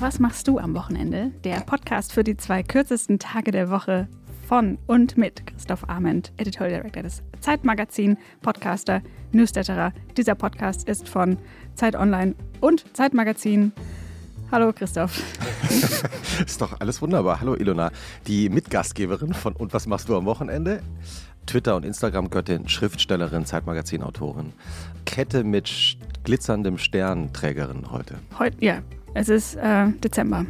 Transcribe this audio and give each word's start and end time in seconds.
Und 0.00 0.06
was 0.06 0.18
machst 0.18 0.48
du 0.48 0.58
am 0.58 0.74
Wochenende? 0.74 1.30
Der 1.44 1.60
Podcast 1.60 2.14
für 2.14 2.24
die 2.24 2.34
zwei 2.34 2.62
kürzesten 2.62 3.18
Tage 3.18 3.50
der 3.50 3.68
Woche 3.68 4.08
von 4.48 4.78
und 4.86 5.18
mit 5.18 5.46
Christoph 5.46 5.90
Arment, 5.90 6.32
Editorial 6.38 6.80
Director 6.80 7.02
des 7.02 7.22
Zeitmagazin, 7.40 8.16
Podcaster, 8.40 9.02
Newsletterer. 9.32 9.92
Dieser 10.16 10.36
Podcast 10.36 10.88
ist 10.88 11.06
von 11.06 11.36
Zeit 11.74 11.96
Online 11.96 12.34
und 12.62 12.86
Zeitmagazin. 12.96 13.72
Hallo 14.50 14.72
Christoph. 14.72 15.22
ist 16.46 16.62
doch 16.62 16.80
alles 16.80 17.02
wunderbar. 17.02 17.42
Hallo 17.42 17.54
Ilona, 17.54 17.92
die 18.26 18.48
Mitgastgeberin 18.48 19.34
von 19.34 19.52
Und 19.52 19.74
was 19.74 19.86
machst 19.86 20.08
du 20.08 20.16
am 20.16 20.24
Wochenende? 20.24 20.80
Twitter 21.44 21.76
und 21.76 21.84
Instagram 21.84 22.30
Göttin, 22.30 22.70
Schriftstellerin, 22.70 23.44
Zeitmagazin-Autorin. 23.44 24.54
Kette 25.04 25.44
mit 25.44 25.98
glitzerndem 26.24 26.78
Stern 26.78 27.34
Trägerin 27.34 27.90
heute. 27.90 28.14
Heute, 28.38 28.64
ja. 28.64 28.80
Es 29.14 29.28
ist 29.28 29.56
äh, 29.56 29.88
Dezember. 30.04 30.46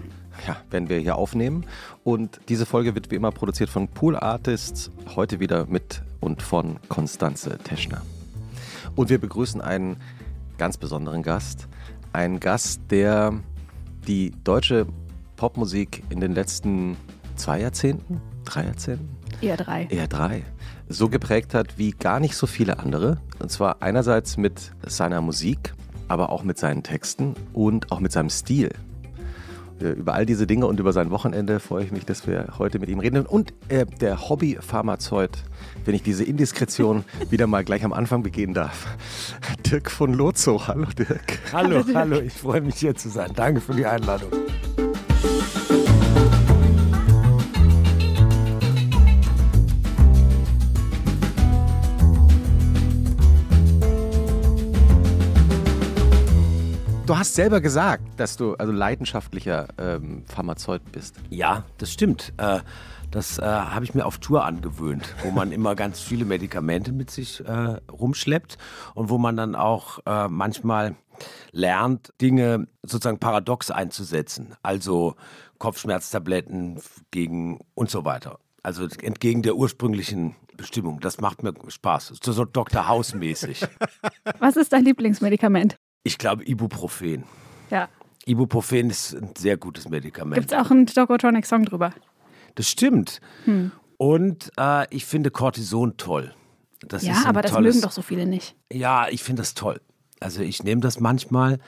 Ja, 0.47 0.57
werden 0.71 0.89
wir 0.89 0.99
hier 0.99 1.17
aufnehmen. 1.17 1.65
Und 2.05 2.41
diese 2.49 2.67
Folge 2.67 2.95
wird 2.95 3.11
wie 3.11 3.15
immer 3.15 3.31
produziert 3.31 3.71
von 3.71 3.89
Pool 3.89 4.17
Artists. 4.17 4.91
Heute 5.17 5.41
wieder 5.41 5.67
mit 5.67 6.03
und 6.21 6.43
von 6.43 6.79
Konstanze 6.89 7.59
Teschner. 7.59 8.03
Und 8.97 9.09
wir 9.09 9.19
begrüßen 9.19 9.61
einen 9.61 9.97
ganz 10.59 10.77
besonderen 10.77 11.23
Gast. 11.23 11.69
Einen 12.13 12.41
Gast, 12.41 12.81
der 12.91 13.35
die 14.07 14.33
deutsche 14.45 14.87
Popmusik 15.37 16.03
in 16.11 16.21
den 16.21 16.33
letzten 16.33 16.97
zwei 17.37 17.61
Jahrzehnten, 17.61 18.21
drei 18.45 18.65
Jahrzehnten? 18.65 19.09
Eher 19.41 19.57
drei. 19.57 19.87
Eher 19.87 20.07
drei. 20.07 20.43
So 20.89 21.09
geprägt 21.09 21.55
hat 21.55 21.79
wie 21.79 21.93
gar 21.93 22.21
nicht 22.21 22.37
so 22.37 22.47
viele 22.47 22.79
andere. 22.79 23.19
Und 23.39 23.51
zwar 23.51 23.81
einerseits 23.81 24.37
mit 24.37 24.73
seiner 24.87 25.21
Musik, 25.23 25.73
aber 26.11 26.31
auch 26.31 26.43
mit 26.43 26.59
seinen 26.59 26.83
Texten 26.83 27.35
und 27.53 27.93
auch 27.93 28.01
mit 28.01 28.11
seinem 28.11 28.31
Stil. 28.31 28.71
Über 29.79 30.13
all 30.13 30.27
diese 30.27 30.47
Dinge 30.47 30.67
und 30.67 30.79
über 30.79 30.93
sein 30.93 31.11
Wochenende 31.11 31.59
freue 31.59 31.85
ich 31.85 31.93
mich, 31.93 32.05
dass 32.05 32.27
wir 32.27 32.49
heute 32.59 32.79
mit 32.81 32.91
ihm 32.91 32.99
reden. 32.99 33.25
Und 33.25 33.55
äh, 33.69 33.87
der 33.87 34.29
Hobby-Pharmazeut, 34.29 35.39
wenn 35.87 35.95
ich 35.95 36.03
diese 36.03 36.25
Indiskretion 36.25 37.05
wieder 37.31 37.47
mal 37.47 37.65
gleich 37.65 37.85
am 37.85 37.95
Anfang 37.95 38.23
begehen 38.23 38.53
darf. 38.53 38.89
Dirk 39.71 39.91
von 39.91 40.13
Lozo. 40.13 40.67
Hallo 40.67 40.87
Dirk. 40.99 41.39
Hallo, 41.53 41.83
hallo, 41.87 41.95
hallo. 41.95 42.21
Ich 42.21 42.35
freue 42.35 42.61
mich 42.61 42.75
hier 42.75 42.95
zu 42.95 43.09
sein. 43.09 43.31
Danke 43.35 43.61
für 43.63 43.73
die 43.73 43.87
Einladung. 43.87 44.31
Du 57.11 57.19
hast 57.19 57.35
selber 57.35 57.61
gesagt, 57.61 58.05
dass 58.19 58.37
du 58.37 58.55
also 58.55 58.71
leidenschaftlicher 58.71 59.67
ähm, 59.79 60.23
Pharmazeut 60.29 60.93
bist. 60.93 61.17
Ja, 61.29 61.65
das 61.79 61.93
stimmt. 61.93 62.33
Äh, 62.37 62.61
das 63.11 63.41
äh, 63.41 63.43
habe 63.43 63.85
ich 63.85 63.95
mir 63.95 64.07
auf 64.07 64.19
Tour 64.19 64.45
angewöhnt, 64.45 65.13
wo 65.25 65.33
man 65.33 65.51
immer 65.61 65.75
ganz 65.75 65.99
viele 65.99 66.25
Medikamente 66.25 66.93
mit 66.93 67.11
sich 67.11 67.45
äh, 67.45 67.81
rumschleppt 67.91 68.59
und 68.95 69.11
wo 69.11 69.19
man 69.19 69.37
dann 69.37 69.57
auch 69.57 69.99
äh, 70.07 70.29
manchmal 70.29 70.95
lernt, 71.51 72.13
Dinge 72.21 72.69
sozusagen 72.85 73.19
paradox 73.19 73.73
einzusetzen. 73.73 74.55
Also 74.63 75.17
Kopfschmerztabletten 75.59 76.81
gegen 77.11 77.59
und 77.75 77.91
so 77.91 78.05
weiter. 78.05 78.39
Also 78.63 78.87
entgegen 79.03 79.43
der 79.43 79.57
ursprünglichen 79.57 80.37
Bestimmung. 80.57 81.01
Das 81.01 81.21
macht 81.21 81.43
mir 81.43 81.55
Spaß. 81.67 82.13
So 82.23 82.45
Dr. 82.45 82.87
House 82.87 83.15
mäßig. 83.15 83.67
Was 84.39 84.55
ist 84.55 84.73
dein 84.73 84.85
Lieblingsmedikament? 84.85 85.77
Ich 86.03 86.19
glaube 86.19 86.45
Ibuprofen. 86.45 87.25
Ja. 87.71 87.89
Ibuprofen 88.27 88.91
ist 88.91 89.15
ein 89.15 89.31
sehr 89.37 89.57
gutes 89.57 89.89
Medikament. 89.89 90.35
Gibt 90.41 90.53
es 90.53 90.59
auch 90.59 90.71
einen 90.71 90.87
Dogotronic-Song 90.87 91.65
drüber? 91.65 91.93
Das 92.55 92.69
stimmt. 92.69 93.21
Hm. 93.45 93.73
Und 93.97 94.51
äh, 94.59 94.87
ich 94.95 95.05
finde 95.05 95.31
Cortison 95.31 95.97
toll. 95.97 96.35
Das 96.81 97.05
ja, 97.05 97.25
aber 97.27 97.43
das 97.43 97.53
mögen 97.53 97.81
doch 97.83 97.93
so 97.93 98.03
viele 98.03 98.27
nicht. 98.27 98.57
Ja, 98.73 99.09
ich 99.09 99.23
finde 99.23 99.43
das 99.43 99.55
toll. 99.55 99.81
Also 100.21 100.43
ich 100.43 100.63
nehme 100.63 100.81
das 100.81 101.01
manchmal. 101.01 101.59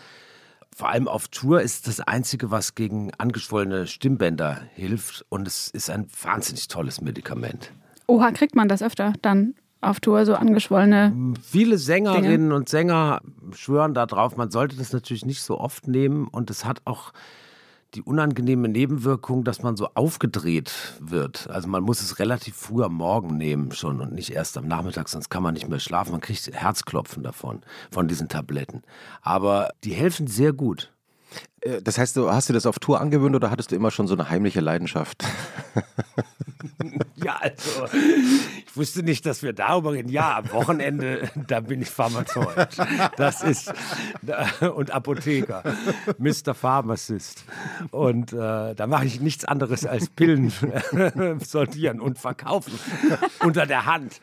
Vor 0.74 0.88
allem 0.88 1.06
auf 1.06 1.28
Tour 1.28 1.60
ist 1.60 1.86
das 1.86 2.00
Einzige, 2.00 2.50
was 2.50 2.74
gegen 2.74 3.12
angeschwollene 3.18 3.86
Stimmbänder 3.86 4.62
hilft. 4.74 5.26
Und 5.28 5.46
es 5.46 5.68
ist 5.68 5.90
ein 5.90 6.06
wahnsinnig 6.22 6.68
tolles 6.68 7.02
Medikament. 7.02 7.70
Oha, 8.06 8.30
kriegt 8.30 8.54
man 8.54 8.68
das 8.68 8.82
öfter 8.82 9.12
dann? 9.20 9.54
Auf 9.82 10.00
Tour 10.00 10.24
so 10.24 10.34
angeschwollene. 10.34 11.34
Viele 11.42 11.78
Sängerinnen 11.78 12.48
Dinge. 12.48 12.54
und 12.54 12.68
Sänger 12.68 13.20
schwören 13.54 13.94
darauf, 13.94 14.36
man 14.36 14.50
sollte 14.50 14.76
das 14.76 14.92
natürlich 14.92 15.26
nicht 15.26 15.42
so 15.42 15.58
oft 15.58 15.88
nehmen 15.88 16.28
und 16.28 16.50
es 16.50 16.64
hat 16.64 16.80
auch 16.84 17.12
die 17.94 18.02
unangenehme 18.02 18.68
Nebenwirkung, 18.68 19.44
dass 19.44 19.62
man 19.62 19.76
so 19.76 19.88
aufgedreht 19.94 20.72
wird. 21.00 21.48
Also 21.50 21.68
man 21.68 21.82
muss 21.82 22.00
es 22.00 22.18
relativ 22.18 22.56
früh 22.56 22.82
am 22.82 22.94
Morgen 22.94 23.36
nehmen 23.36 23.72
schon 23.72 24.00
und 24.00 24.14
nicht 24.14 24.30
erst 24.30 24.56
am 24.56 24.66
Nachmittag, 24.66 25.08
sonst 25.08 25.28
kann 25.28 25.42
man 25.42 25.54
nicht 25.54 25.68
mehr 25.68 25.78
schlafen. 25.78 26.12
Man 26.12 26.22
kriegt 26.22 26.50
Herzklopfen 26.52 27.22
davon, 27.22 27.60
von 27.90 28.08
diesen 28.08 28.28
Tabletten. 28.28 28.82
Aber 29.20 29.70
die 29.84 29.92
helfen 29.92 30.26
sehr 30.26 30.54
gut. 30.54 30.92
Äh, 31.60 31.82
das 31.82 31.98
heißt, 31.98 32.16
du 32.16 32.30
hast 32.30 32.48
dir 32.48 32.54
das 32.54 32.66
auf 32.66 32.78
Tour 32.78 33.00
angewöhnt 33.00 33.36
oder 33.36 33.50
hattest 33.50 33.72
du 33.72 33.76
immer 33.76 33.90
schon 33.90 34.06
so 34.06 34.14
eine 34.14 34.30
heimliche 34.30 34.60
Leidenschaft? 34.60 35.24
ja, 37.24 37.36
also 37.40 37.86
ich 38.66 38.76
wusste 38.76 39.02
nicht, 39.02 39.26
dass 39.26 39.42
wir 39.42 39.52
darüber 39.52 39.92
reden. 39.92 40.08
Ja, 40.08 40.38
am 40.38 40.52
Wochenende, 40.52 41.30
da 41.46 41.60
bin 41.60 41.82
ich 41.82 41.90
Pharmazeut. 41.90 42.68
Das 43.16 43.42
ist 43.42 43.72
und 44.74 44.90
Apotheker, 44.90 45.62
Mr. 46.18 46.54
Pharmacist. 46.54 47.44
Und 47.90 48.32
äh, 48.32 48.74
da 48.74 48.86
mache 48.86 49.06
ich 49.06 49.20
nichts 49.20 49.44
anderes 49.44 49.86
als 49.86 50.08
Pillen 50.08 50.52
sortieren 51.44 52.00
und 52.00 52.18
verkaufen 52.18 52.78
unter 53.40 53.66
der 53.66 53.86
Hand. 53.86 54.20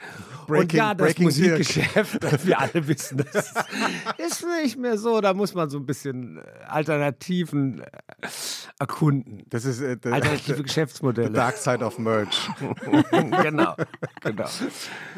Breaking, 0.47 0.63
und 0.63 0.73
ja, 0.73 0.93
das 0.95 1.17
Musikgeschäft, 1.19 2.45
wir 2.45 2.59
alle 2.59 2.87
wissen, 2.87 3.23
das 3.31 3.53
ist 4.17 4.45
nicht 4.63 4.77
mehr 4.77 4.97
so. 4.97 5.21
Da 5.21 5.33
muss 5.33 5.53
man 5.53 5.69
so 5.69 5.77
ein 5.77 5.85
bisschen 5.85 6.39
Alternativen 6.67 7.81
äh, 7.81 7.85
erkunden. 8.79 9.43
Das 9.49 9.65
ist 9.65 9.81
äh, 9.81 9.97
alternative 10.09 10.63
Geschäftsmodelle. 10.63 11.27
The 11.27 11.33
dark 11.33 11.57
side 11.57 11.85
of 11.85 11.99
Merch. 11.99 12.49
genau, 13.11 13.75
genau. 14.21 14.49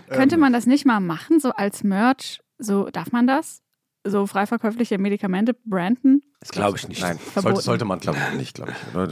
Könnte 0.10 0.38
man 0.38 0.54
das 0.54 0.66
nicht 0.66 0.86
mal 0.86 1.00
machen, 1.00 1.40
so 1.40 1.52
als 1.52 1.84
Merch? 1.84 2.42
So 2.58 2.90
darf 2.90 3.12
man 3.12 3.28
das? 3.28 3.62
So 4.04 4.26
frei 4.26 4.48
verkäufliche 4.48 4.98
Medikamente 4.98 5.54
branden? 5.54 6.22
Das 6.40 6.50
glaube 6.50 6.78
ich 6.78 6.88
nicht. 6.88 7.02
Nein, 7.02 7.20
sollte, 7.36 7.62
sollte, 7.62 7.86
man 7.86 8.00
glaube 8.00 8.18
ich 8.32 8.38
nicht, 8.38 8.56
glaube 8.56 8.72
ich. 8.72 8.96
Oder? 8.96 9.04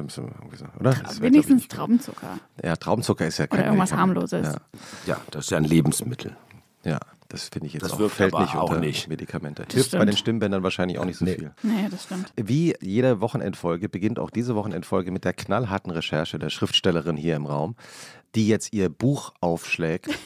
oder? 0.80 0.94
Tra 0.94 1.22
wenigstens 1.22 1.68
Traubenzucker. 1.68 2.40
Ja, 2.64 2.76
Traubenzucker 2.76 3.28
ist 3.28 3.38
ja 3.38 3.46
kein 3.46 3.60
Oder 3.60 3.68
irgendwas 3.68 3.94
harmloses. 3.94 4.48
Ja. 4.48 4.62
ja, 5.06 5.22
das 5.30 5.46
ist 5.46 5.52
ja 5.52 5.58
ein 5.58 5.64
Lebensmittel. 5.64 6.36
Ja, 6.84 7.00
das 7.28 7.50
finde 7.50 7.68
ich 7.68 7.74
jetzt 7.74 7.84
das 7.84 7.94
auch, 7.94 8.00
wirkt 8.00 8.16
fällt 8.16 8.34
aber 8.34 8.44
nicht 8.44 8.56
auch 8.56 8.70
unter 8.70 8.80
nicht. 8.80 9.08
Medikamente. 9.08 9.64
Das 9.64 9.74
Hilft 9.74 9.90
stimmt. 9.90 10.02
bei 10.02 10.06
den 10.06 10.18
Stimmbändern 10.18 10.64
wahrscheinlich 10.64 10.98
auch 10.98 11.06
nicht 11.06 11.18
so 11.18 11.26
nee. 11.26 11.36
viel. 11.36 11.52
Nee, 11.62 11.88
das 11.92 12.06
stimmt. 12.06 12.34
Wie 12.36 12.74
jede 12.82 13.22
Wochenendfolge 13.22 13.88
beginnt 13.88 14.18
auch 14.18 14.32
diese 14.32 14.56
Wochenendfolge 14.56 15.12
mit 15.12 15.26
der 15.26 15.34
knallharten 15.34 15.92
Recherche 15.92 16.40
der 16.40 16.50
Schriftstellerin 16.50 17.16
hier 17.16 17.36
im 17.36 17.46
Raum, 17.46 17.76
die 18.36 18.48
jetzt 18.48 18.74
ihr 18.74 18.90
Buch 18.90 19.34
aufschlägt. 19.42 20.10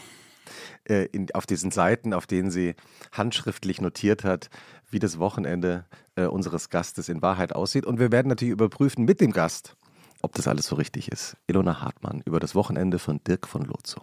äh, 0.85 1.05
in, 1.11 1.27
auf 1.33 1.45
diesen 1.45 1.71
Seiten, 1.71 2.13
auf 2.13 2.27
denen 2.27 2.51
sie 2.51 2.75
handschriftlich 3.11 3.81
notiert 3.81 4.23
hat, 4.23 4.49
wie 4.89 4.99
das 4.99 5.19
Wochenende 5.19 5.85
äh, 6.15 6.25
unseres 6.25 6.69
Gastes 6.69 7.09
in 7.09 7.21
Wahrheit 7.21 7.53
aussieht. 7.53 7.85
Und 7.85 7.99
wir 7.99 8.11
werden 8.11 8.29
natürlich 8.29 8.51
überprüfen 8.51 9.05
mit 9.05 9.21
dem 9.21 9.31
Gast, 9.31 9.75
ob 10.21 10.33
das 10.35 10.47
alles 10.47 10.67
so 10.67 10.75
richtig 10.75 11.11
ist. 11.11 11.37
Ilona 11.47 11.81
Hartmann 11.81 12.21
über 12.25 12.39
das 12.39 12.55
Wochenende 12.55 12.99
von 12.99 13.19
Dirk 13.23 13.47
von 13.47 13.63
Lozo. 13.63 14.01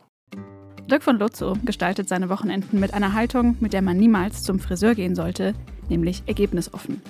Dirk 0.91 1.05
von 1.05 1.19
Lozo 1.19 1.57
gestaltet 1.65 2.09
seine 2.09 2.29
Wochenenden 2.29 2.81
mit 2.81 2.95
einer 2.95 3.13
Haltung, 3.13 3.57
mit 3.61 3.73
der 3.73 3.83
man 3.83 3.97
niemals 3.97 4.43
zum 4.43 4.59
Friseur 4.59 4.95
gehen 4.95 5.15
sollte, 5.15 5.55
nämlich 5.89 6.25
ergebnisoffen. 6.27 7.01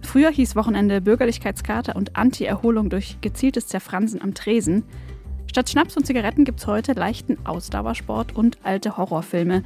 Früher 0.00 0.30
hieß 0.30 0.56
Wochenende 0.56 1.02
Bürgerlichkeitskarte 1.02 1.92
und 1.94 2.16
Anti-Erholung 2.16 2.88
durch 2.88 3.20
gezieltes 3.20 3.66
Zerfransen 3.66 4.22
am 4.22 4.32
Tresen. 4.32 4.84
Statt 5.56 5.70
Schnaps 5.70 5.96
und 5.96 6.06
Zigaretten 6.06 6.44
gibt 6.44 6.60
es 6.60 6.66
heute 6.66 6.92
leichten 6.92 7.38
Ausdauersport 7.46 8.36
und 8.36 8.58
alte 8.62 8.98
Horrorfilme, 8.98 9.62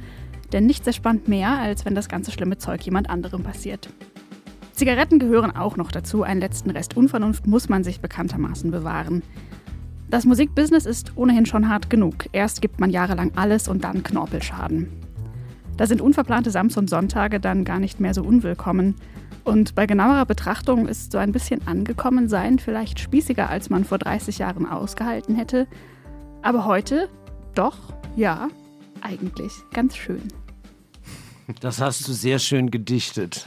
denn 0.53 0.65
nichts 0.65 0.87
erspannt 0.87 1.27
mehr, 1.27 1.59
als 1.59 1.83
wenn 1.83 1.95
das 1.95 2.07
ganze 2.07 2.31
schlimme 2.31 2.57
Zeug 2.57 2.81
jemand 2.83 3.09
anderem 3.09 3.43
passiert. 3.43 3.89
Zigaretten 4.71 5.19
gehören 5.19 5.53
auch 5.53 5.75
noch 5.75 5.91
dazu, 5.91 6.23
einen 6.23 6.39
letzten 6.39 6.69
Rest 6.69 6.95
Unvernunft 6.95 7.45
muss 7.45 7.67
man 7.67 7.83
sich 7.83 7.99
bekanntermaßen 7.99 8.71
bewahren. 8.71 9.21
Das 10.09 10.23
Musikbusiness 10.23 10.85
ist 10.85 11.17
ohnehin 11.17 11.45
schon 11.45 11.67
hart 11.67 11.89
genug. 11.89 12.29
Erst 12.31 12.61
gibt 12.61 12.79
man 12.79 12.89
jahrelang 12.89 13.33
alles 13.35 13.67
und 13.67 13.83
dann 13.83 14.01
Knorpelschaden. 14.01 14.87
Da 15.75 15.87
sind 15.87 15.99
unverplante 15.99 16.51
Sams 16.51 16.77
und 16.77 16.89
Sonntage 16.89 17.41
dann 17.41 17.65
gar 17.65 17.79
nicht 17.79 17.99
mehr 17.99 18.13
so 18.13 18.23
unwillkommen. 18.23 18.95
Und 19.43 19.75
bei 19.75 19.87
genauerer 19.87 20.25
Betrachtung 20.25 20.87
ist 20.87 21.11
so 21.11 21.17
ein 21.17 21.31
bisschen 21.31 21.67
angekommen 21.67 22.29
sein 22.29 22.59
vielleicht 22.59 22.99
spießiger, 22.99 23.49
als 23.49 23.69
man 23.69 23.85
vor 23.85 23.97
30 23.97 24.37
Jahren 24.37 24.65
ausgehalten 24.65 25.35
hätte. 25.35 25.67
Aber 26.41 26.65
heute, 26.65 27.09
doch, 27.55 27.77
ja, 28.15 28.49
eigentlich 29.01 29.51
ganz 29.73 29.95
schön. 29.95 30.21
Das 31.59 31.81
hast 31.81 32.07
du 32.07 32.13
sehr 32.13 32.39
schön 32.39 32.71
gedichtet. 32.71 33.45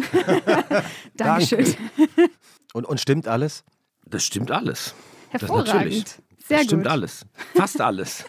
Dankeschön. 1.17 1.75
Und, 2.73 2.87
und 2.87 3.01
stimmt 3.01 3.29
alles? 3.29 3.63
Das 4.05 4.25
stimmt 4.25 4.51
alles. 4.51 4.97
Hervorragend. 5.29 5.69
Das 5.69 5.75
natürlich. 5.75 6.05
Sehr 6.47 6.59
das 6.59 6.67
stimmt 6.67 6.83
gut. 6.83 6.93
alles. 6.93 7.27
Fast 7.55 7.81
alles. 7.81 8.25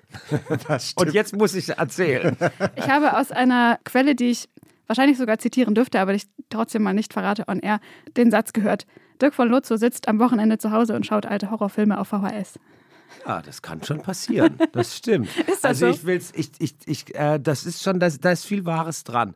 Und 0.96 1.14
jetzt 1.14 1.36
muss 1.36 1.56
ich 1.56 1.70
erzählen. 1.70 2.38
Ich 2.76 2.88
habe 2.88 3.18
aus 3.18 3.32
einer 3.32 3.80
Quelle, 3.84 4.14
die 4.14 4.30
ich 4.30 4.48
wahrscheinlich 4.88 5.18
sogar 5.18 5.38
zitieren 5.40 5.76
dürfte, 5.76 6.00
aber 6.00 6.14
ich 6.14 6.28
trotzdem 6.50 6.84
mal 6.84 6.94
nicht 6.94 7.14
verrate 7.14 7.46
on 7.48 7.60
air, 7.60 7.80
den 8.18 8.32
Satz 8.32 8.54
gehört. 8.54 8.86
Dirk 9.22 9.34
von 9.34 9.50
Lotzo 9.50 9.78
sitzt 9.78 10.08
am 10.08 10.20
Wochenende 10.20 10.58
zu 10.58 10.72
Hause 10.72 10.96
und 10.96 11.06
schaut 11.06 11.26
alte 11.26 11.50
Horrorfilme 11.52 12.00
auf 12.00 12.10
VHS. 12.10 12.60
Ja, 13.26 13.42
das 13.42 13.62
kann 13.62 13.82
schon 13.84 14.02
passieren. 14.02 14.58
Das 14.74 14.98
stimmt. 14.98 15.30
Ist 15.48 15.64
das 15.64 15.82
also 15.82 15.88
so? 15.88 15.94
ich 15.94 16.06
will's, 16.06 16.32
ich, 16.36 16.52
ich, 16.60 16.76
ich, 16.86 17.16
äh, 17.16 17.40
das 17.40 17.66
ist 17.66 17.82
schon, 17.84 18.00
das, 18.00 18.20
da 18.20 18.32
ist 18.32 18.46
viel 18.46 18.66
Wahres 18.66 19.04
dran. 19.04 19.36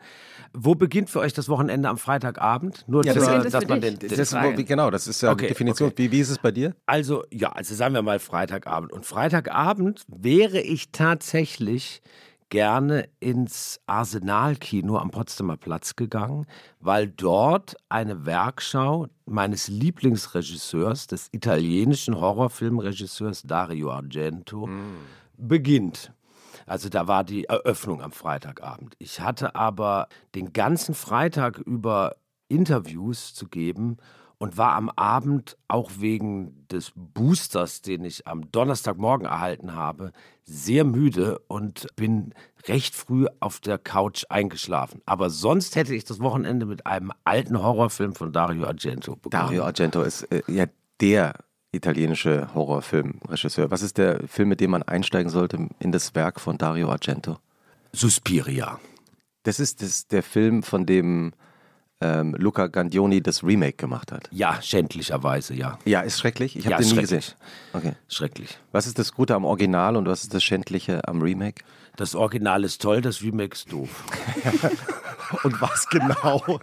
Wo 0.54 0.74
beginnt 0.76 1.10
für 1.10 1.20
euch 1.20 1.34
das 1.34 1.48
Wochenende 1.50 1.88
am 1.88 1.98
Freitagabend? 1.98 2.84
Nur 2.88 3.06
Ja, 3.06 3.14
zur- 3.14 3.22
das- 3.22 3.46
es 3.46 3.52
dass 3.54 3.64
für 3.64 3.70
man 3.70 3.80
dich? 3.80 3.92
den, 3.92 4.00
Das 4.00 4.10
den 4.16 4.20
ist, 4.20 4.34
wo- 4.60 4.64
genau, 4.64 4.90
das 4.92 5.08
ist 5.08 5.22
ja 5.22 5.32
Okay, 5.32 5.44
die 5.46 5.48
Definition. 5.50 5.90
okay. 5.90 6.04
Wie, 6.04 6.12
wie 6.12 6.20
ist 6.20 6.30
es 6.30 6.40
bei 6.40 6.52
dir? 6.52 6.76
Also, 6.88 7.24
ja, 7.32 7.50
also 7.52 7.74
sagen 7.76 7.94
wir 7.94 8.02
mal 8.02 8.20
Freitagabend. 8.20 8.92
Und 8.92 9.06
Freitagabend 9.06 10.04
wäre 10.08 10.60
ich 10.60 10.92
tatsächlich 10.92 12.02
gerne 12.50 13.08
ins 13.20 13.80
Arsenal-Kino 13.86 14.98
am 14.98 15.12
Potsdamer 15.12 15.58
Platz 15.58 15.96
gegangen, 15.96 16.46
weil 16.80 17.08
dort 17.08 17.76
eine 17.90 18.26
Werkschau 18.26 19.08
meines 19.26 19.68
Lieblingsregisseurs, 19.68 21.08
des 21.08 21.30
italienischen 21.32 22.20
Horrorfilmregisseurs 22.20 23.44
Dario 23.44 23.92
Argento, 23.92 24.68
beginnt. 25.38 26.12
Also 26.66 26.90
da 26.90 27.08
war 27.08 27.24
die 27.24 27.46
Eröffnung 27.46 28.02
am 28.02 28.12
Freitagabend. 28.12 28.96
Ich 29.00 29.22
hatte 29.22 29.56
aber 29.56 30.08
den 30.36 30.54
ganzen 30.54 30.94
Freitag 30.94 31.58
über 31.60 32.16
Interviews 32.48 33.34
zu 33.34 33.48
geben 33.48 33.98
und 34.40 34.58
war 34.58 34.74
am 34.74 34.90
Abend 34.90 35.58
auch 35.68 35.92
wegen 36.00 36.66
des 36.70 36.94
Boosters, 36.96 37.82
den 37.82 38.04
ich 38.06 38.26
am 38.26 38.52
Donnerstagmorgen 38.52 39.28
erhalten 39.28 39.76
habe, 39.76 40.12
sehr 40.46 40.86
müde 40.86 41.40
und 41.48 41.88
bin 41.96 42.34
recht 42.68 42.96
früh 42.96 43.28
auf 43.42 43.60
der 43.60 43.78
Couch 43.78 44.26
eingeschlafen. 44.30 45.02
Aber 45.06 45.30
sonst 45.30 45.76
hätte 45.76 45.94
ich 45.94 46.06
das 46.06 46.20
Wochenende 46.22 46.66
mit 46.66 46.88
einem 46.88 47.12
alten 47.26 47.62
Horrorfilm 47.62 48.16
von 48.16 48.32
Dario 48.32 48.66
Argento 48.66 49.16
begonnen. 49.16 49.44
Dario 49.44 49.64
Argento 49.64 50.02
ist 50.02 50.24
äh, 50.32 50.42
ja 50.48 50.66
der 51.02 51.34
italienische 51.72 52.54
Horrorfilmregisseur. 52.54 53.70
Was 53.72 53.82
ist 53.82 53.98
der 53.98 54.26
Film, 54.28 54.50
mit 54.50 54.62
dem 54.62 54.72
man 54.72 54.84
einsteigen 54.84 55.30
sollte 55.30 55.68
in 55.80 55.92
das 55.92 56.16
Werk 56.16 56.40
von 56.40 56.58
Dario 56.58 56.90
Argento? 56.90 57.38
Suspiria. 57.92 58.80
Das 59.44 59.60
ist 59.60 59.82
das, 59.82 60.08
der 60.08 60.24
Film, 60.24 60.64
von 60.64 60.86
dem 60.86 61.34
ähm, 62.02 62.36
Luca 62.38 62.68
Gandioni 62.68 63.22
das 63.22 63.44
Remake 63.44 63.74
gemacht 63.74 64.12
hat. 64.12 64.30
Ja, 64.32 64.62
schändlicherweise, 64.62 65.54
ja. 65.54 65.78
Ja, 65.86 66.02
ist 66.02 66.20
schrecklich. 66.20 66.56
Ich 66.56 66.66
habe 66.66 66.72
Ja, 66.72 66.78
den 66.78 66.86
ist 66.86 66.94
nie 66.94 67.02
gesehen. 67.02 67.24
Okay. 67.74 67.94
Schrecklich. 68.08 68.58
Was 68.72 68.88
ist 68.88 68.98
das 69.00 69.14
Gute 69.14 69.36
am 69.36 69.46
Original 69.46 69.96
und 69.96 70.08
was 70.08 70.24
ist 70.24 70.34
das 70.34 70.44
Schändliche 70.44 71.08
am 71.08 71.22
Remake? 71.22 71.64
Das 71.98 72.16
Original 72.16 72.64
ist 72.64 72.82
toll, 72.82 73.02
das 73.02 73.22
Remake 73.22 73.54
ist 73.54 73.72
doof. 73.72 74.06
Und 75.44 75.62
was 75.62 75.88
genau? 75.90 76.42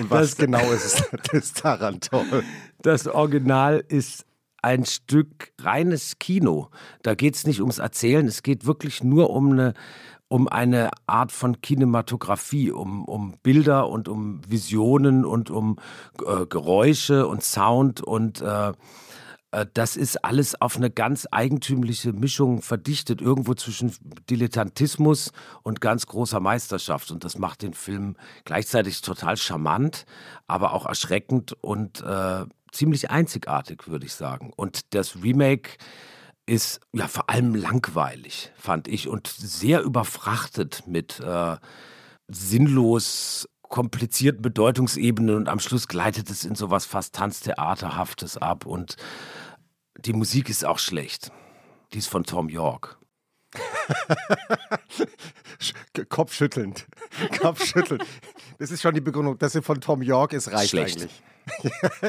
und 0.00 0.10
was 0.10 0.36
genau 0.36 0.60
ist 0.72 1.08
das 1.32 1.54
daran 1.54 2.00
toll? 2.00 2.44
Das 2.82 3.06
Original 3.06 3.82
ist 3.88 4.26
ein 4.60 4.84
Stück 4.84 5.52
reines 5.58 6.18
Kino. 6.18 6.68
Da 7.02 7.14
geht 7.14 7.34
es 7.34 7.46
nicht 7.46 7.60
ums 7.60 7.78
Erzählen, 7.78 8.26
es 8.26 8.42
geht 8.42 8.66
wirklich 8.66 9.02
nur 9.02 9.30
um 9.30 9.52
eine, 9.52 9.74
um 10.32 10.48
eine 10.48 10.88
Art 11.06 11.30
von 11.30 11.60
Kinematografie, 11.60 12.70
um, 12.70 13.04
um 13.04 13.34
Bilder 13.42 13.90
und 13.90 14.08
um 14.08 14.40
Visionen 14.48 15.26
und 15.26 15.50
um 15.50 15.78
äh, 16.26 16.46
Geräusche 16.46 17.26
und 17.26 17.44
Sound 17.44 18.00
und 18.00 18.40
äh, 18.40 18.72
äh, 19.50 19.66
das 19.74 19.94
ist 19.98 20.24
alles 20.24 20.58
auf 20.58 20.78
eine 20.78 20.90
ganz 20.90 21.28
eigentümliche 21.30 22.14
Mischung 22.14 22.62
verdichtet, 22.62 23.20
irgendwo 23.20 23.52
zwischen 23.52 23.92
Dilettantismus 24.30 25.32
und 25.62 25.82
ganz 25.82 26.06
großer 26.06 26.40
Meisterschaft. 26.40 27.10
Und 27.10 27.24
das 27.24 27.36
macht 27.36 27.60
den 27.60 27.74
Film 27.74 28.16
gleichzeitig 28.46 29.02
total 29.02 29.36
charmant, 29.36 30.06
aber 30.46 30.72
auch 30.72 30.86
erschreckend 30.86 31.52
und 31.60 32.00
äh, 32.00 32.46
ziemlich 32.72 33.10
einzigartig, 33.10 33.86
würde 33.86 34.06
ich 34.06 34.14
sagen. 34.14 34.50
Und 34.56 34.94
das 34.94 35.22
Remake 35.22 35.72
ist 36.46 36.80
ja 36.92 37.08
vor 37.08 37.30
allem 37.30 37.54
langweilig, 37.54 38.52
fand 38.56 38.88
ich, 38.88 39.08
und 39.08 39.28
sehr 39.28 39.82
überfrachtet 39.82 40.84
mit 40.86 41.20
äh, 41.20 41.56
sinnlos 42.28 43.48
komplizierten 43.62 44.42
Bedeutungsebenen 44.42 45.34
und 45.34 45.48
am 45.48 45.58
Schluss 45.58 45.88
gleitet 45.88 46.28
es 46.30 46.44
in 46.44 46.54
sowas 46.54 46.84
fast 46.84 47.14
Tanztheaterhaftes 47.14 48.36
ab 48.36 48.66
und 48.66 48.96
die 49.98 50.12
Musik 50.12 50.50
ist 50.50 50.64
auch 50.64 50.78
schlecht. 50.78 51.32
Die 51.92 51.98
ist 51.98 52.08
von 52.08 52.24
Tom 52.24 52.48
York. 52.48 52.98
Kopfschüttelnd. 56.08 56.86
Kopfschüttelnd. 57.40 58.04
Das 58.58 58.70
ist 58.70 58.82
schon 58.82 58.94
die 58.94 59.00
Begründung, 59.00 59.38
dass 59.38 59.52
sie 59.52 59.62
von 59.62 59.80
Tom 59.80 60.02
York 60.02 60.32
ist, 60.32 60.52
reicht 60.52 60.70
Schlecht. 60.70 61.00
eigentlich. 61.00 61.22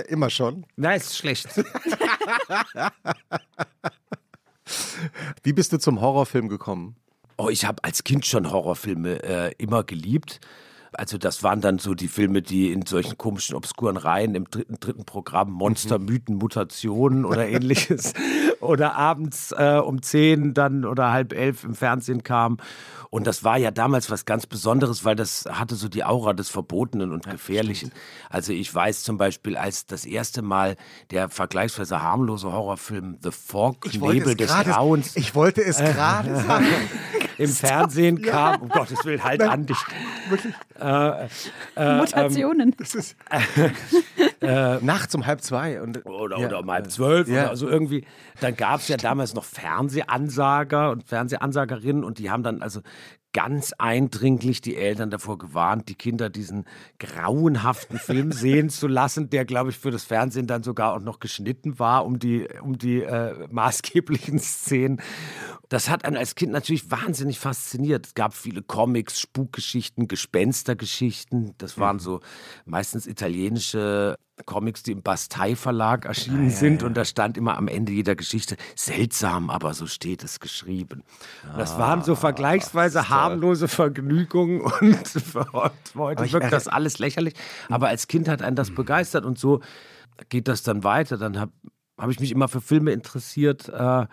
Immer 0.10 0.30
schon. 0.30 0.66
Nein, 0.76 0.98
ist 0.98 1.18
schlecht. 1.18 1.48
Wie 5.44 5.54
bist 5.54 5.74
du 5.74 5.80
zum 5.80 6.02
Horrorfilm 6.02 6.50
gekommen? 6.50 6.96
Oh, 7.38 7.50
ich 7.50 7.66
habe 7.66 7.84
als 7.84 8.04
Kind 8.04 8.26
schon 8.26 8.52
Horrorfilme 8.52 9.24
äh, 9.24 9.52
immer 9.58 9.84
geliebt. 9.84 10.40
Also 10.94 11.18
das 11.18 11.42
waren 11.42 11.60
dann 11.60 11.80
so 11.80 11.96
die 11.96 12.08
Filme, 12.08 12.42
die 12.44 12.72
in 12.72 12.86
solchen 12.86 13.18
komischen, 13.18 13.56
obskuren 13.56 13.98
Reihen 13.98 14.36
im 14.36 14.50
dritten, 14.50 14.80
dritten 14.80 15.06
Programm 15.06 15.52
Monster, 15.52 15.98
Mythen, 15.98 16.36
Mutationen 16.36 17.26
oder 17.26 17.48
ähnliches 17.50 18.14
oder 18.60 18.96
abends 18.96 19.52
äh, 19.52 19.80
um 19.84 20.02
zehn 20.02 20.54
dann 20.54 20.86
oder 20.86 21.12
halb 21.12 21.34
elf 21.34 21.64
im 21.64 21.76
Fernsehen 21.76 22.24
kamen. 22.24 22.58
Und 23.14 23.28
das 23.28 23.44
war 23.44 23.58
ja 23.58 23.70
damals 23.70 24.10
was 24.10 24.26
ganz 24.26 24.48
Besonderes, 24.48 25.06
weil 25.06 25.16
das 25.16 25.46
hatte 25.48 25.76
so 25.76 25.88
die 25.88 26.04
Aura 26.04 26.34
des 26.34 26.50
Verbotenen 26.50 27.12
und 27.12 27.30
Gefährlichen. 27.30 27.92
Also 28.28 28.54
ich 28.54 28.74
weiß 28.74 29.04
zum 29.04 29.20
Beispiel, 29.20 29.56
als 29.56 29.86
das 29.86 30.04
erste 30.06 30.42
Mal 30.42 30.78
der 31.12 31.30
vergleichsweise 31.30 32.02
harmlose 32.02 32.52
Horrorfilm 32.52 33.20
The 33.22 33.30
Fog, 33.30 33.86
Nebel 33.94 34.34
des 34.34 34.50
Grauens, 34.50 35.16
ich 35.16 35.36
wollte 35.36 35.64
es 35.64 35.78
gerade 35.78 36.36
sagen. 36.38 36.66
im 37.38 37.50
Fernsehen 37.50 38.20
kam, 38.24 38.64
um 38.64 38.70
Gottes 38.70 39.06
Willen, 39.06 39.24
halt 39.24 39.44
an 39.44 39.68
dich. 39.68 39.78
Mutationen. 41.76 42.76
Das 42.84 42.96
ist 42.96 43.16
nachts 44.82 45.14
um 45.16 45.26
halb 45.26 45.42
zwei. 45.42 45.82
Und, 45.82 46.06
Oder, 46.06 46.40
ja, 46.40 46.48
oder 46.48 46.60
um 46.60 46.72
halb 46.72 46.90
zwölf 46.92 47.28
ja. 47.28 47.46
oder 47.46 47.58
so 47.58 47.70
irgendwie. 47.70 48.06
Dann 48.54 48.70
gab 48.70 48.82
es 48.82 48.88
ja 48.88 48.98
damals 48.98 49.34
noch 49.34 49.46
Fernsehansager 49.46 50.92
und 50.92 51.06
Fernsehansagerinnen 51.06 52.04
und 52.04 52.20
die 52.20 52.30
haben 52.30 52.44
dann 52.44 52.62
also 52.62 52.82
ganz 53.34 53.74
eindringlich 53.80 54.62
die 54.62 54.76
Eltern 54.76 55.10
davor 55.10 55.40
gewarnt, 55.40 55.90
die 55.90 55.96
Kinder 55.96 56.30
diesen 56.30 56.66
grauenhaften 57.00 57.98
Film 57.98 58.32
sehen 58.32 58.70
zu 58.70 58.88
lassen, 58.88 59.32
der, 59.32 59.46
glaube 59.46 59.72
ich, 59.72 59.80
für 59.80 59.90
das 59.90 60.04
Fernsehen 60.04 60.46
dann 60.46 60.62
sogar 60.62 60.94
auch 60.94 61.00
noch 61.00 61.20
geschnitten 61.20 61.80
war, 61.80 62.06
um 62.06 62.20
die, 62.20 62.48
um 62.62 62.78
die 62.78 63.02
äh, 63.02 63.48
maßgeblichen 63.50 64.38
Szenen. 64.38 65.02
Das 65.70 65.90
hat 65.90 66.06
einen 66.06 66.18
als 66.18 66.36
Kind 66.36 66.52
natürlich 66.52 66.92
wahnsinnig 66.92 67.40
fasziniert. 67.40 68.06
Es 68.06 68.14
gab 68.14 68.36
viele 68.36 68.62
Comics, 68.62 69.20
Spukgeschichten, 69.20 70.08
Gespenstergeschichten. 70.08 71.56
Das 71.58 71.80
waren 71.80 71.98
so 71.98 72.20
meistens 72.66 73.08
italienische 73.08 74.16
Comics, 74.46 74.82
die 74.84 74.92
im 74.94 75.02
Bastei-Verlag 75.04 76.06
erschienen 76.06 76.50
sind. 76.50 76.82
Und 76.84 76.96
da 76.96 77.06
stand 77.06 77.38
immer 77.38 77.56
am 77.58 77.68
Ende 77.68 77.92
jeder 77.92 78.16
Geschichte, 78.16 78.58
seltsam, 78.76 79.50
aber 79.50 79.74
so 79.74 79.86
steht 79.86 80.24
es 80.24 80.40
geschrieben. 80.40 81.04
Und 81.52 81.60
das 81.60 81.78
waren 81.78 82.02
so 82.04 82.16
vergleichsweise 82.16 83.10
harmlose 83.10 83.68
Vergnügungen 83.68 84.62
und 84.82 84.98
heute 85.96 86.22
wirkt 86.34 86.46
erre- 86.48 86.50
das 86.52 86.68
alles 86.68 87.00
lächerlich. 87.00 87.36
Aber 87.70 87.88
als 87.90 88.08
Kind 88.08 88.28
hat 88.28 88.42
einen 88.42 88.56
das 88.56 88.72
begeistert 88.72 89.24
und 89.26 89.38
so 89.38 89.62
geht 90.30 90.48
das 90.48 90.64
dann 90.64 90.84
weiter. 90.84 91.18
Dann 91.18 91.40
habe 91.40 91.52
hab 91.98 92.10
ich 92.10 92.20
mich 92.20 92.32
immer 92.32 92.48
für 92.48 92.62
Filme 92.62 92.92
interessiert. 92.92 93.70
Äh, 93.70 94.08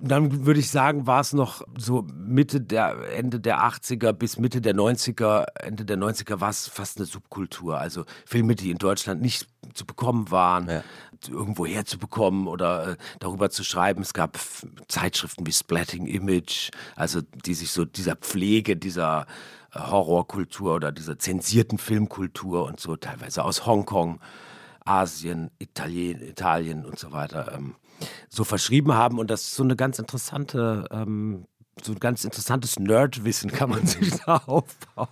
dann 0.00 0.46
würde 0.46 0.60
ich 0.60 0.70
sagen, 0.70 1.06
war 1.06 1.20
es 1.20 1.32
noch 1.32 1.62
so 1.76 2.06
Mitte 2.14 2.60
der, 2.60 2.96
Ende 3.16 3.38
der 3.40 3.60
80er 3.62 4.12
bis 4.12 4.38
Mitte 4.38 4.60
der 4.60 4.74
90er, 4.74 5.44
Ende 5.60 5.84
der 5.84 5.96
90er 5.96 6.40
war 6.40 6.50
es 6.50 6.66
fast 6.68 6.96
eine 6.98 7.06
Subkultur. 7.06 7.78
Also 7.78 8.04
Filme, 8.26 8.54
die 8.54 8.70
in 8.70 8.78
Deutschland 8.78 9.20
nicht 9.22 9.46
zu 9.74 9.86
bekommen 9.86 10.30
waren, 10.30 10.68
Ja. 10.68 10.82
irgendwo 11.28 11.66
herzubekommen 11.66 12.48
oder 12.48 12.92
äh, 12.92 12.96
darüber 13.20 13.50
zu 13.50 13.62
schreiben. 13.62 14.02
Es 14.02 14.12
gab 14.12 14.38
Zeitschriften 14.88 15.46
wie 15.46 15.52
Splatting 15.52 16.06
Image, 16.06 16.70
also 16.96 17.20
die 17.44 17.54
sich 17.54 17.70
so 17.70 17.84
dieser 17.84 18.16
Pflege, 18.16 18.76
dieser 18.76 19.26
äh, 19.72 19.78
Horrorkultur 19.78 20.74
oder 20.74 20.90
dieser 20.90 21.18
zensierten 21.18 21.78
Filmkultur 21.78 22.64
und 22.66 22.80
so 22.80 22.96
teilweise 22.96 23.44
aus 23.44 23.66
Hongkong, 23.66 24.18
Asien, 24.84 25.50
Italien, 25.60 26.20
Italien 26.22 26.84
und 26.84 26.98
so 26.98 27.12
weiter 27.12 27.52
ähm, 27.56 27.76
so 28.28 28.44
verschrieben 28.44 28.94
haben. 28.94 29.18
Und 29.18 29.30
das 29.30 29.42
ist 29.42 29.54
so 29.54 29.62
eine 29.62 29.76
ganz 29.76 29.98
interessante 29.98 30.86
ähm, 30.90 31.46
so 31.80 31.92
ein 31.92 32.00
ganz 32.00 32.24
interessantes 32.24 32.78
Nerdwissen 32.78 33.50
kann 33.50 33.70
man 33.70 33.86
sich 33.86 34.10
da 34.26 34.36
aufbauen. 34.46 35.08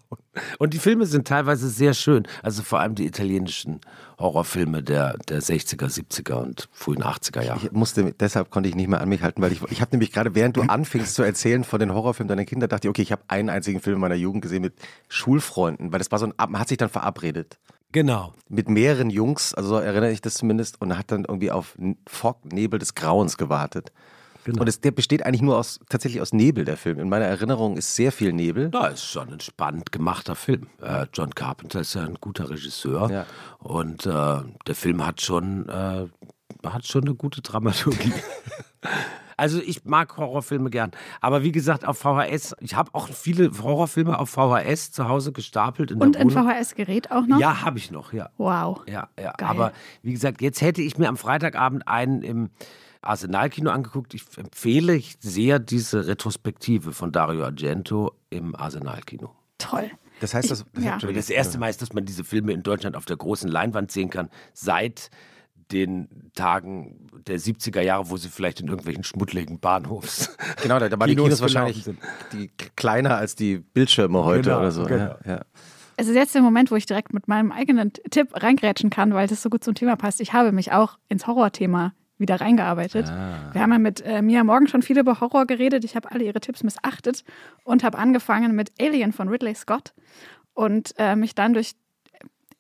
Und 0.59 0.75
die 0.75 0.79
Filme 0.79 1.07
sind 1.07 1.27
teilweise 1.27 1.69
sehr 1.69 1.95
schön. 1.95 2.27
Also 2.43 2.63
vor 2.63 2.81
allem 2.81 2.95
die 2.95 3.07
italienischen 3.07 3.81
Horrorfilme 4.19 4.83
der, 4.83 5.17
der 5.29 5.41
60er, 5.41 5.87
70er 5.87 6.35
und 6.35 6.69
frühen 6.73 7.03
80er 7.03 7.43
Jahre. 7.43 7.61
Ich 7.65 7.73
musste, 7.73 8.13
deshalb 8.13 8.51
konnte 8.51 8.69
ich 8.69 8.75
nicht 8.75 8.89
mehr 8.89 9.01
an 9.01 9.09
mich 9.09 9.23
halten, 9.23 9.43
weil 9.43 9.53
ich, 9.53 9.63
ich 9.71 9.81
habe 9.81 9.93
nämlich 9.93 10.13
gerade, 10.13 10.35
während 10.35 10.57
du 10.57 10.63
anfingst 10.63 11.15
zu 11.15 11.23
erzählen 11.23 11.65
von 11.65 11.81
den 11.81 11.93
Horrorfilmen 11.93 12.29
deiner 12.29 12.45
Kinder, 12.45 12.69
dachte 12.69 12.87
ich, 12.87 12.91
okay, 12.91 13.03
ich 13.03 13.13
habe 13.13 13.23
einen 13.29 13.49
einzigen 13.49 13.81
Film 13.81 13.97
in 13.97 14.01
meiner 14.01 14.15
Jugend 14.15 14.43
gesehen 14.43 14.63
mit 14.63 14.75
Schulfreunden, 15.09 15.93
weil 15.93 15.99
das 15.99 16.13
war 16.13 16.19
so 16.19 16.27
ein, 16.27 16.35
man 16.37 16.61
hat 16.61 16.69
sich 16.69 16.79
dann 16.79 16.91
verabredet. 16.91 17.59
Genau. 17.93 18.35
Mit 18.49 18.69
mehreren 18.69 19.11
Jungs, 19.11 19.55
also 19.55 19.71
so 19.71 19.77
erinnere 19.77 20.13
ich 20.13 20.21
das 20.21 20.35
zumindest, 20.35 20.81
und 20.81 20.97
hat 20.97 21.11
dann 21.11 21.25
irgendwie 21.25 21.51
auf 21.51 21.77
Fog, 22.07 22.53
Nebel 22.53 22.79
des 22.79 22.95
Grauens 22.95 23.37
gewartet. 23.37 23.93
Genau. 24.45 24.63
Und 24.63 24.69
es, 24.69 24.81
der 24.81 24.91
besteht 24.93 25.25
eigentlich 25.27 25.43
nur 25.43 25.59
aus, 25.59 25.81
tatsächlich 25.91 26.23
aus 26.23 26.33
Nebel, 26.33 26.65
der 26.65 26.77
Film. 26.79 26.99
In 26.99 27.09
meiner 27.11 27.27
Erinnerung 27.27 27.77
ist 27.77 27.95
sehr 27.95 28.11
viel 28.11 28.33
Nebel. 28.33 28.71
Ja, 28.73 28.87
ist 28.87 29.05
schon 29.05 29.31
ein 29.33 29.41
spannend 29.41 29.93
gemachter 29.93 30.35
Film. 30.35 30.69
Äh, 30.81 31.07
John 31.13 31.35
Carpenter 31.35 31.81
ist 31.81 31.95
ja 31.95 32.05
ein 32.05 32.17
guter 32.21 32.49
Regisseur 32.49 33.11
Ja. 33.11 33.27
und 33.59 34.07
äh, 34.07 34.11
der 34.67 34.75
Film 34.75 35.07
hat 35.07 35.21
schon, 35.21 35.69
äh, 35.69 36.07
hat 36.67 36.87
schon 36.87 37.03
eine 37.05 37.15
gute 37.15 37.43
Dramaturgie. 37.43 38.15
also 39.41 39.59
ich 39.59 39.85
mag 39.87 40.17
Horrorfilme 40.19 40.69
gern, 40.71 40.91
aber 41.21 41.43
wie 41.43 41.51
gesagt 41.51 41.87
auf 41.87 41.99
VHS. 41.99 42.55
Ich 42.61 42.77
habe 42.77 42.91
auch 42.95 43.09
viele 43.09 43.51
Horrorfilme 43.63 44.19
auf 44.19 44.31
VHS 44.31 44.93
zu 44.93 45.09
Hause 45.09 45.33
gestapelt 45.33 45.91
in 45.91 46.01
Und 46.01 46.15
der 46.15 46.23
ein. 46.23 46.31
VHS-Gerät 46.31 47.11
auch 47.11 47.27
noch? 47.27 47.41
Ja, 47.41 47.63
habe 47.63 47.79
ich 47.79 47.91
noch, 47.91 48.13
ja. 48.13 48.29
Wow. 48.37 48.83
Ja, 48.87 49.09
ja. 49.19 49.33
Geil. 49.33 49.49
Aber 49.49 49.73
wie 50.03 50.13
gesagt, 50.13 50.43
jetzt 50.43 50.61
hätte 50.61 50.83
ich 50.83 50.99
mir 50.99 51.09
am 51.09 51.17
Freitagabend 51.17 51.89
einen 51.89 52.23
im 52.23 52.51
Arsenal-Kino 53.03 53.71
angeguckt. 53.71 54.13
Ich 54.13 54.25
empfehle 54.37 55.01
sehr 55.21 55.59
diese 55.59 56.07
Retrospektive 56.07 56.93
von 56.93 57.11
Dario 57.11 57.45
Argento 57.45 58.13
im 58.29 58.55
Arsenal-Kino. 58.55 59.35
Toll. 59.57 59.91
Das 60.21 60.35
heißt, 60.35 60.51
das, 60.51 60.67
ja. 60.79 60.93
Entschuldigung. 60.93 61.19
Das 61.21 61.31
erste 61.31 61.59
Mal 61.59 61.71
ist, 61.71 61.81
dass 61.81 61.95
man 61.95 62.05
diese 62.05 62.25
Filme 62.25 62.53
in 62.53 62.63
Deutschland 62.63 62.95
auf 62.95 63.07
der 63.07 63.17
großen 63.17 63.51
Leinwand 63.51 63.91
sehen 63.91 64.11
kann, 64.11 64.29
seit 64.53 65.11
den 65.73 66.31
Tagen 66.35 67.09
der 67.27 67.39
70er 67.39 67.81
Jahre, 67.81 68.11
wo 68.11 68.17
sie 68.17 68.29
vielleicht 68.29 68.61
in 68.61 68.69
irgendwelchen 68.69 69.05
schmuddeligen 69.05 69.61
Bahnhofs. 69.61 70.37
Genau, 70.63 70.79
da, 70.79 70.89
da 70.89 70.99
waren 70.99 71.09
die 71.09 71.17
Kinos 71.17 71.41
wahrscheinlich 71.41 71.89
die 72.33 72.51
kleiner 72.77 73.17
als 73.17 73.35
die 73.35 73.59
Bildschirme 73.59 74.25
heute 74.25 74.51
Genau, 74.51 74.59
oder 74.61 74.71
so. 74.71 74.85
genau. 74.85 75.17
Ja, 75.25 75.33
ja. 75.33 75.41
Es 75.97 76.07
ist 76.09 76.15
jetzt 76.15 76.35
der 76.35 76.43
Moment, 76.43 76.71
wo 76.71 76.77
ich 76.77 76.87
direkt 76.87 77.13
mit 77.15 77.29
meinem 77.29 77.53
eigenen 77.53 77.93
Tipp 78.11 78.29
reingrätschen 78.35 78.91
kann, 78.91 79.13
weil 79.15 79.27
das 79.27 79.43
so 79.43 79.51
gut 79.51 79.63
zum 79.65 79.75
Thema 79.75 79.97
passt. 79.97 80.21
Ich 80.21 80.33
habe 80.33 80.53
mich 80.53 80.73
auch 80.73 80.99
ins 81.09 81.27
Horrorthema 81.27 81.93
wieder 82.19 82.41
reingearbeitet. 82.41 83.07
Ah. 83.09 83.51
Wir 83.53 83.61
haben 83.63 83.73
ja 83.73 83.79
mit 83.79 84.03
äh, 84.03 84.21
Mia 84.23 84.45
Morgan 84.45 84.67
schon 84.69 84.83
viel 84.83 84.99
über 84.99 85.21
Horror 85.21 85.47
geredet. 85.47 85.85
Ich 85.85 85.97
habe 85.97 86.11
alle 86.11 86.25
ihre 86.25 86.41
Tipps 86.41 86.63
missachtet 86.63 87.25
und 87.65 87.83
habe 87.85 87.99
angefangen 87.99 88.55
mit 88.55 88.73
Alien 88.81 89.13
von 89.13 89.29
Ridley 89.29 89.55
Scott 89.55 89.95
und 90.55 90.95
äh, 90.99 91.17
mich 91.17 91.35
dann 91.35 91.55
durch 91.55 91.73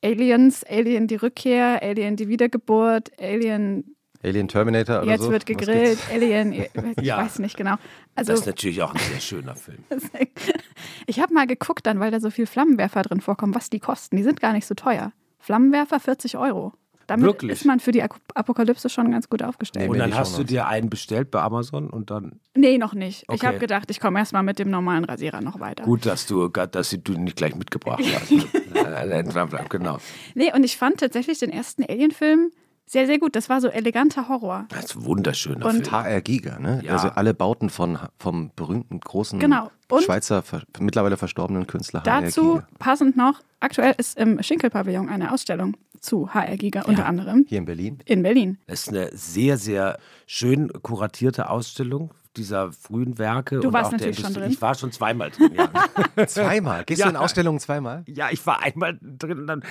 Aliens, 0.02 0.64
Alien 0.64 1.07
die 1.07 1.16
Rückkehr, 1.16 1.83
Alien 1.83 2.16
die 2.16 2.28
Wiedergeburt, 2.28 3.11
Alien 3.21 3.97
Alien 4.23 4.49
Terminator 4.49 5.00
oder 5.02 5.12
jetzt 5.12 5.23
so. 5.23 5.30
wird 5.30 5.47
gegrillt? 5.47 5.99
Alien, 6.12 6.52
ich 6.52 6.71
Ja. 7.02 7.16
weiß 7.19 7.38
nicht 7.38 7.57
genau. 7.57 7.76
Also 8.14 8.33
Das 8.33 8.40
ist 8.40 8.47
natürlich 8.47 8.83
auch 8.83 8.92
ein 8.92 9.00
sehr 9.00 9.21
schöner 9.21 9.57
Film. 9.57 9.83
ich 11.07 11.21
habe 11.21 11.33
mal 11.33 11.47
geguckt 11.47 11.87
dann, 11.87 12.00
weil 12.00 12.11
da 12.11 12.21
so 12.21 12.30
viel 12.30 12.47
Flammenwerfer 12.47 13.00
drin 13.02 13.21
vorkommen, 13.23 13.54
was 13.54 13.71
die 13.71 13.80
kosten. 13.80 14.16
Die 14.16 14.23
sind 14.23 14.40
gar 14.40 14.52
nicht 14.52 14.66
so 14.66 14.75
teuer. 14.75 15.12
Flammenwerfer 15.38 16.00
40 16.00 16.37
Euro. 16.37 16.75
Damit 17.11 17.25
Wirklich? 17.26 17.50
ist 17.50 17.64
man 17.64 17.81
für 17.81 17.90
die 17.90 18.05
Apokalypse 18.05 18.88
schon 18.88 19.11
ganz 19.11 19.29
gut 19.29 19.43
aufgestellt. 19.43 19.87
Nee, 19.87 19.90
Und 19.93 19.99
dann 19.99 20.14
hast 20.14 20.38
du 20.38 20.45
dir 20.45 20.69
einen 20.69 20.90
bestellt 20.90 21.33
bei 21.33 21.40
Amazon 21.43 21.90
und 21.90 22.11
dann 22.12 22.38
Nee, 22.55 22.79
noch 22.79 22.95
nicht. 22.95 23.23
Ich 23.25 23.29
Okay. 23.29 23.47
habe 23.49 23.59
gedacht, 23.59 23.90
ich 23.90 23.99
komme 23.99 24.21
erstmal 24.21 24.45
mit 24.45 24.61
dem 24.61 24.71
normalen 24.71 25.05
Rasierer 25.05 25.40
noch 25.40 25.59
weiter. 25.59 25.83
gut, 25.83 26.07
dass 26.07 26.26
du, 26.26 26.47
dass 26.49 26.90
du 26.90 27.12
ihn 27.12 27.25
nicht 27.25 27.35
gleich 27.37 27.57
mitgebracht 27.57 28.00
hast. 28.14 28.31
Äh, 28.73 29.25
genau. 29.69 29.99
Nee, 30.35 30.52
und 30.55 30.62
ich 30.64 30.76
fand 30.76 30.99
tatsächlich 30.99 31.38
den 31.40 31.50
ersten 31.50 31.85
Alien-Film 31.85 32.50
sehr, 32.87 33.07
sehr 33.07 33.19
gut. 33.19 33.35
Das 33.37 33.49
war 33.49 33.61
so 33.61 33.69
eleganter 33.69 34.29
Horror. 34.29 34.67
Das 34.69 34.85
ist 34.87 34.97
ein 34.97 35.05
wunderschöner 35.05 35.67
Und- 35.67 35.73
Film. 35.88 35.90
HR 35.90 36.21
Giga, 36.21 36.59
ne? 36.59 36.81
Ja. 36.85 36.93
Also 36.93 37.09
alle 37.09 37.35
Bauten 37.35 37.71
von, 37.71 37.99
vom 38.19 38.50
berühmten 38.55 39.00
großen 39.00 39.38
Genau. 39.40 39.71
Und- 39.88 40.02
Schweizer, 40.05 40.43
ver- 40.43 40.62
mittlerweile 40.79 41.17
verstorbenen 41.17 41.67
Künstler 41.67 42.02
HR 42.05 42.23
Dazu 42.23 42.62
passend 42.79 43.17
noch, 43.17 43.40
aktuell 43.61 43.95
ist 43.99 44.17
im 44.19 44.43
Schinkel-Pavillon 44.43 45.09
eine 45.09 45.33
Ausstellung 45.33 45.76
zu 46.00 46.33
HR 46.35 46.57
Giga 46.57 46.83
unter 46.83 47.07
anderem 47.07 47.45
Hier 47.49 47.59
in 47.59 47.64
Berlin. 47.64 47.99
in 48.04 48.23
Berlin. 48.23 48.59
Das 48.66 48.83
ist 48.83 48.88
eine 48.88 49.11
sehr, 49.12 49.57
sehr 49.59 49.99
schön 50.26 50.71
kuratierte 50.83 51.50
Ausstellung 51.50 52.12
dieser 52.37 52.73
frühen 52.73 53.19
Werke. 53.19 53.59
Du 53.59 53.69
und 53.69 53.75
warst 53.75 53.87
auch 53.87 53.90
der 53.90 53.99
natürlich 54.09 54.21
schon 54.21 54.35
drin. 54.35 54.50
Ich 54.52 54.62
war 54.62 54.75
schon 54.76 54.92
zweimal 54.92 55.30
drin, 55.30 55.52
ja. 55.54 56.26
Zweimal. 56.26 56.85
Gehst 56.85 57.00
Ja. 57.00 57.07
du 57.07 57.11
in 57.11 57.16
Ausstellungen 57.16 57.59
zweimal? 57.59 58.04
ja, 58.07 58.28
ich 58.30 58.47
war 58.47 58.62
einmal 58.62 58.99
drin, 59.02 59.47
dann 59.49 59.62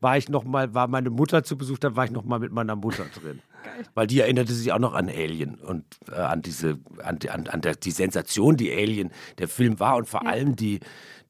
war 0.00 0.16
ich 0.16 0.28
noch 0.28 0.44
mal, 0.44 0.72
war 0.74 0.86
meine 0.86 1.10
Mutter 1.10 1.42
zu 1.42 1.58
Besuch, 1.58 1.78
dann 1.78 1.96
war 1.96 2.04
ich 2.04 2.12
noch 2.12 2.24
mal 2.24 2.38
mit 2.38 2.52
meiner 2.52 2.76
Mutter 2.76 3.04
drin. 3.20 3.40
Weil 3.94 4.06
die 4.06 4.20
erinnerte 4.20 4.52
sich 4.52 4.72
auch 4.72 4.78
noch 4.78 4.94
an 4.94 5.08
Alien 5.08 5.56
und 5.56 5.84
äh, 6.10 6.14
an 6.14 6.40
diese, 6.42 6.78
an, 7.02 7.18
die- 7.18 7.30
an, 7.30 7.46
an 7.48 7.60
der, 7.62 7.74
die 7.74 7.90
Sensation, 7.90 8.56
die 8.56 8.70
Alien 8.72 9.10
der 9.38 9.48
Film 9.48 9.80
war 9.80 9.96
und 9.96 10.08
vor 10.08 10.22
Ja. 10.24 10.30
allem 10.30 10.54
die 10.54 10.80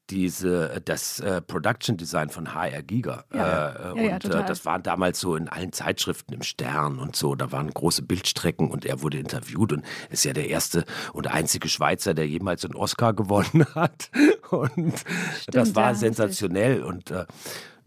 diese, 0.09 0.81
das 0.85 1.19
äh, 1.19 1.41
Production 1.41 1.97
Design 1.97 2.29
von 2.29 2.53
HR 2.53 2.83
Giga. 2.83 3.25
Ja. 3.33 3.69
Äh, 3.69 4.05
Ja, 4.05 4.15
und 4.15 4.23
ja, 4.25 4.41
äh, 4.41 4.45
das 4.45 4.65
war 4.65 4.79
damals 4.79 5.19
so 5.19 5.35
in 5.35 5.47
allen 5.49 5.71
Zeitschriften 5.71 6.33
im 6.33 6.43
Stern 6.43 6.99
und 6.99 7.15
so. 7.15 7.35
Da 7.35 7.51
waren 7.51 7.69
große 7.71 8.03
Bildstrecken 8.03 8.69
und 8.69 8.85
er 8.85 9.01
wurde 9.01 9.17
interviewt 9.17 9.73
und 9.73 9.83
ist 10.09 10.25
ja 10.25 10.33
der 10.33 10.49
erste 10.49 10.85
und 11.13 11.27
einzige 11.27 11.69
Schweizer, 11.69 12.13
der 12.13 12.27
jemals 12.27 12.63
einen 12.65 12.75
Oscar 12.75 13.13
gewonnen 13.13 13.65
hat. 13.75 14.09
Und 14.49 15.03
das 15.47 15.75
war 15.75 15.95
sensationell. 15.95 16.83
Und 16.83 17.11
äh, 17.11 17.25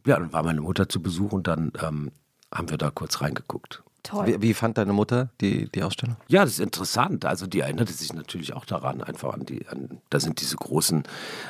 ja, 0.06 0.18
dann 0.18 0.32
war 0.32 0.42
meine 0.42 0.60
Mutter 0.60 0.88
zu 0.88 1.00
Besuch 1.02 1.32
und 1.32 1.46
dann 1.46 1.72
ähm, 1.82 2.10
haben 2.52 2.70
wir 2.70 2.78
da 2.78 2.90
kurz 2.90 3.20
reingeguckt. 3.20 3.82
Toll. 4.04 4.26
Wie, 4.26 4.40
wie 4.40 4.54
fand 4.54 4.78
deine 4.78 4.92
Mutter 4.92 5.28
die, 5.40 5.68
die 5.70 5.82
Ausstellung? 5.82 6.16
Ja, 6.28 6.42
das 6.42 6.52
ist 6.52 6.60
interessant. 6.60 7.24
Also 7.26 7.46
die 7.46 7.60
erinnerte 7.60 7.92
sich 7.92 8.12
natürlich 8.14 8.54
auch 8.54 8.64
daran, 8.64 9.02
einfach 9.02 9.34
an 9.34 9.44
die, 9.44 9.66
an, 9.68 10.00
da 10.08 10.18
sind 10.20 10.40
diese 10.40 10.56
großen, 10.56 11.02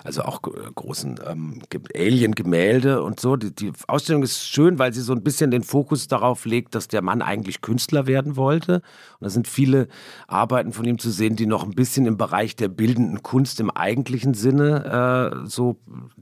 also 0.02 0.22
auch 0.22 0.40
äh, 0.44 0.70
großen 0.74 1.20
ähm, 1.26 1.62
Ge- 1.70 1.82
Alien-Gemälde 1.94 3.02
und 3.02 3.20
so. 3.20 3.36
Die, 3.36 3.54
die 3.54 3.72
Ausstellung 3.86 4.22
ist 4.22 4.48
schön, 4.48 4.78
weil 4.78 4.92
sie 4.92 5.02
so 5.02 5.12
ein 5.12 5.22
bisschen 5.22 5.50
den 5.50 5.62
Fokus 5.62 6.08
darauf 6.08 6.46
legt, 6.46 6.74
dass 6.74 6.88
der 6.88 7.02
Mann 7.02 7.22
eigentlich 7.22 7.60
Künstler 7.60 8.06
werden 8.06 8.34
wollte. 8.36 8.76
Und 9.20 9.26
da 9.26 9.30
sind 9.30 9.46
viele 9.46 9.86
Arbeiten 10.26 10.72
von 10.72 10.84
ihm 10.84 10.98
zu 10.98 11.10
sehen, 11.10 11.36
die 11.36 11.46
noch 11.46 11.62
ein 11.64 11.72
bisschen 11.72 12.06
im 12.06 12.16
Bereich 12.16 12.56
der 12.56 12.68
bildenden 12.68 13.22
Kunst 13.22 13.60
im 13.60 13.70
eigentlichen 13.70 14.34
Sinne 14.34 15.42
äh, 15.44 15.46
so 15.46 15.78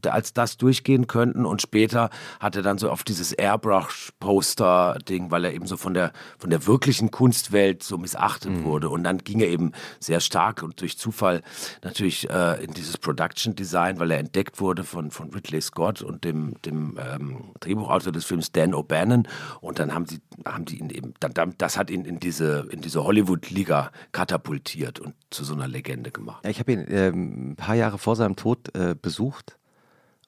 als 0.06 0.34
das 0.34 0.56
durchgehen 0.58 1.06
könnten. 1.06 1.46
Und 1.46 1.62
später 1.62 2.10
hat 2.40 2.56
er 2.56 2.62
dann 2.62 2.78
so 2.78 2.90
auf 2.90 3.04
dieses 3.04 3.32
Airbrush-Poster-Ding, 3.32 5.30
weil 5.30 5.44
er 5.44 5.54
eben 5.54 5.66
so 5.66 5.76
von 5.76 5.94
der, 5.94 6.12
von 6.38 6.50
der 6.50 6.66
wirklichen 6.66 7.10
Kunstwelt 7.10 7.82
so 7.82 7.98
missachtet 7.98 8.64
wurde. 8.64 8.88
Und 8.88 9.04
dann 9.04 9.18
ging 9.18 9.40
er 9.40 9.48
eben 9.48 9.72
sehr 10.00 10.20
stark 10.20 10.62
und 10.62 10.80
durch 10.80 10.98
Zufall 10.98 11.42
natürlich 11.82 12.28
äh, 12.30 12.62
in 12.64 12.72
dieses 12.72 12.98
Production 12.98 13.54
Design, 13.54 13.98
weil 13.98 14.10
er 14.10 14.18
entdeckt 14.18 14.60
wurde 14.60 14.84
von, 14.84 15.10
von 15.10 15.32
Ridley 15.32 15.60
Scott 15.60 16.02
und 16.02 16.24
dem, 16.24 16.60
dem 16.62 16.98
ähm, 16.98 17.44
Drehbuchautor 17.60 18.12
des 18.12 18.24
Films 18.24 18.52
Dan 18.52 18.74
O'Bannon. 18.74 19.26
Und 19.60 19.78
dann 19.78 19.94
haben 19.94 20.06
sie, 20.06 20.20
haben 20.44 20.64
die 20.64 20.78
ihn 20.78 20.90
eben, 20.90 21.14
dann, 21.20 21.34
dann, 21.34 21.54
das 21.58 21.76
hat 21.76 21.90
ihn 21.90 22.04
in 22.04 22.20
diese, 22.20 22.66
in 22.70 22.80
diese 22.80 23.04
Hollywood-Liga 23.04 23.90
katapultiert 24.12 25.00
und 25.00 25.14
zu 25.30 25.44
so 25.44 25.54
einer 25.54 25.68
Legende 25.68 26.10
gemacht. 26.10 26.44
Ja, 26.44 26.50
ich 26.50 26.58
habe 26.58 26.72
ihn 26.72 26.86
ähm, 26.88 27.50
ein 27.50 27.56
paar 27.56 27.74
Jahre 27.74 27.98
vor 27.98 28.16
seinem 28.16 28.36
Tod 28.36 28.74
äh, 28.74 28.94
besucht 29.00 29.58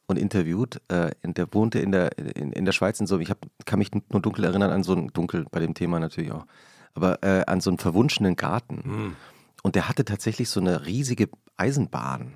und 0.09 0.19
interviewt. 0.19 0.81
Äh, 0.89 1.13
in, 1.23 1.35
der 1.35 1.53
wohnte 1.55 1.79
in 1.79 1.93
der, 1.93 2.19
in, 2.19 2.51
in 2.53 2.65
der 2.65 2.73
Schweiz 2.73 2.99
in 2.99 3.07
so, 3.07 3.19
ich 3.21 3.31
hab, 3.31 3.39
kann 3.65 3.79
mich 3.79 3.91
nur 3.93 4.21
dunkel 4.21 4.45
erinnern 4.45 4.71
an 4.73 4.83
so 4.83 4.95
ein, 4.95 5.09
dunkel 5.13 5.47
bei 5.51 5.61
dem 5.61 5.75
Thema 5.75 6.01
natürlich 6.01 6.33
auch, 6.33 6.47
aber 6.95 7.23
äh, 7.23 7.45
an 7.47 7.61
so 7.61 7.71
einen 7.71 7.79
verwunschenen 7.79 8.35
Garten. 8.35 9.15
Und 9.63 9.75
der 9.77 9.89
hatte 9.89 10.05
tatsächlich 10.05 10.49
so 10.51 10.61
eine 10.61 10.87
riesige 10.87 11.29
Eisenbahn, 11.57 12.33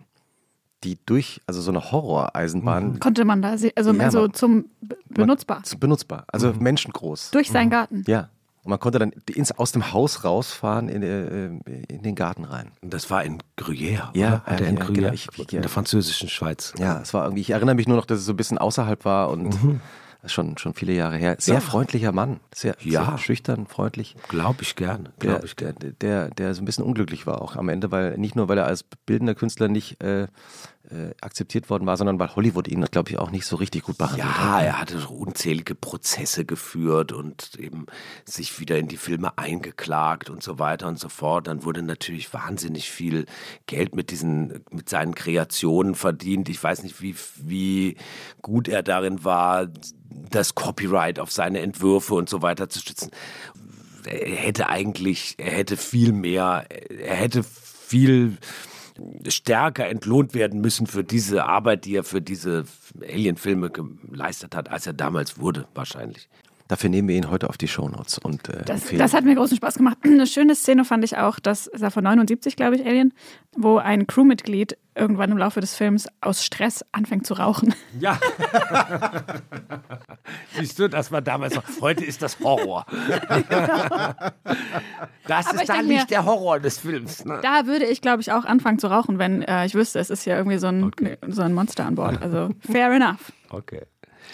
die 0.85 0.99
durch, 1.07 1.41
also 1.47 1.61
so 1.61 1.71
eine 1.71 1.91
Horror-Eisenbahn, 1.93 2.99
Konnte 3.01 3.25
man 3.25 3.41
da 3.41 3.57
sehen, 3.57 3.73
also 3.77 3.93
Ja, 3.93 4.11
so 4.11 4.21
man- 4.23 4.35
zum 4.35 4.65
benutzbar. 5.09 5.63
zu- 5.63 5.79
benutzbar, 5.79 6.25
also 6.29 6.53
menschengroß. 6.53 7.31
Durch 7.31 7.51
seinen 7.51 7.71
Garten. 7.71 8.05
Ja. 8.07 8.29
Und 8.65 8.71
man 8.71 8.79
konnte 8.79 8.99
dann 9.01 9.11
ins, 9.35 9.51
aus 9.53 9.73
dem 9.73 9.93
Haus 9.93 10.23
rausfahren 10.25 10.89
in, 10.89 11.03
äh, 11.03 11.47
in 11.93 12.03
den 12.03 12.15
Garten 12.15 12.45
rein. 12.45 12.71
Das 12.81 13.11
war 13.11 13.25
in 13.25 13.39
Gruyère, 13.59 14.11
Ja, 14.15 14.29
ja, 14.29 14.43
er 14.47 14.61
in 14.61 14.77
ja, 14.77 14.83
Gruyère, 14.85 14.93
genau. 14.95 15.13
Ich- 15.13 15.29
ich- 15.37 15.53
in 15.53 15.63
der 15.63 15.69
französischen 15.71 16.29
Schweiz. 16.29 16.73
Ja, 16.79 17.01
es 17.01 17.13
war 17.13 17.25
irgendwie, 17.25 17.41
ich 17.41 17.51
erinnere 17.51 17.75
mich 17.75 17.89
nur 17.89 17.97
noch, 17.97 18.07
dass 18.07 18.21
es 18.21 18.25
so 18.25 18.33
ein 18.33 18.37
bisschen 18.37 18.59
außerhalb 18.59 19.05
war 19.05 19.31
und 19.31 19.57
ist 20.23 20.33
schon, 20.33 20.57
schon 20.59 20.75
viele 20.75 20.93
Jahre 20.93 21.17
her. 21.17 21.35
Sehr 21.41 21.55
Ja. 21.55 21.61
freundlicher 21.61 22.13
Mann, 22.13 22.39
sehr, 22.55 22.77
Ja. 22.81 23.05
sehr 23.07 23.19
schüchtern, 23.19 23.67
freundlich. 23.67 24.15
Glaube 24.29 24.63
ich 24.63 24.77
gerne, 24.77 25.05
Der, 25.21 25.31
glaube 25.31 25.47
ich 25.47 25.57
der, 25.57 25.73
gerne. 25.73 25.95
der, 25.95 26.29
der 26.31 26.55
so 26.55 26.63
ein 26.63 26.65
bisschen 26.65 26.85
unglücklich 26.85 27.27
war 27.27 27.43
auch 27.43 27.57
am 27.57 27.69
Ende, 27.69 27.91
weil 27.91 28.17
nicht 28.17 28.37
nur, 28.37 28.49
weil 28.49 28.59
er 28.59 28.67
als 28.67 28.85
bildender 29.07 29.35
Künstler 29.35 29.67
nicht 29.67 30.01
äh, 30.05 30.29
äh, 30.91 31.15
akzeptiert 31.21 31.71
worden 31.71 31.87
war, 31.87 31.97
sondern 31.97 32.19
weil 32.19 32.35
Hollywood 32.35 32.67
ihn, 32.69 32.85
glaube 32.87 33.11
ich, 33.11 33.19
auch 33.19 33.31
nicht 33.31 33.47
so 33.47 33.57
richtig 33.57 33.85
gut 33.85 33.99
behandelt 33.99 34.25
Ja, 34.25 34.53
hat. 34.53 34.65
er 34.65 34.81
hatte 34.81 35.07
unzählige 35.09 35.75
Prozesse 35.75 36.45
geführt 36.45 37.13
und 37.13 37.55
eben 37.59 37.87
sich 38.25 38.59
wieder 38.59 38.79
in 38.79 38.89
die 38.89 38.97
Filme 38.97 39.39
eingeklagt 39.39 40.29
und 40.29 40.43
so 40.43 40.59
weiter 40.59 40.89
und 40.89 40.99
so 40.99 41.09
fort. 41.09 41.47
Dann 41.47 41.65
wurde 41.65 41.83
natürlich 41.83 42.35
wahnsinnig 42.35 42.91
viel 42.91 43.27
Geld 43.67 43.95
mit 43.95 44.11
diesen, 44.11 44.65
mit 44.71 44.89
seinen 44.89 45.15
Kreationen 45.15 45.95
verdient. 45.95 46.49
Ich 46.49 46.63
weiß 46.63 46.83
nicht, 46.83 47.01
wie, 47.01 47.15
wie 47.37 47.97
gut 48.43 48.67
er 48.69 48.83
darin 48.83 49.25
war, 49.25 49.69
das 50.11 50.55
Copyright 50.55 51.19
auf 51.21 51.31
seine 51.31 51.61
Entwürfe 51.61 52.15
und 52.15 52.29
so 52.29 52.43
weiter 52.43 52.69
zu 52.69 52.81
stützen. 52.81 53.11
Er 54.05 54.35
hätte 54.37 54.69
eigentlich, 54.69 55.37
er 55.39 55.53
hätte 55.53 55.77
viel 55.77 56.13
mehr, 56.13 56.67
er 56.91 57.15
hätte 57.15 57.45
viel 57.45 58.37
stärker 59.29 59.89
entlohnt 59.89 60.35
werden 60.35 60.61
müssen 60.61 60.87
für 60.87 61.05
diese 61.05 61.45
Arbeit, 61.45 61.85
die 61.85 61.97
er 61.97 62.05
für 62.05 62.21
diese 62.21 62.65
Alien-Filme 63.01 63.71
geleistet 63.71 64.55
hat, 64.55 64.71
als 64.71 64.87
er 64.87 64.93
damals 64.93 65.39
wurde, 65.39 65.67
wahrscheinlich. 65.75 66.29
Dafür 66.73 66.89
nehmen 66.89 67.07
wir 67.09 67.17
ihn 67.17 67.29
heute 67.31 67.51
auf 67.51 67.59
die 67.59 67.69
Shownotes 67.69 68.17
und 68.17 68.49
äh, 68.49 68.63
Das, 68.65 68.85
das 68.89 69.13
hat 69.13 69.25
mir 69.27 69.35
großen 69.35 69.59
Spaß 69.59 69.75
gemacht. 69.75 69.99
Eine 70.05 70.27
schöne 70.27 70.55
Szene 70.55 70.87
fand 70.87 71.05
ich 71.05 71.19
auch, 71.19 71.39
das 71.39 71.67
ist 71.67 71.83
ja 71.83 71.91
von 71.91 72.03
79, 72.03 72.57
glaube 72.57 72.77
ich, 72.77 72.87
Alien, 72.87 73.13
wo 73.55 73.77
ein 73.77 74.07
Crewmitglied 74.07 74.79
irgendwann 74.95 75.31
im 75.33 75.37
Laufe 75.37 75.61
des 75.61 75.75
Films 75.75 76.09
aus 76.23 76.43
Stress 76.43 76.83
anfängt 76.93 77.27
zu 77.27 77.35
rauchen. 77.35 77.75
Ja. 78.01 78.19
Siehst 80.59 80.79
du, 80.79 80.89
das 80.89 81.13
war 81.13 81.21
damals 81.21 81.55
noch. 81.55 81.63
Heute 81.83 82.07
ist 82.07 82.23
das 82.23 82.41
Horror. 82.41 82.87
Das 85.29 85.47
Aber 85.47 85.61
ist 85.61 85.69
dann 85.69 85.77
denk 85.77 85.89
nicht 85.89 86.01
mir- 86.01 86.07
der 86.07 86.25
Horror 86.25 86.59
des 86.59 86.79
Films. 86.79 87.25
Ne? 87.25 87.39
Da 87.43 87.67
würde 87.67 87.85
ich, 87.87 88.01
glaube 88.01 88.23
ich, 88.23 88.33
auch 88.33 88.45
anfangen 88.45 88.79
zu 88.79 88.89
rauchen, 88.89 89.19
wenn 89.21 89.43
äh, 89.43 89.67
ich 89.67 89.75
wüsste, 89.75 89.99
es 90.01 90.11
ist 90.11 90.25
ja 90.25 90.37
irgendwie 90.37 90.59
so 90.59 90.67
ein, 90.67 90.91
so 91.29 91.43
ein 91.43 91.53
Monster 91.55 91.85
an 91.87 91.95
Bord. 91.95 92.21
Also 92.23 92.49
fair 92.61 92.91
enough. 92.93 93.31
Okay. 93.51 93.83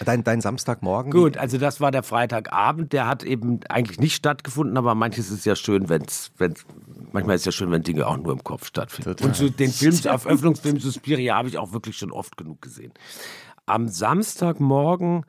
Dein, 0.05 0.23
dein 0.23 0.41
Samstagmorgen. 0.41 1.11
Gut, 1.11 1.37
also 1.37 1.57
das 1.57 1.81
war 1.81 1.91
der 1.91 2.03
Freitagabend. 2.03 2.93
Der 2.93 3.07
hat 3.07 3.23
eben 3.23 3.59
eigentlich 3.69 3.99
nicht 3.99 4.15
stattgefunden, 4.15 4.77
aber 4.77 4.95
manches 4.95 5.31
ist 5.31 5.45
ja 5.45 5.55
schön, 5.55 5.89
wenn 5.89 6.03
es, 6.03 6.31
manchmal 7.11 7.35
ist 7.35 7.41
es 7.41 7.45
ja 7.45 7.51
schön, 7.51 7.71
wenn 7.71 7.83
Dinge 7.83 8.07
auch 8.07 8.17
nur 8.17 8.33
im 8.33 8.43
Kopf 8.43 8.65
stattfinden. 8.65 9.11
Total. 9.11 9.27
Und 9.27 9.35
zu 9.35 9.49
den 9.49 9.71
Films, 9.71 10.05
auf 10.07 10.25
Öffnungsfilm 10.25 10.79
Suspiria 10.79 11.35
habe 11.35 11.49
ich 11.49 11.57
auch 11.57 11.71
wirklich 11.73 11.97
schon 11.97 12.11
oft 12.11 12.37
genug 12.37 12.61
gesehen. 12.61 12.93
Am 13.65 13.87
Samstagmorgen 13.87 15.25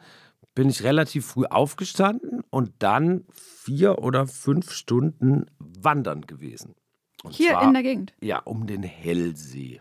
bin 0.55 0.69
ich 0.69 0.83
relativ 0.83 1.26
früh 1.26 1.45
aufgestanden 1.47 2.43
und 2.50 2.73
dann 2.81 3.25
vier 3.33 3.99
oder 3.99 4.26
fünf 4.26 4.73
Stunden 4.73 5.47
wandern 5.59 6.23
gewesen. 6.23 6.75
Und 7.23 7.35
Hier 7.35 7.52
zwar, 7.52 7.64
in 7.64 7.75
der 7.75 7.83
Gegend. 7.83 8.14
Ja, 8.21 8.38
um 8.40 8.67
den 8.67 8.83
Hellsee 8.83 9.81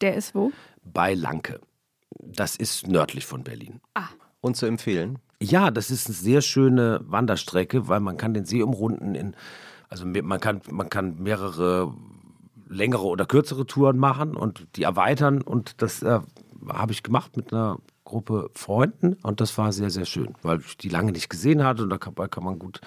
Der 0.00 0.14
ist 0.14 0.34
wo? 0.34 0.52
bei 0.84 1.14
Lanke. 1.14 1.60
Das 2.20 2.56
ist 2.56 2.86
nördlich 2.86 3.26
von 3.26 3.44
Berlin. 3.44 3.80
Und 4.40 4.56
zu 4.56 4.66
empfehlen. 4.66 5.18
Ja, 5.40 5.70
das 5.70 5.90
ist 5.90 6.06
eine 6.06 6.14
sehr 6.14 6.40
schöne 6.40 7.00
Wanderstrecke, 7.04 7.88
weil 7.88 8.00
man 8.00 8.16
kann 8.16 8.34
den 8.34 8.44
See 8.44 8.62
umrunden 8.62 9.14
in, 9.14 9.34
also 9.88 10.06
man 10.06 10.40
kann, 10.40 10.62
man 10.70 10.88
kann 10.88 11.22
mehrere 11.22 11.92
längere 12.68 13.04
oder 13.04 13.26
kürzere 13.26 13.66
Touren 13.66 13.98
machen 13.98 14.36
und 14.36 14.66
die 14.76 14.82
erweitern. 14.82 15.42
Und 15.42 15.82
das 15.82 16.02
äh, 16.02 16.20
habe 16.68 16.92
ich 16.92 17.02
gemacht 17.02 17.36
mit 17.36 17.52
einer 17.52 17.78
Gruppe 18.04 18.50
Freunden. 18.54 19.14
Und 19.22 19.40
das 19.40 19.56
war 19.58 19.72
sehr, 19.72 19.90
sehr 19.90 20.04
schön, 20.04 20.34
weil 20.42 20.60
ich 20.60 20.76
die 20.76 20.88
lange 20.88 21.12
nicht 21.12 21.28
gesehen 21.28 21.64
hatte. 21.64 21.82
Und 21.82 21.90
da 21.90 21.98
kann, 21.98 22.14
kann 22.14 22.44
man 22.44 22.58
gut 22.58 22.80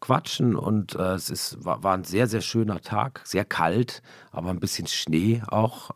quatschen. 0.00 0.56
Und 0.56 0.94
äh, 0.94 1.14
es 1.14 1.30
ist, 1.30 1.64
war, 1.64 1.82
war 1.82 1.94
ein 1.94 2.04
sehr, 2.04 2.26
sehr 2.26 2.40
schöner 2.40 2.80
Tag, 2.80 3.20
sehr 3.24 3.44
kalt, 3.44 4.02
aber 4.32 4.50
ein 4.50 4.60
bisschen 4.60 4.86
Schnee 4.86 5.42
auch. 5.48 5.90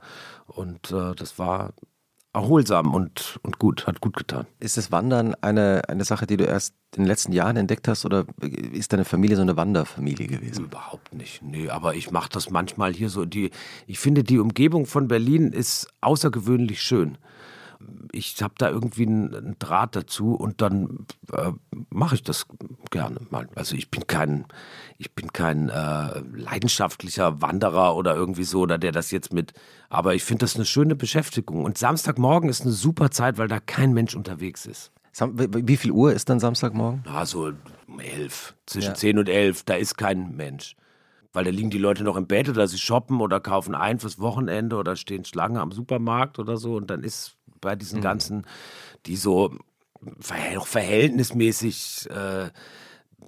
Und 0.46 0.92
äh, 0.92 1.14
das 1.14 1.38
war 1.38 1.72
erholsam 2.32 2.94
und, 2.94 3.38
und 3.42 3.58
gut, 3.58 3.86
hat 3.86 4.00
gut 4.00 4.16
getan. 4.16 4.46
Ist 4.60 4.76
das 4.76 4.92
Wandern 4.92 5.34
eine, 5.40 5.82
eine 5.88 6.04
Sache, 6.04 6.26
die 6.26 6.36
du 6.36 6.44
erst 6.44 6.74
in 6.96 7.02
den 7.02 7.08
letzten 7.08 7.32
Jahren 7.32 7.56
entdeckt 7.56 7.88
hast 7.88 8.04
oder 8.04 8.26
ist 8.72 8.92
deine 8.92 9.04
Familie 9.04 9.36
so 9.36 9.42
eine 9.42 9.56
Wanderfamilie 9.56 10.26
gewesen? 10.26 10.64
Überhaupt 10.66 11.14
nicht. 11.14 11.42
Nee, 11.42 11.68
aber 11.68 11.94
ich 11.94 12.10
mache 12.10 12.28
das 12.30 12.50
manchmal 12.50 12.92
hier 12.92 13.08
so. 13.08 13.24
Die, 13.24 13.50
ich 13.86 13.98
finde, 13.98 14.24
die 14.24 14.38
Umgebung 14.38 14.86
von 14.86 15.08
Berlin 15.08 15.52
ist 15.52 15.88
außergewöhnlich 16.00 16.82
schön. 16.82 17.18
Ich 18.12 18.42
habe 18.42 18.54
da 18.58 18.70
irgendwie 18.70 19.06
einen, 19.06 19.56
Draht 19.58 19.94
dazu 19.94 20.34
und 20.34 20.60
dann 20.60 21.06
äh, 21.32 21.52
mache 21.90 22.16
ich 22.16 22.22
das 22.22 22.46
gerne 22.90 23.20
mal. 23.30 23.48
Also 23.54 23.76
ich 23.76 23.90
bin 23.90 24.06
kein, 24.06 24.46
ich 24.98 25.14
bin 25.14 25.32
kein 25.32 25.68
äh, 25.68 26.20
leidenschaftlicher 26.34 27.40
Wanderer 27.40 27.94
oder 27.96 28.16
irgendwie 28.16 28.44
so, 28.44 28.60
oder 28.62 28.78
der 28.78 28.92
das 28.92 29.10
jetzt 29.10 29.32
mit. 29.32 29.52
Aber 29.90 30.14
ich 30.14 30.24
finde 30.24 30.40
das 30.40 30.56
eine 30.56 30.64
schöne 30.64 30.96
Beschäftigung. 30.96 31.64
Und 31.64 31.78
Samstagmorgen 31.78 32.50
ist 32.50 32.62
eine 32.62 32.72
super 32.72 33.10
Zeit, 33.10 33.38
weil 33.38 33.48
da 33.48 33.60
kein 33.60 33.92
Mensch 33.92 34.14
unterwegs 34.16 34.66
ist. 34.66 34.90
Wie- 35.20 35.76
viel 35.76 35.90
Uhr 35.90 36.12
ist 36.12 36.28
dann 36.28 36.38
Samstagmorgen? 36.40 37.02
Ja, 37.06 37.26
so 37.26 37.52
um 37.86 38.00
elf, 38.00 38.54
zwischen 38.66 38.88
Ja. 38.90 38.94
zehn 38.94 39.18
und 39.18 39.28
elf, 39.28 39.62
da 39.64 39.74
ist 39.74 39.96
kein 39.96 40.36
Mensch. 40.36 40.76
Weil 41.32 41.44
da 41.44 41.50
liegen 41.50 41.70
die 41.70 41.78
Leute 41.78 42.04
noch 42.04 42.16
im 42.16 42.26
Bett 42.26 42.48
oder 42.48 42.66
sie 42.68 42.78
shoppen 42.78 43.20
oder 43.20 43.40
kaufen 43.40 43.74
ein 43.74 43.98
fürs 44.00 44.18
Wochenende 44.18 44.76
oder 44.76 44.96
stehen 44.96 45.24
Schlange 45.24 45.60
am 45.60 45.72
Supermarkt 45.72 46.38
oder 46.38 46.56
so. 46.56 46.76
Und 46.76 46.88
dann 46.90 47.02
ist 47.04 47.36
bei 47.60 47.76
diesen 47.76 48.00
ganzen, 48.00 48.46
die 49.06 49.16
so 49.16 49.54
verhäl- 50.20 50.64
verhältnismäßig 50.64 52.08
äh, 52.10 52.50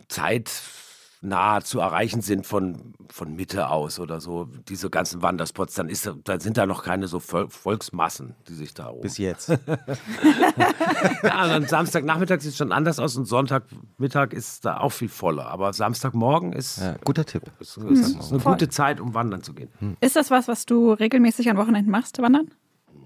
zeitnah 0.09 1.61
zu 1.63 1.81
erreichen 1.81 2.23
sind 2.23 2.47
von, 2.47 2.95
von 3.11 3.35
Mitte 3.35 3.69
aus 3.69 3.99
oder 3.99 4.21
so, 4.21 4.49
diese 4.69 4.89
ganzen 4.89 5.21
Wanderspots, 5.23 5.75
dann, 5.75 5.89
ist, 5.89 6.11
dann 6.25 6.41
sind 6.41 6.57
da 6.57 6.67
noch 6.67 6.83
keine 6.85 7.09
so 7.09 7.19
Vol 7.21 7.49
Volksmassen, 7.51 8.35
die 8.49 8.55
sich 8.55 8.73
da 8.73 8.89
oben 8.91 9.03
Bis 9.03 9.19
jetzt. 9.19 9.49
ja, 11.23 11.49
dann 11.49 11.67
Samstagnachmittag 11.67 12.41
sieht 12.41 12.53
es 12.53 12.57
schon 12.57 12.73
anders 12.73 12.99
aus 12.99 13.17
und 13.17 13.27
Sonntagmittag 13.27 14.33
ist 14.33 14.65
da 14.65 14.79
auch 14.79 14.93
viel 14.93 15.09
voller. 15.09 15.47
Aber 15.47 15.73
Samstagmorgen 15.73 16.53
ist, 16.53 16.79
Ja, 16.79 16.97
guter 17.05 17.25
Tipp. 17.25 17.51
ist, 17.61 17.77
ist, 17.77 18.17
ist 18.19 18.31
eine 18.31 18.41
Voll. 18.41 18.53
gute 18.53 18.69
Zeit, 18.69 19.01
um 19.01 19.15
wandern 19.15 19.43
zu 19.43 19.53
gehen. 19.55 19.71
Ist 20.01 20.17
das 20.17 20.31
was, 20.31 20.49
was 20.49 20.67
du 20.67 20.93
regelmäßig 20.93 21.51
an 21.51 21.57
Wochenenden 21.57 21.91
machst, 21.91 22.19
wandern? 22.23 22.51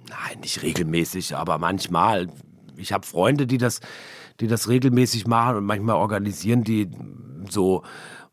Nein, 0.08 0.40
nicht 0.40 0.62
regelmäßig, 0.62 1.36
aber 1.36 1.58
manchmal. 1.58 2.28
Ich 2.76 2.92
habe 2.92 3.06
Freunde, 3.06 3.46
die 3.46 3.58
das, 3.58 3.80
die 4.40 4.46
das 4.48 4.68
regelmäßig 4.68 5.26
machen 5.26 5.56
und 5.56 5.64
manchmal 5.64 5.96
organisieren 5.96 6.64
die 6.64 6.90
so 7.48 7.82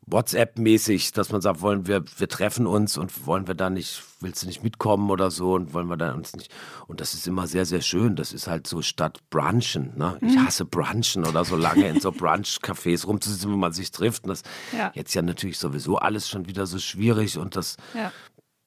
WhatsApp-mäßig, 0.07 1.13
dass 1.13 1.31
man 1.31 1.41
sagt, 1.41 1.61
wollen 1.61 1.87
wir, 1.87 2.03
wir 2.17 2.27
treffen 2.27 2.67
uns 2.67 2.97
und 2.97 3.25
wollen 3.25 3.47
wir 3.47 3.53
da 3.55 3.69
nicht, 3.69 4.03
willst 4.19 4.43
du 4.43 4.47
nicht 4.47 4.63
mitkommen 4.63 5.09
oder 5.09 5.31
so 5.31 5.53
und 5.53 5.73
wollen 5.73 5.87
wir 5.87 5.95
da 5.95 6.13
uns 6.13 6.35
nicht. 6.35 6.51
Und 6.87 6.99
das 7.01 7.13
ist 7.13 7.27
immer 7.27 7.47
sehr, 7.47 7.65
sehr 7.65 7.81
schön. 7.81 8.15
Das 8.15 8.33
ist 8.33 8.47
halt 8.47 8.67
so 8.67 8.81
statt 8.81 9.19
Brunchen. 9.29 9.93
Ne? 9.97 10.17
Ich 10.21 10.37
hasse 10.37 10.65
Brunchen 10.65 11.25
oder 11.25 11.45
so 11.45 11.55
lange 11.55 11.87
in 11.87 11.99
so 12.01 12.09
Brunch-Cafés 12.11 13.05
rumzusitzen, 13.05 13.51
wo 13.51 13.57
man 13.57 13.71
sich 13.73 13.91
trifft. 13.91 14.23
Und 14.23 14.29
das 14.29 14.43
Ja. 14.77 14.91
jetzt 14.95 15.13
ja 15.13 15.21
natürlich 15.21 15.59
sowieso 15.59 15.97
alles 15.97 16.27
schon 16.27 16.47
wieder 16.47 16.65
so 16.65 16.79
schwierig 16.79 17.37
und 17.37 17.55
das 17.55 17.77
Ja. 17.93 18.11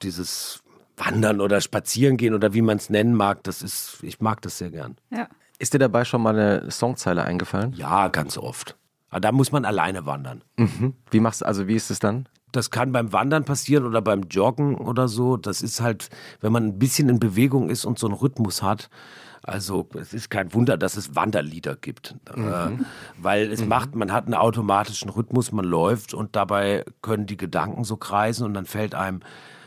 dieses 0.03 0.61
Wandern 0.97 1.41
oder 1.41 1.61
Spazieren 1.61 2.17
gehen 2.17 2.35
oder 2.35 2.55
wie 2.55 2.63
man 2.63 2.77
es 2.77 2.91
nennen 2.91 3.15
mag, 3.15 3.43
das 3.45 3.63
ist, 3.63 3.99
ich 4.03 4.21
mag 4.21 4.43
das 4.43 4.59
sehr 4.59 4.71
gern. 4.71 4.97
Ja. 5.11 5.29
Ist 5.59 5.75
dir 5.75 5.79
dabei 5.79 6.05
schon 6.05 6.23
mal 6.23 6.39
eine 6.39 6.71
Songzeile 6.71 7.25
eingefallen? 7.25 7.73
Ja, 7.75 8.09
ganz 8.09 8.37
oft. 8.39 8.77
Aber 9.11 9.21
da 9.21 9.33
muss 9.33 9.53
man 9.53 9.65
alleine 9.65 10.07
wandern. 10.07 10.43
Wie 11.11 11.21
machst 11.21 11.41
du, 11.41 11.47
also 11.47 11.69
wie 11.69 11.77
ist 11.77 11.91
es 11.91 12.01
dann? 12.01 12.29
Das 12.51 12.71
kann 12.71 12.93
beim 12.93 13.13
Wandern 13.13 13.45
passieren 13.45 13.85
oder 13.85 14.01
beim 14.01 14.25
Joggen 14.31 14.77
oder 14.77 15.09
so. 15.09 15.37
Das 15.37 15.63
ist 15.63 15.81
halt, 15.81 16.09
wenn 16.41 16.53
man 16.53 16.65
ein 16.65 16.79
bisschen 16.79 17.09
in 17.09 17.19
Bewegung 17.19 17.71
ist 17.71 17.85
und 17.85 17.99
so 17.99 18.07
einen 18.07 18.17
Rhythmus 18.17 18.63
hat. 18.63 18.91
Also 19.43 19.89
es 20.01 20.15
ist 20.15 20.31
kein 20.31 20.55
Wunder, 20.55 20.77
dass 20.79 20.97
es 20.97 21.15
Wanderlieder 21.15 21.77
gibt, 21.77 22.17
äh, 22.35 22.71
weil 23.19 23.53
es 23.53 23.65
macht, 23.65 23.95
man 23.95 24.11
hat 24.11 24.25
einen 24.25 24.35
automatischen 24.35 25.11
Rhythmus, 25.11 25.53
man 25.53 25.67
läuft 25.67 26.15
und 26.15 26.35
dabei 26.35 26.85
können 27.03 27.27
die 27.27 27.37
Gedanken 27.37 27.85
so 27.85 27.97
kreisen 27.97 28.45
und 28.47 28.55
dann 28.55 28.65
fällt 28.65 28.95
einem, 28.95 29.21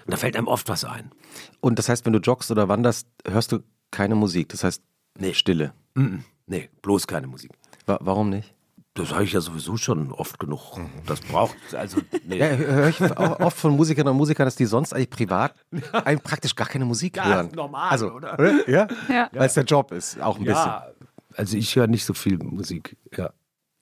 da 0.07 0.17
fällt 0.17 0.35
einem 0.35 0.47
oft 0.47 0.67
was 0.67 0.83
ein. 0.83 1.11
Und 1.59 1.79
das 1.79 1.89
heißt, 1.89 2.05
wenn 2.05 2.13
du 2.13 2.19
joggst 2.19 2.51
oder 2.51 2.67
wanderst, 2.67 3.07
hörst 3.27 3.51
du 3.51 3.59
keine 3.91 4.15
Musik. 4.15 4.49
Das 4.49 4.63
heißt, 4.63 4.81
Nee. 5.19 5.33
Stille. 5.33 5.73
Mm-mm. 5.95 6.19
Nee, 6.45 6.69
bloß 6.83 7.07
keine 7.07 7.25
Musik. 7.27 7.51
Wa 7.87 7.97
warum 8.01 8.29
nicht? 8.29 8.53
Das 8.93 9.11
habe 9.11 9.23
ich 9.23 9.33
ja 9.33 9.41
sowieso 9.41 9.77
schon 9.77 10.11
oft 10.11 10.39
genug. 10.39 10.79
Das 11.05 11.21
braucht, 11.21 11.55
also, 11.75 11.99
nee. 12.25 12.37
Ja, 12.37 12.47
höre 12.55 12.89
ich 12.89 13.01
auch 13.01 13.39
oft 13.39 13.57
von 13.57 13.75
Musikern 13.75 14.07
und 14.07 14.17
Musikern, 14.17 14.45
dass 14.45 14.55
die 14.55 14.65
sonst 14.65 14.93
eigentlich 14.93 15.09
privat 15.11 15.53
eigentlich 15.91 16.23
praktisch 16.23 16.55
gar 16.55 16.67
keine 16.67 16.85
Musik 16.85 17.17
Ja, 17.17 17.25
hören. 17.25 17.47
ist 17.47 17.55
normal, 17.55 17.89
also, 17.91 18.11
oder? 18.11 18.69
Ja? 18.69 18.87
Ja. 19.07 19.29
Weil 19.33 19.45
es 19.47 19.53
der 19.53 19.65
Job 19.65 19.91
ist, 19.91 20.19
auch 20.21 20.37
ein 20.39 20.45
ja, 20.45 20.87
also 21.35 21.57
ich 21.57 21.75
höre 21.75 21.87
nicht 21.87 22.05
so 22.05 22.13
viel 22.15 22.37
Musik. 22.39 22.95
Ja. 23.15 23.27
bisschen. 23.27 23.33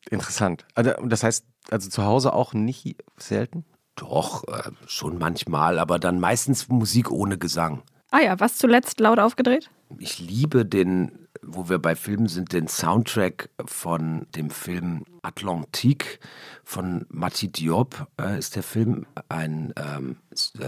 Interessant. 0.10 0.66
Also, 0.74 0.98
und 0.98 1.10
das 1.10 1.24
heißt, 1.24 1.46
also 1.72 1.90
zu 1.90 2.04
Hause 2.04 2.34
auch 2.34 2.54
nicht 2.54 2.98
selten? 3.18 3.64
Doch, 3.96 4.44
äh, 4.48 4.72
schon 4.88 5.18
manchmal, 5.18 5.80
aber 5.80 6.00
dann 6.00 6.20
meistens 6.20 6.68
Musik 6.68 7.12
ohne 7.12 7.38
Gesang. 7.38 7.82
Ah 8.12 8.22
ja, 8.22 8.40
was 8.40 8.58
zuletzt 8.58 9.00
laut 9.00 9.20
aufgedreht? 9.20 9.70
Ich 10.00 10.20
liebe 10.20 10.66
den 10.66 11.26
wo 11.48 11.70
wir 11.70 11.80
bei 11.80 11.96
Filmen 11.96 12.28
sind, 12.28 12.54
den 12.54 12.68
Soundtrack 12.68 13.50
von 13.66 14.26
dem 14.36 14.50
Film 14.50 15.06
Atlantique 15.22 16.20
von 16.64 17.06
Mati 17.10 17.52
Diop 17.52 18.08
äh, 18.20 18.38
ist 18.38 18.56
der 18.56 18.64
Film, 18.64 19.06
ein 19.30 19.74
ähm, 19.78 20.18
äh, 20.60 20.68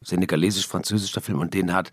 senegalesisch-französischer 0.00 1.20
Film 1.20 1.38
und 1.38 1.54
den 1.54 1.72
hat 1.72 1.90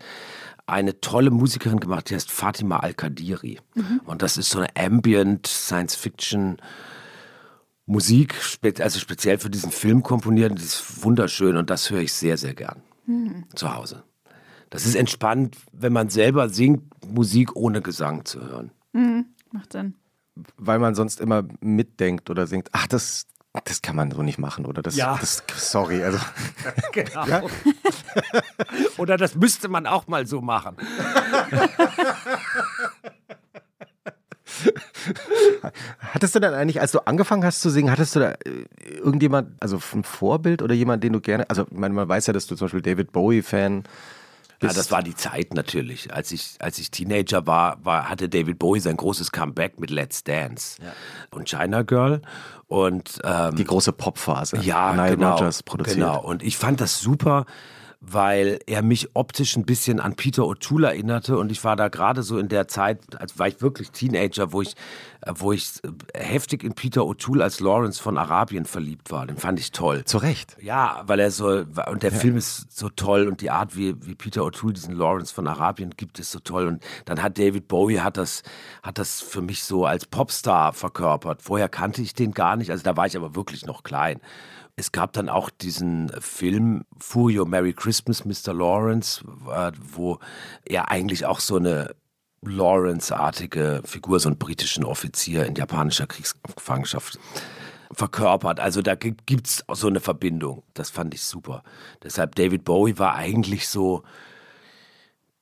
eine 0.66 1.00
tolle 1.00 1.30
Musikerin 1.30 1.80
gemacht, 1.80 2.08
die 2.08 2.14
heißt 2.14 2.30
Fatima 2.30 2.78
Al-Kadiri. 2.78 3.60
Mhm. 3.74 4.00
Und 4.06 4.22
das 4.22 4.38
ist 4.38 4.50
so 4.50 4.60
eine 4.60 4.74
Ambient 4.76 5.46
Science-Fiction 5.46 6.56
Musik, 7.86 8.34
also 8.78 8.98
speziell 8.98 9.38
für 9.38 9.50
diesen 9.50 9.70
Film 9.70 10.02
komponiert. 10.02 10.58
Ist 10.58 11.04
wunderschön 11.04 11.56
und 11.56 11.70
das 11.70 11.90
höre 11.90 12.00
ich 12.00 12.12
sehr, 12.12 12.36
sehr 12.36 12.54
gern 12.54 12.82
mhm. 13.06 13.44
zu 13.54 13.74
Hause. 13.74 14.04
Das 14.70 14.86
ist 14.86 14.94
entspannt, 14.96 15.56
wenn 15.72 15.92
man 15.92 16.08
selber 16.08 16.48
singt, 16.48 16.82
Musik 17.06 17.54
ohne 17.54 17.82
Gesang 17.82 18.24
zu 18.24 18.40
hören. 18.40 18.72
Mhm. 18.92 19.26
Macht 19.52 19.72
Sinn. 19.72 19.94
Weil 20.56 20.80
man 20.80 20.94
sonst 20.96 21.20
immer 21.20 21.44
mitdenkt 21.60 22.28
oder 22.28 22.48
singt, 22.48 22.70
ach, 22.72 22.88
das, 22.88 23.26
das 23.64 23.82
kann 23.82 23.94
man 23.94 24.10
so 24.10 24.22
nicht 24.22 24.38
machen, 24.38 24.66
oder? 24.66 24.82
Das, 24.82 24.96
ja. 24.96 25.16
Das, 25.20 25.44
sorry, 25.54 26.02
also. 26.02 26.18
genau. 26.92 27.26
Ja? 27.26 27.42
oder 28.96 29.16
das 29.16 29.36
müsste 29.36 29.68
man 29.68 29.86
auch 29.86 30.08
mal 30.08 30.26
so 30.26 30.40
machen. 30.40 30.76
hattest 36.00 36.34
du 36.34 36.40
dann 36.40 36.54
eigentlich, 36.54 36.80
als 36.80 36.92
du 36.92 37.00
angefangen 37.06 37.44
hast 37.44 37.60
zu 37.60 37.70
singen, 37.70 37.90
hattest 37.90 38.16
du 38.16 38.20
da 38.20 38.30
äh, 38.30 38.66
irgendjemand, 38.98 39.50
also 39.60 39.80
ein 39.92 40.04
Vorbild 40.04 40.62
oder 40.62 40.74
jemand, 40.74 41.02
den 41.04 41.12
du 41.12 41.20
gerne, 41.20 41.48
also 41.50 41.66
meine, 41.70 41.94
man 41.94 42.08
weiß 42.08 42.26
ja, 42.26 42.32
dass 42.32 42.46
du 42.46 42.56
zum 42.56 42.66
Beispiel 42.66 42.82
David 42.82 43.12
Bowie-Fan 43.12 43.84
ja, 44.62 44.72
das 44.72 44.90
war 44.90 45.02
die 45.02 45.14
Zeit 45.14 45.52
natürlich. 45.54 46.14
Als 46.14 46.32
ich, 46.32 46.56
als 46.58 46.78
ich 46.78 46.90
Teenager 46.90 47.46
war, 47.46 47.84
war, 47.84 48.08
hatte 48.08 48.28
David 48.28 48.58
Bowie 48.58 48.80
sein 48.80 48.96
großes 48.96 49.32
Comeback 49.32 49.78
mit 49.78 49.90
Let's 49.90 50.24
Dance 50.24 50.80
ja. 50.82 50.92
und 51.30 51.48
China 51.48 51.82
Girl. 51.82 52.22
Und, 52.66 53.20
ähm, 53.24 53.56
die 53.56 53.64
große 53.64 53.92
Popphase. 53.92 54.58
Ja, 54.58 54.94
Nile 54.94 55.16
genau, 55.16 55.34
Rogers 55.34 55.62
produziert. 55.62 55.96
Genau. 55.96 56.22
Und 56.22 56.42
ich 56.42 56.56
fand 56.56 56.80
das 56.80 57.00
super, 57.00 57.44
weil 58.06 58.58
er 58.66 58.82
mich 58.82 59.08
optisch 59.14 59.56
ein 59.56 59.64
bisschen 59.64 60.00
an 60.00 60.14
Peter 60.14 60.42
O'Toole 60.42 60.88
erinnerte 60.88 61.38
und 61.38 61.50
ich 61.50 61.64
war 61.64 61.76
da 61.76 61.88
gerade 61.88 62.22
so 62.22 62.38
in 62.38 62.48
der 62.48 62.68
Zeit, 62.68 63.00
als 63.18 63.38
war 63.38 63.48
ich 63.48 63.62
wirklich 63.62 63.90
Teenager, 63.90 64.52
wo 64.52 64.62
ich, 64.62 64.74
wo 65.26 65.52
ich 65.52 65.70
heftig 66.14 66.64
in 66.64 66.74
Peter 66.74 67.02
O'Toole 67.02 67.42
als 67.42 67.60
Lawrence 67.60 68.02
von 68.02 68.18
Arabien 68.18 68.66
verliebt 68.66 69.10
war. 69.10 69.26
Den 69.26 69.36
fand 69.36 69.58
ich 69.58 69.72
toll. 69.72 70.04
Zu 70.04 70.18
Recht. 70.18 70.56
Ja, 70.60 71.02
weil 71.06 71.20
er 71.20 71.30
so, 71.30 71.64
und 71.90 72.02
der 72.02 72.12
ja. 72.12 72.18
Film 72.18 72.36
ist 72.36 72.76
so 72.76 72.88
toll 72.90 73.26
und 73.26 73.40
die 73.40 73.50
Art, 73.50 73.76
wie, 73.76 73.94
wie 74.06 74.14
Peter 74.14 74.42
O'Toole 74.42 74.74
diesen 74.74 74.94
Lawrence 74.94 75.32
von 75.32 75.46
Arabien 75.46 75.90
gibt, 75.96 76.18
ist 76.18 76.30
so 76.30 76.40
toll. 76.40 76.66
Und 76.66 76.82
dann 77.06 77.22
hat 77.22 77.38
David 77.38 77.68
Bowie 77.68 78.00
hat 78.00 78.16
das, 78.16 78.42
hat 78.82 78.98
das 78.98 79.20
für 79.20 79.40
mich 79.40 79.64
so 79.64 79.86
als 79.86 80.06
Popstar 80.06 80.72
verkörpert. 80.72 81.42
Vorher 81.42 81.68
kannte 81.68 82.02
ich 82.02 82.14
den 82.14 82.32
gar 82.32 82.56
nicht, 82.56 82.70
also 82.70 82.82
da 82.82 82.96
war 82.96 83.06
ich 83.06 83.16
aber 83.16 83.34
wirklich 83.34 83.64
noch 83.64 83.82
klein. 83.82 84.20
Es 84.76 84.90
gab 84.90 85.12
dann 85.12 85.28
auch 85.28 85.50
diesen 85.50 86.10
Film 86.20 86.84
Furio 86.98 87.44
Merry 87.44 87.72
Christmas, 87.72 88.24
Mr. 88.24 88.52
Lawrence, 88.52 89.24
wo 89.94 90.18
er 90.64 90.90
eigentlich 90.90 91.26
auch 91.26 91.40
so 91.40 91.56
eine 91.56 91.94
Lawrence-artige 92.42 93.82
Figur, 93.84 94.20
so 94.20 94.28
einen 94.28 94.38
britischen 94.38 94.84
Offizier 94.84 95.46
in 95.46 95.54
japanischer 95.54 96.06
Kriegsgefangenschaft 96.06 97.18
verkörpert. 97.92 98.58
Also 98.58 98.82
da 98.82 98.96
gibt 98.96 99.46
es 99.46 99.64
so 99.72 99.86
eine 99.86 100.00
Verbindung. 100.00 100.64
Das 100.74 100.90
fand 100.90 101.14
ich 101.14 101.22
super. 101.22 101.62
Deshalb 102.02 102.34
David 102.34 102.64
Bowie 102.64 102.98
war 102.98 103.14
eigentlich 103.14 103.68
so, 103.68 104.02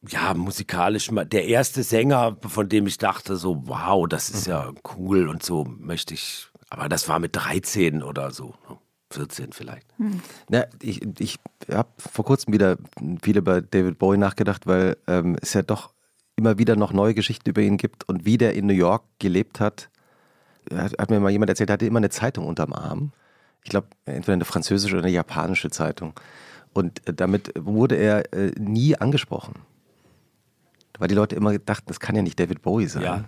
ja, 0.07 0.35
musikalisch 0.35 1.09
der 1.11 1.47
erste 1.47 1.83
Sänger, 1.83 2.37
von 2.47 2.69
dem 2.69 2.87
ich 2.87 2.99
dachte, 2.99 3.37
so, 3.37 3.63
wow, 3.67 4.07
das 4.07 4.29
ist 4.29 4.47
ja 4.47 4.73
cool 4.97 5.29
und 5.29 5.43
so 5.43 5.65
möchte 5.65 6.13
ich. 6.13 6.49
Aber 6.69 6.89
das 6.89 7.09
war 7.09 7.19
mit 7.19 7.35
13 7.35 8.03
oder 8.03 8.31
so. 8.31 8.55
14 9.13 9.53
vielleicht. 9.53 9.87
Hm. 9.99 10.21
Ja, 10.51 10.65
ich 10.81 11.03
ich 11.21 11.39
habe 11.71 11.89
vor 11.99 12.25
kurzem 12.25 12.53
wieder 12.53 12.77
viel 13.23 13.37
über 13.37 13.61
David 13.61 13.99
Bowie 13.99 14.19
nachgedacht, 14.19 14.67
weil 14.67 14.97
ähm, 15.07 15.37
es 15.41 15.55
ja 15.55 15.63
doch 15.63 15.93
immer 16.37 16.59
wieder 16.59 16.77
noch 16.77 16.93
neue 16.93 17.15
Geschichten 17.15 17.51
über 17.51 17.61
ihn 17.61 17.77
gibt 17.77 18.09
und 18.09 18.25
wie 18.25 18.39
der 18.39 18.55
in 18.55 18.67
New 18.67 18.75
York 18.75 19.05
gelebt 19.19 19.61
hat. 19.61 19.91
Hat, 20.73 20.99
hat 20.99 21.11
mir 21.11 21.21
mal 21.21 21.31
jemand 21.31 21.51
erzählt, 21.51 21.71
er 21.71 21.75
hatte 21.75 21.87
immer 21.87 21.99
eine 21.99 22.11
Zeitung 22.11 22.47
unterm 22.47 22.73
Arm. 22.73 23.13
Ich 23.65 23.71
glaube, 23.71 23.89
entweder 24.07 24.35
eine 24.35 24.45
französische 24.45 24.97
oder 24.97 25.05
eine 25.05 25.13
japanische 25.13 25.71
Zeitung. 25.71 26.15
Und 26.73 27.07
äh, 27.07 27.15
damit 27.15 27.53
wurde 27.59 27.97
er 27.97 28.33
äh, 28.33 28.53
nie 28.59 28.97
angesprochen. 28.97 29.55
Weil 30.99 31.09
die 31.09 31.15
Leute 31.15 31.37
immer 31.37 31.59
dachten, 31.59 31.87
das 31.87 32.01
kann 32.01 32.17
ja 32.17 32.23
nicht 32.23 32.39
David 32.39 32.63
Bowie 32.63 32.87
sein. 32.87 33.03
Ja 33.03 33.25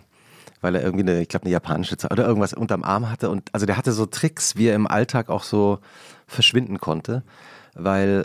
weil 0.65 0.77
er 0.77 0.83
irgendwie 0.83 1.03
eine, 1.03 1.21
ich 1.21 1.29
glaube, 1.29 1.45
eine 1.45 1.53
japanische 1.53 1.99
Zeit 1.99 2.11
oder 2.11 2.27
irgendwas 2.27 2.55
unterm 2.55 2.85
Arm 2.85 3.11
hatte. 3.11 3.29
Und 3.29 3.51
also 3.53 3.67
der 3.67 3.77
hatte 3.77 3.93
so 3.93 4.07
Tricks, 4.07 4.57
wie 4.57 4.69
er 4.69 4.75
im 4.75 4.87
Alltag 4.87 5.29
auch 5.29 5.43
so 5.43 5.79
verschwinden 6.27 6.81
konnte, 6.81 7.23
weil 7.75 8.25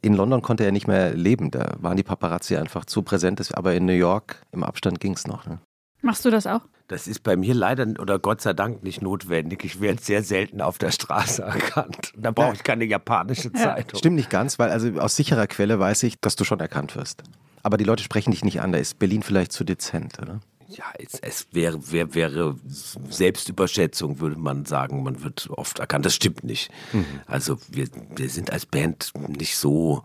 in 0.00 0.14
London 0.14 0.40
konnte 0.40 0.64
er 0.64 0.70
nicht 0.70 0.86
mehr 0.86 1.12
leben. 1.14 1.50
Da 1.50 1.74
waren 1.80 1.96
die 1.96 2.04
Paparazzi 2.04 2.56
einfach 2.56 2.84
zu 2.84 3.02
präsent. 3.02 3.40
Aber 3.54 3.74
in 3.74 3.86
New 3.86 3.92
York 3.92 4.40
im 4.52 4.62
Abstand 4.62 5.00
ging 5.00 5.14
es 5.14 5.26
noch. 5.26 5.46
Ne? 5.46 5.58
Machst 6.00 6.24
du 6.24 6.30
das 6.30 6.46
auch? 6.46 6.60
Das 6.86 7.08
ist 7.08 7.24
bei 7.24 7.36
mir 7.36 7.54
leider 7.54 7.86
oder 8.00 8.20
Gott 8.20 8.40
sei 8.40 8.52
Dank 8.52 8.84
nicht 8.84 9.02
notwendig. 9.02 9.64
Ich 9.64 9.80
werde 9.80 10.00
sehr 10.00 10.22
selten 10.22 10.60
auf 10.60 10.78
der 10.78 10.92
Straße 10.92 11.42
erkannt. 11.44 12.12
Da 12.16 12.30
brauche 12.30 12.54
ich 12.54 12.62
keine 12.62 12.84
japanische 12.84 13.52
Zeitung. 13.52 13.98
Stimmt 13.98 14.16
nicht 14.16 14.30
ganz, 14.30 14.60
weil 14.60 14.70
also 14.70 14.90
aus 15.00 15.16
sicherer 15.16 15.48
Quelle 15.48 15.80
weiß 15.80 16.04
ich, 16.04 16.20
dass 16.20 16.36
du 16.36 16.44
schon 16.44 16.60
erkannt 16.60 16.94
wirst. 16.94 17.24
Aber 17.64 17.76
die 17.78 17.84
Leute 17.84 18.04
sprechen 18.04 18.30
dich 18.30 18.44
nicht 18.44 18.60
an. 18.60 18.70
Da 18.70 18.78
ist 18.78 19.00
Berlin 19.00 19.24
vielleicht 19.24 19.50
zu 19.50 19.64
dezent, 19.64 20.20
oder? 20.22 20.40
Ja, 20.70 20.84
es, 20.98 21.18
es 21.20 21.46
wäre, 21.52 21.90
wär, 21.90 22.14
wäre 22.14 22.56
Selbstüberschätzung, 22.64 24.20
würde 24.20 24.36
man 24.36 24.64
sagen. 24.64 25.02
Man 25.02 25.22
wird 25.22 25.48
oft 25.50 25.78
erkannt. 25.78 26.06
Das 26.06 26.14
stimmt 26.14 26.44
nicht. 26.44 26.70
Mhm. 26.92 27.04
Also 27.26 27.58
wir, 27.68 27.88
wir 28.14 28.28
sind 28.30 28.52
als 28.52 28.66
Band 28.66 29.12
nicht 29.28 29.56
so 29.56 30.02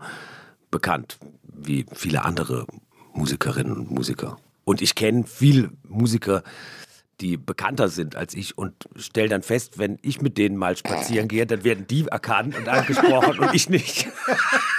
bekannt 0.70 1.18
wie 1.42 1.86
viele 1.92 2.24
andere 2.24 2.66
Musikerinnen 3.14 3.72
und 3.72 3.90
Musiker. 3.90 4.38
Und 4.64 4.82
ich 4.82 4.94
kenne 4.94 5.24
viele 5.26 5.70
Musiker, 5.88 6.42
die 7.20 7.36
bekannter 7.36 7.88
sind 7.88 8.14
als 8.14 8.34
ich 8.34 8.58
und 8.58 8.74
stelle 8.96 9.28
dann 9.28 9.42
fest, 9.42 9.78
wenn 9.78 9.98
ich 10.02 10.20
mit 10.20 10.36
denen 10.36 10.56
mal 10.56 10.76
spazieren 10.76 11.28
gehe, 11.28 11.46
dann 11.46 11.64
werden 11.64 11.86
die 11.86 12.06
erkannt 12.06 12.56
und 12.56 12.68
angesprochen 12.68 13.38
und 13.38 13.54
ich 13.54 13.70
nicht. 13.70 14.08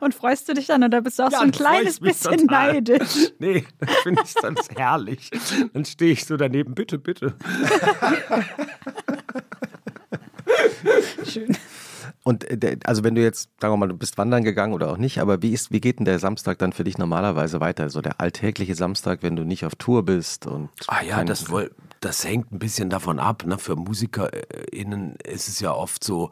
Und 0.00 0.14
freust 0.14 0.48
du 0.48 0.54
dich 0.54 0.66
dann 0.66 0.82
oder 0.82 1.00
bist 1.00 1.18
du 1.18 1.24
auch 1.24 1.32
ja, 1.32 1.38
so 1.38 1.44
ein 1.44 1.52
kleines 1.52 2.00
bisschen 2.00 2.38
total. 2.38 2.74
neidisch? 2.74 3.32
Nee, 3.38 3.64
das 3.78 3.90
finde 4.02 4.22
ich 4.24 4.32
sonst 4.32 4.70
herrlich. 4.76 5.30
Dann 5.72 5.84
stehe 5.84 6.12
ich 6.12 6.24
so 6.24 6.36
daneben, 6.36 6.74
bitte, 6.74 6.98
bitte. 6.98 7.34
Schön. 11.24 11.56
Und 12.24 12.48
äh, 12.50 12.76
also 12.84 13.02
wenn 13.02 13.14
du 13.14 13.22
jetzt, 13.22 13.50
sagen 13.60 13.72
wir 13.72 13.76
mal, 13.76 13.88
du 13.88 13.96
bist 13.96 14.16
wandern 14.18 14.44
gegangen 14.44 14.74
oder 14.74 14.90
auch 14.90 14.96
nicht, 14.96 15.18
aber 15.18 15.42
wie 15.42 15.52
ist, 15.52 15.72
wie 15.72 15.80
geht 15.80 15.98
denn 15.98 16.04
der 16.04 16.18
Samstag 16.18 16.58
dann 16.58 16.72
für 16.72 16.84
dich 16.84 16.98
normalerweise 16.98 17.60
weiter? 17.60 17.90
So 17.90 18.00
der 18.00 18.20
alltägliche 18.20 18.74
Samstag, 18.74 19.22
wenn 19.22 19.34
du 19.34 19.44
nicht 19.44 19.64
auf 19.64 19.74
Tour 19.74 20.04
bist 20.04 20.46
und. 20.46 20.68
Ah 20.86 21.02
ja, 21.02 21.24
das, 21.24 21.50
wohl, 21.50 21.70
das 22.04 22.24
hängt 22.24 22.52
ein 22.52 22.58
bisschen 22.58 22.90
davon 22.90 23.18
ab. 23.18 23.44
Ne? 23.46 23.58
Für 23.58 23.76
MusikerInnen 23.76 25.16
ist 25.24 25.48
es 25.48 25.60
ja 25.60 25.72
oft 25.72 26.02
so, 26.02 26.30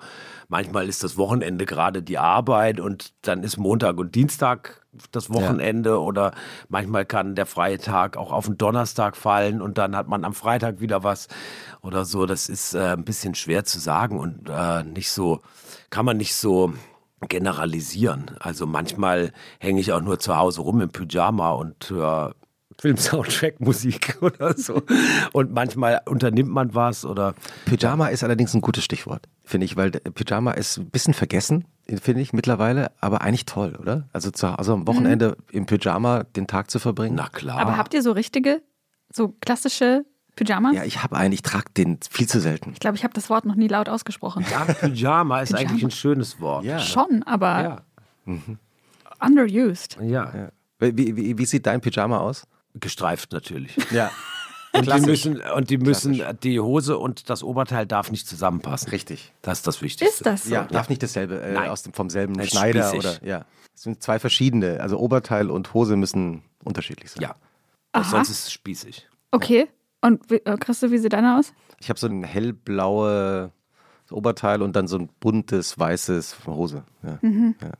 manchmal 0.48 0.88
ist 0.88 1.04
das 1.04 1.16
Wochenende 1.16 1.64
gerade 1.64 2.02
die 2.02 2.18
Arbeit 2.18 2.80
und 2.80 3.14
dann 3.22 3.42
ist 3.42 3.56
Montag 3.56 3.96
und 3.98 4.14
Dienstag 4.14 4.84
das 5.12 5.30
Wochenende 5.32 5.90
ja. 5.90 5.96
oder 5.96 6.32
manchmal 6.68 7.06
kann 7.06 7.36
der 7.36 7.46
freie 7.46 7.78
Tag 7.78 8.16
auch 8.16 8.32
auf 8.32 8.46
den 8.46 8.58
Donnerstag 8.58 9.16
fallen 9.16 9.62
und 9.62 9.78
dann 9.78 9.94
hat 9.94 10.08
man 10.08 10.24
am 10.24 10.34
Freitag 10.34 10.80
wieder 10.80 11.04
was 11.04 11.28
oder 11.80 12.04
so. 12.04 12.26
Das 12.26 12.48
ist 12.48 12.74
äh, 12.74 12.94
ein 12.94 13.04
bisschen 13.04 13.36
schwer 13.36 13.64
zu 13.64 13.78
sagen 13.78 14.18
und 14.18 14.48
äh, 14.48 14.82
nicht 14.82 15.12
so 15.12 15.40
kann 15.90 16.04
man 16.04 16.16
nicht 16.16 16.34
so 16.34 16.72
generalisieren. 17.28 18.32
Also 18.40 18.66
manchmal 18.66 19.32
hänge 19.60 19.80
ich 19.80 19.92
auch 19.92 20.00
nur 20.00 20.18
zu 20.18 20.36
Hause 20.36 20.62
rum 20.62 20.80
im 20.80 20.90
Pyjama 20.90 21.52
und 21.52 21.90
höre 21.90 22.34
Film-Soundtrack-Musik 22.80 24.18
oder 24.22 24.56
so. 24.56 24.82
Und 25.32 25.52
manchmal 25.52 26.00
unternimmt 26.06 26.50
man 26.50 26.74
was 26.74 27.04
oder. 27.04 27.34
Pyjama 27.66 28.08
ist 28.08 28.24
allerdings 28.24 28.54
ein 28.54 28.60
gutes 28.60 28.84
Stichwort, 28.84 29.28
finde 29.44 29.66
ich, 29.66 29.76
weil 29.76 29.90
Pyjama 29.90 30.52
ist 30.52 30.78
ein 30.78 30.90
bisschen 30.90 31.14
vergessen, 31.14 31.66
finde 32.02 32.22
ich 32.22 32.32
mittlerweile, 32.32 32.90
aber 33.00 33.20
eigentlich 33.20 33.44
toll, 33.44 33.76
oder? 33.76 34.08
Also, 34.12 34.30
zu, 34.30 34.46
also 34.46 34.74
am 34.74 34.86
Wochenende 34.86 35.36
mhm. 35.50 35.58
im 35.58 35.66
Pyjama 35.66 36.24
den 36.24 36.46
Tag 36.46 36.70
zu 36.70 36.78
verbringen. 36.78 37.16
Na 37.16 37.28
klar. 37.28 37.58
Aber 37.58 37.76
habt 37.76 37.92
ihr 37.92 38.02
so 38.02 38.12
richtige, 38.12 38.62
so 39.12 39.34
klassische 39.40 40.04
Pyjamas? 40.36 40.74
Ja, 40.74 40.84
ich 40.84 41.02
habe 41.02 41.16
einen, 41.16 41.34
ich 41.34 41.42
trage 41.42 41.70
den 41.76 41.98
viel 42.08 42.28
zu 42.28 42.40
selten. 42.40 42.70
Ich 42.72 42.80
glaube, 42.80 42.96
ich 42.96 43.04
habe 43.04 43.12
das 43.12 43.28
Wort 43.28 43.44
noch 43.44 43.56
nie 43.56 43.68
laut 43.68 43.90
ausgesprochen. 43.90 44.46
Ja, 44.50 44.64
Pyjama 44.64 45.42
ist 45.42 45.50
Pyjama. 45.50 45.68
eigentlich 45.68 45.84
ein 45.84 45.90
schönes 45.90 46.40
Wort. 46.40 46.64
Ja. 46.64 46.78
Schon, 46.78 47.22
aber 47.24 47.62
ja. 47.62 47.76
Mhm. 48.24 48.58
underused. 49.20 49.98
Ja. 50.00 50.32
ja. 50.34 50.48
Wie, 50.78 51.16
wie, 51.16 51.36
wie, 51.36 51.44
sieht 51.44 51.66
dein 51.66 51.82
Pyjama 51.82 52.18
aus? 52.18 52.46
Gestreift 52.74 53.32
natürlich. 53.32 53.76
Ja. 53.90 54.10
Und 54.72 54.86
die 54.86 55.00
müssen, 55.00 55.40
und 55.40 55.68
die 55.68 55.78
müssen, 55.78 56.22
die 56.44 56.60
Hose 56.60 56.96
und 56.96 57.28
das 57.28 57.42
Oberteil 57.42 57.86
darf 57.86 58.12
nicht 58.12 58.28
zusammenpassen. 58.28 58.90
Richtig. 58.90 59.32
Das 59.42 59.58
ist 59.58 59.66
das 59.66 59.82
Wichtigste. 59.82 60.14
Ist 60.14 60.24
das 60.24 60.44
so? 60.44 60.54
Ja, 60.54 60.64
darf 60.64 60.88
nicht 60.88 61.02
dasselbe, 61.02 61.40
äh, 61.42 61.56
aus 61.56 61.82
dem, 61.82 61.92
vom 61.92 62.08
selben 62.08 62.34
Nein, 62.34 62.46
Schneider 62.46 62.88
spießig. 62.88 62.98
oder, 63.00 63.26
ja. 63.26 63.44
Es 63.74 63.82
sind 63.82 64.00
zwei 64.00 64.20
verschiedene, 64.20 64.78
also 64.80 64.96
Oberteil 64.98 65.50
und 65.50 65.74
Hose 65.74 65.96
müssen 65.96 66.44
unterschiedlich 66.62 67.10
sein. 67.10 67.22
Ja. 67.22 67.34
Aha. 67.90 68.08
Sonst 68.08 68.30
ist 68.30 68.44
es 68.44 68.52
spießig. 68.52 69.08
Okay. 69.32 69.68
Und 70.02 70.30
wie, 70.30 70.36
äh, 70.36 70.56
Christoph, 70.56 70.92
wie 70.92 70.98
sieht 70.98 71.14
deiner 71.14 71.38
aus? 71.38 71.52
Ich 71.80 71.88
habe 71.88 71.98
so 71.98 72.06
ein 72.06 72.22
hellblaue 72.22 73.50
Oberteil 74.10 74.62
und 74.62 74.76
dann 74.76 74.86
so 74.86 74.98
ein 74.98 75.08
buntes, 75.20 75.78
weißes 75.78 76.46
Hose. 76.46 76.84
Ja. 77.02 77.18
Ja. 77.22 77.72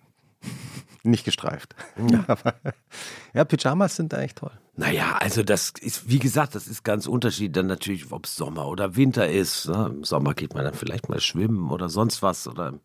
Nicht 1.03 1.25
gestreift. 1.25 1.75
Aber, 2.27 2.55
ja, 3.33 3.45
Pyjamas 3.45 3.97
sind 3.97 4.13
eigentlich 4.13 4.35
toll. 4.35 4.53
Naja, 4.81 5.17
also 5.21 5.43
das 5.43 5.75
ist, 5.81 6.09
wie 6.09 6.19
gesagt, 6.19 6.55
das 6.55 6.67
ist 6.67 6.83
ganz 6.85 7.07
unterschiedlich. 7.07 7.53
Dann 7.53 7.67
natürlich, 7.67 8.11
ob 8.13 8.25
es 8.25 8.35
Sommer 8.35 8.67
oder 8.67 8.97
Winter 8.97 9.29
ist. 9.29 9.69
Ne? 9.69 9.91
Im 9.95 10.05
Sommer 10.05 10.33
geht 10.35 10.55
man 10.55 10.65
dann 10.65 10.73
vielleicht 10.75 11.09
mal 11.11 11.21
schwimmen 11.21 11.71
oder 11.71 11.91
sonst 11.91 12.23
was. 12.23 12.49
Oder 12.49 12.79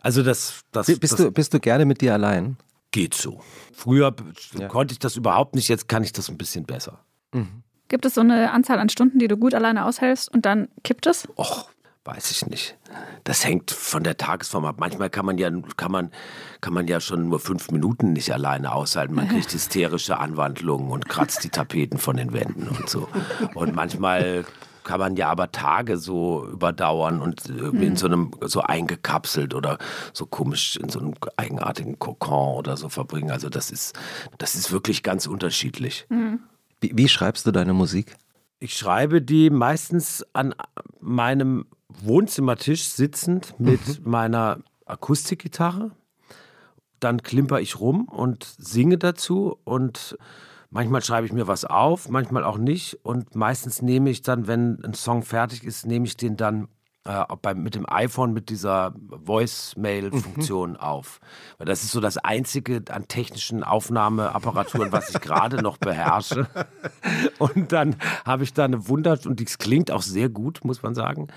also 0.00 0.22
das, 0.22 0.62
das, 0.72 0.86
Bist, 0.86 1.02
das 1.12 1.16
du, 1.16 1.30
bist 1.30 1.52
du 1.52 1.60
gerne 1.60 1.84
mit 1.84 2.00
dir 2.00 2.14
allein? 2.14 2.56
geht 2.92 3.14
so. 3.14 3.40
Früher 3.72 4.12
Ja. 4.58 4.66
konnte 4.68 4.92
ich 4.92 4.98
das 4.98 5.16
überhaupt 5.16 5.54
nicht, 5.54 5.68
jetzt 5.68 5.86
kann 5.88 6.02
ich 6.02 6.12
das 6.12 6.28
ein 6.28 6.36
bisschen 6.38 6.64
besser. 6.64 6.98
Gibt 7.88 8.04
es 8.04 8.14
so 8.14 8.20
eine 8.20 8.50
Anzahl 8.50 8.78
an 8.80 8.88
Stunden, 8.88 9.18
die 9.20 9.28
du 9.28 9.36
gut 9.36 9.54
alleine 9.54 9.84
aushältst 9.84 10.32
und 10.34 10.44
dann 10.44 10.68
kippt 10.82 11.06
es? 11.06 11.28
Och, 11.36 11.68
weiß 12.04 12.30
ich 12.30 12.46
nicht. 12.46 12.78
Das 13.24 13.44
hängt 13.44 13.70
von 13.70 14.02
der 14.02 14.16
Tagesform 14.16 14.64
ab. 14.64 14.76
Manchmal 14.78 15.10
kann 15.10 15.26
man 15.26 15.36
ja, 15.38 15.50
kann 15.76 15.92
man, 15.92 16.10
kann 16.60 16.72
man 16.72 16.86
ja 16.88 17.00
schon 17.00 17.28
nur 17.28 17.40
fünf 17.40 17.70
Minuten 17.70 18.12
nicht 18.12 18.32
alleine 18.32 18.72
aushalten. 18.72 19.14
Man 19.14 19.28
kriegt 19.28 19.52
hysterische 19.52 20.18
Anwandlungen 20.18 20.90
und 20.90 21.08
kratzt 21.08 21.44
die 21.44 21.50
Tapeten 21.50 21.98
von 21.98 22.16
den 22.16 22.32
Wänden 22.32 22.68
und 22.68 22.88
so. 22.88 23.08
Und 23.54 23.74
manchmal 23.74 24.44
kann 24.82 24.98
man 24.98 25.16
ja 25.16 25.28
aber 25.28 25.52
Tage 25.52 25.98
so 25.98 26.46
überdauern 26.46 27.20
und 27.20 27.48
irgendwie 27.48 27.86
in 27.86 27.96
so 27.96 28.06
einem 28.06 28.32
so 28.40 28.62
eingekapselt 28.62 29.54
oder 29.54 29.78
so 30.14 30.24
komisch 30.24 30.76
in 30.76 30.88
so 30.88 31.00
einem 31.00 31.14
eigenartigen 31.36 31.98
Kokon 31.98 32.56
oder 32.56 32.78
so 32.78 32.88
verbringen. 32.88 33.30
Also 33.30 33.50
das 33.50 33.70
ist, 33.70 33.98
das 34.38 34.54
ist 34.54 34.72
wirklich 34.72 35.02
ganz 35.02 35.26
unterschiedlich. 35.26 36.06
Wie, 36.80 36.92
wie 36.94 37.08
schreibst 37.08 37.46
du 37.46 37.52
deine 37.52 37.74
Musik? 37.74 38.16
Ich 38.58 38.74
schreibe 38.74 39.20
die 39.20 39.50
meistens 39.50 40.24
an 40.32 40.54
meinem 41.00 41.66
Wohnzimmertisch 42.02 42.84
sitzend 42.84 43.54
mit 43.58 44.06
meiner 44.06 44.58
Akustikgitarre. 44.86 45.92
Dann 46.98 47.22
klimper 47.22 47.60
ich 47.60 47.80
rum 47.80 48.08
und 48.08 48.44
singe 48.58 48.98
dazu 48.98 49.58
und 49.64 50.18
manchmal 50.70 51.02
schreibe 51.02 51.26
ich 51.26 51.32
mir 51.32 51.46
was 51.46 51.64
auf, 51.64 52.08
manchmal 52.08 52.44
auch 52.44 52.58
nicht 52.58 53.04
und 53.04 53.34
meistens 53.34 53.82
nehme 53.82 54.10
ich 54.10 54.22
dann, 54.22 54.46
wenn 54.46 54.84
ein 54.84 54.94
Song 54.94 55.22
fertig 55.22 55.64
ist, 55.64 55.86
nehme 55.86 56.06
ich 56.06 56.16
den 56.16 56.36
dann 56.36 56.68
äh, 57.04 57.24
beim, 57.40 57.62
mit 57.62 57.74
dem 57.74 57.88
iPhone 57.88 58.34
mit 58.34 58.50
dieser 58.50 58.92
Voicemail-Funktion 59.08 60.76
auf. 60.76 61.20
Weil 61.56 61.66
das 61.66 61.82
ist 61.82 61.92
so 61.92 62.00
das 62.00 62.18
einzige 62.18 62.82
an 62.90 63.08
technischen 63.08 63.64
Aufnahmeapparaturen, 63.64 64.92
was 64.92 65.08
ich 65.10 65.20
gerade 65.20 65.62
noch 65.62 65.78
beherrsche. 65.78 66.46
Und 67.38 67.72
dann 67.72 67.96
habe 68.26 68.44
ich 68.44 68.52
da 68.52 68.64
eine 68.64 68.86
Wunder, 68.86 69.18
und 69.24 69.40
das 69.40 69.56
klingt 69.56 69.90
auch 69.90 70.02
sehr 70.02 70.28
gut, 70.28 70.60
muss 70.62 70.82
man 70.82 70.94
sagen. 70.94 71.28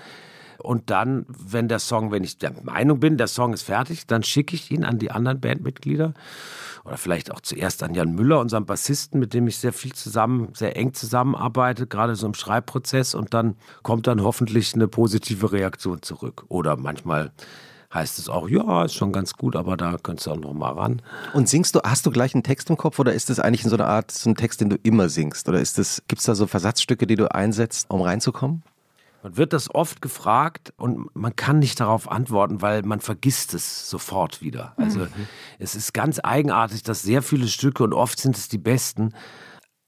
Und 0.64 0.90
dann, 0.90 1.26
wenn 1.28 1.68
der 1.68 1.78
Song, 1.78 2.10
wenn 2.10 2.24
ich 2.24 2.38
der 2.38 2.52
Meinung 2.62 3.00
bin, 3.00 3.16
der 3.16 3.28
Song 3.28 3.52
ist 3.52 3.62
fertig, 3.62 4.06
dann 4.06 4.22
schicke 4.22 4.56
ich 4.56 4.70
ihn 4.70 4.84
an 4.84 4.98
die 4.98 5.10
anderen 5.10 5.40
Bandmitglieder. 5.40 6.14
Oder 6.84 6.96
vielleicht 6.98 7.32
auch 7.32 7.40
zuerst 7.40 7.82
an 7.82 7.94
Jan 7.94 8.14
Müller, 8.14 8.40
unserem 8.40 8.66
Bassisten, 8.66 9.18
mit 9.18 9.32
dem 9.32 9.46
ich 9.46 9.58
sehr 9.58 9.72
viel 9.72 9.92
zusammen, 9.92 10.50
sehr 10.54 10.76
eng 10.76 10.92
zusammenarbeite, 10.92 11.86
gerade 11.86 12.14
so 12.14 12.26
im 12.26 12.34
Schreibprozess. 12.34 13.14
Und 13.14 13.32
dann 13.32 13.56
kommt 13.82 14.06
dann 14.06 14.22
hoffentlich 14.22 14.74
eine 14.74 14.88
positive 14.88 15.52
Reaktion 15.52 16.02
zurück. 16.02 16.44
Oder 16.48 16.76
manchmal 16.76 17.32
heißt 17.94 18.18
es 18.18 18.28
auch, 18.28 18.48
ja, 18.48 18.84
ist 18.84 18.94
schon 18.94 19.12
ganz 19.12 19.34
gut, 19.34 19.56
aber 19.56 19.76
da 19.76 19.96
könntest 20.02 20.26
du 20.26 20.32
auch 20.32 20.36
noch 20.36 20.52
mal 20.52 20.72
ran. 20.72 21.00
Und 21.32 21.48
singst 21.48 21.74
du, 21.74 21.80
hast 21.84 22.04
du 22.04 22.10
gleich 22.10 22.34
einen 22.34 22.42
Text 22.42 22.68
im 22.68 22.76
Kopf 22.76 22.98
oder 22.98 23.14
ist 23.14 23.30
das 23.30 23.38
eigentlich 23.38 23.64
in 23.64 23.70
so 23.70 23.76
einer 23.76 23.86
Art, 23.86 24.10
so 24.10 24.28
ein 24.28 24.34
Text, 24.34 24.60
den 24.60 24.68
du 24.68 24.76
immer 24.82 25.08
singst? 25.08 25.48
Oder 25.48 25.58
gibt 25.58 26.18
es 26.18 26.24
da 26.24 26.34
so 26.34 26.46
Versatzstücke, 26.46 27.06
die 27.06 27.16
du 27.16 27.32
einsetzt, 27.32 27.86
um 27.90 28.02
reinzukommen? 28.02 28.62
Man 29.24 29.38
wird 29.38 29.54
das 29.54 29.74
oft 29.74 30.02
gefragt 30.02 30.74
und 30.76 31.08
man 31.16 31.34
kann 31.34 31.58
nicht 31.58 31.80
darauf 31.80 32.10
antworten, 32.10 32.60
weil 32.60 32.82
man 32.82 33.00
vergisst 33.00 33.54
es 33.54 33.88
sofort 33.88 34.42
wieder. 34.42 34.74
Also 34.76 35.06
es 35.58 35.74
ist 35.74 35.94
ganz 35.94 36.20
eigenartig, 36.22 36.82
dass 36.82 37.00
sehr 37.00 37.22
viele 37.22 37.48
Stücke 37.48 37.84
und 37.84 37.94
oft 37.94 38.20
sind 38.20 38.36
es 38.36 38.50
die 38.50 38.58
besten, 38.58 39.14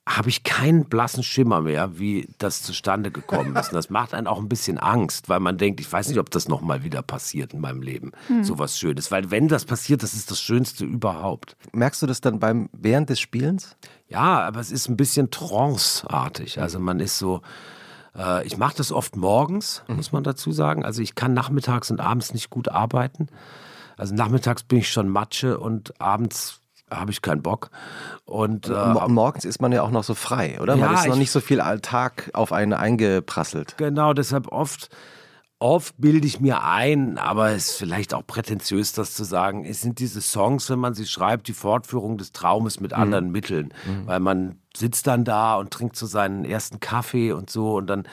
habe 0.09 0.31
ich 0.31 0.43
keinen 0.43 0.87
blassen 0.87 1.23
Schimmer 1.23 1.61
mehr, 1.61 1.99
wie 1.99 2.31
das 2.39 2.63
zustande 2.63 3.11
gekommen 3.11 3.55
ist. 3.57 3.69
Und 3.69 3.75
das 3.75 3.91
macht 3.91 4.15
einen 4.15 4.27
auch 4.27 4.39
ein 4.39 4.49
bisschen 4.49 4.79
Angst, 4.79 5.29
weil 5.29 5.41
man 5.41 5.59
denkt, 5.59 5.81
ich 5.81 5.93
weiß 5.93 6.09
nicht, 6.09 6.19
ob 6.19 6.31
das 6.31 6.49
nochmal 6.49 6.83
wieder 6.83 7.03
passiert 7.03 7.53
in 7.53 7.61
meinem 7.61 7.83
Leben. 7.83 8.13
So 8.43 8.59
was 8.59 8.79
Schönes. 8.79 9.11
Weil 9.11 9.31
wenn 9.31 9.49
das 9.49 9.67
passiert, 9.67 10.03
das 10.03 10.15
ist 10.15 10.31
das 10.31 10.41
Schönste 10.41 10.87
überhaupt. 10.87 11.59
Merkst 11.73 12.01
du 12.01 12.07
das 12.07 12.23
dann 12.23 12.39
beim, 12.39 12.71
während 12.73 13.11
des 13.11 13.21
Spielens? 13.21 13.77
Ja, 14.09 14.41
aber 14.47 14.61
es 14.61 14.71
ist 14.71 14.89
ein 14.89 14.97
bisschen 14.97 15.31
tranceartig. 15.31 16.59
Also 16.59 16.79
man 16.79 17.01
ist 17.01 17.19
so, 17.19 17.43
äh, 18.19 18.47
ich 18.47 18.57
mache 18.57 18.77
das 18.77 18.93
oft 18.93 19.17
morgens, 19.17 19.83
muss 19.89 20.13
man 20.13 20.23
dazu 20.25 20.53
sagen. 20.53 20.85
Also 20.85 21.03
ich 21.03 21.15
kann 21.15 21.35
nachmittags 21.35 21.91
und 21.91 22.01
abends 22.01 22.33
nicht 22.35 22.51
gut 22.51 22.69
arbeiten. 22.69 23.29
Also 23.97 24.15
nachmittags 24.15 24.63
bin 24.63 24.79
ich 24.79 24.91
schon 24.91 25.09
Matsche 25.09 25.59
und 25.59 26.01
abends 26.01 26.61
habe 26.91 27.11
ich 27.11 27.21
keinen 27.23 27.43
Bock. 27.43 27.71
Und 28.25 28.69
äh, 28.69 28.73
Mo- 28.93 29.09
Morgens 29.09 29.45
ist 29.45 29.61
man 29.61 29.73
ja 29.73 29.83
auch 29.83 29.91
noch 29.91 30.05
so 30.05 30.15
frei, 30.15 30.61
oder? 30.61 30.77
Ja, 30.77 30.87
man 30.87 30.95
ist 30.95 31.07
noch 31.07 31.15
ich- 31.15 31.19
nicht 31.21 31.31
so 31.33 31.41
viel 31.41 31.61
Alltag 31.61 32.31
auf 32.33 32.53
einen 32.53 32.73
eingeprasselt. 32.75 33.77
Genau, 33.77 34.13
deshalb 34.13 34.49
oft, 34.53 34.89
oft 35.59 35.95
bilde 35.99 36.27
ich 36.27 36.39
mir 36.39 36.63
ein, 36.63 37.19
aber 37.19 37.51
es 37.51 37.71
ist 37.71 37.77
vielleicht 37.79 38.15
auch 38.15 38.25
prätentiös, 38.27 38.93
das 38.93 39.15
zu 39.15 39.25
sagen, 39.25 39.65
es 39.65 39.81
sind 39.81 39.99
diese 39.99 40.21
Songs, 40.21 40.69
wenn 40.71 40.79
man 40.79 40.95
sie 40.95 41.07
schreibt, 41.07 41.49
die 41.49 41.55
Fortführung 41.55 42.19
des 42.19 42.31
Traumes 42.33 42.79
mit 42.79 42.93
anderen 42.93 43.33
Mitteln. 43.33 43.73
Weil 44.05 44.21
man 44.21 44.61
sitzt 44.77 45.07
dann 45.07 45.25
da 45.25 45.57
und 45.57 45.71
trinkt 45.71 45.97
so 45.97 46.07
seinen 46.07 46.45
ersten 46.45 46.81
Kaffee 46.81 47.33
und 47.33 47.51
so 47.51 47.77
und 47.77 47.87
dann 47.87 48.07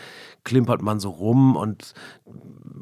klimpert 0.43 0.81
man 0.81 0.99
so 0.99 1.09
rum 1.09 1.55
und 1.55 1.93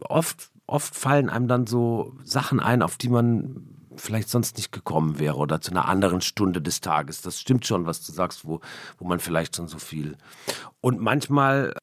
oft, 0.01 0.51
oft 0.67 0.95
fallen 0.95 1.29
einem 1.29 1.47
dann 1.47 1.67
so 1.67 2.13
Sachen 2.23 2.59
ein, 2.59 2.81
auf 2.81 2.97
die 2.97 3.09
man 3.09 3.67
vielleicht 3.95 4.29
sonst 4.29 4.57
nicht 4.57 4.71
gekommen 4.71 5.19
wäre 5.19 5.35
oder 5.35 5.61
zu 5.61 5.71
einer 5.71 5.87
anderen 5.87 6.21
Stunde 6.21 6.61
des 6.61 6.81
Tages. 6.81 7.21
Das 7.21 7.39
stimmt 7.39 7.65
schon, 7.65 7.85
was 7.85 8.05
du 8.05 8.11
sagst, 8.11 8.45
wo, 8.45 8.61
wo 8.97 9.07
man 9.07 9.19
vielleicht 9.19 9.55
schon 9.57 9.67
so 9.67 9.79
viel. 9.79 10.17
Und 10.79 10.99
manchmal 10.99 11.73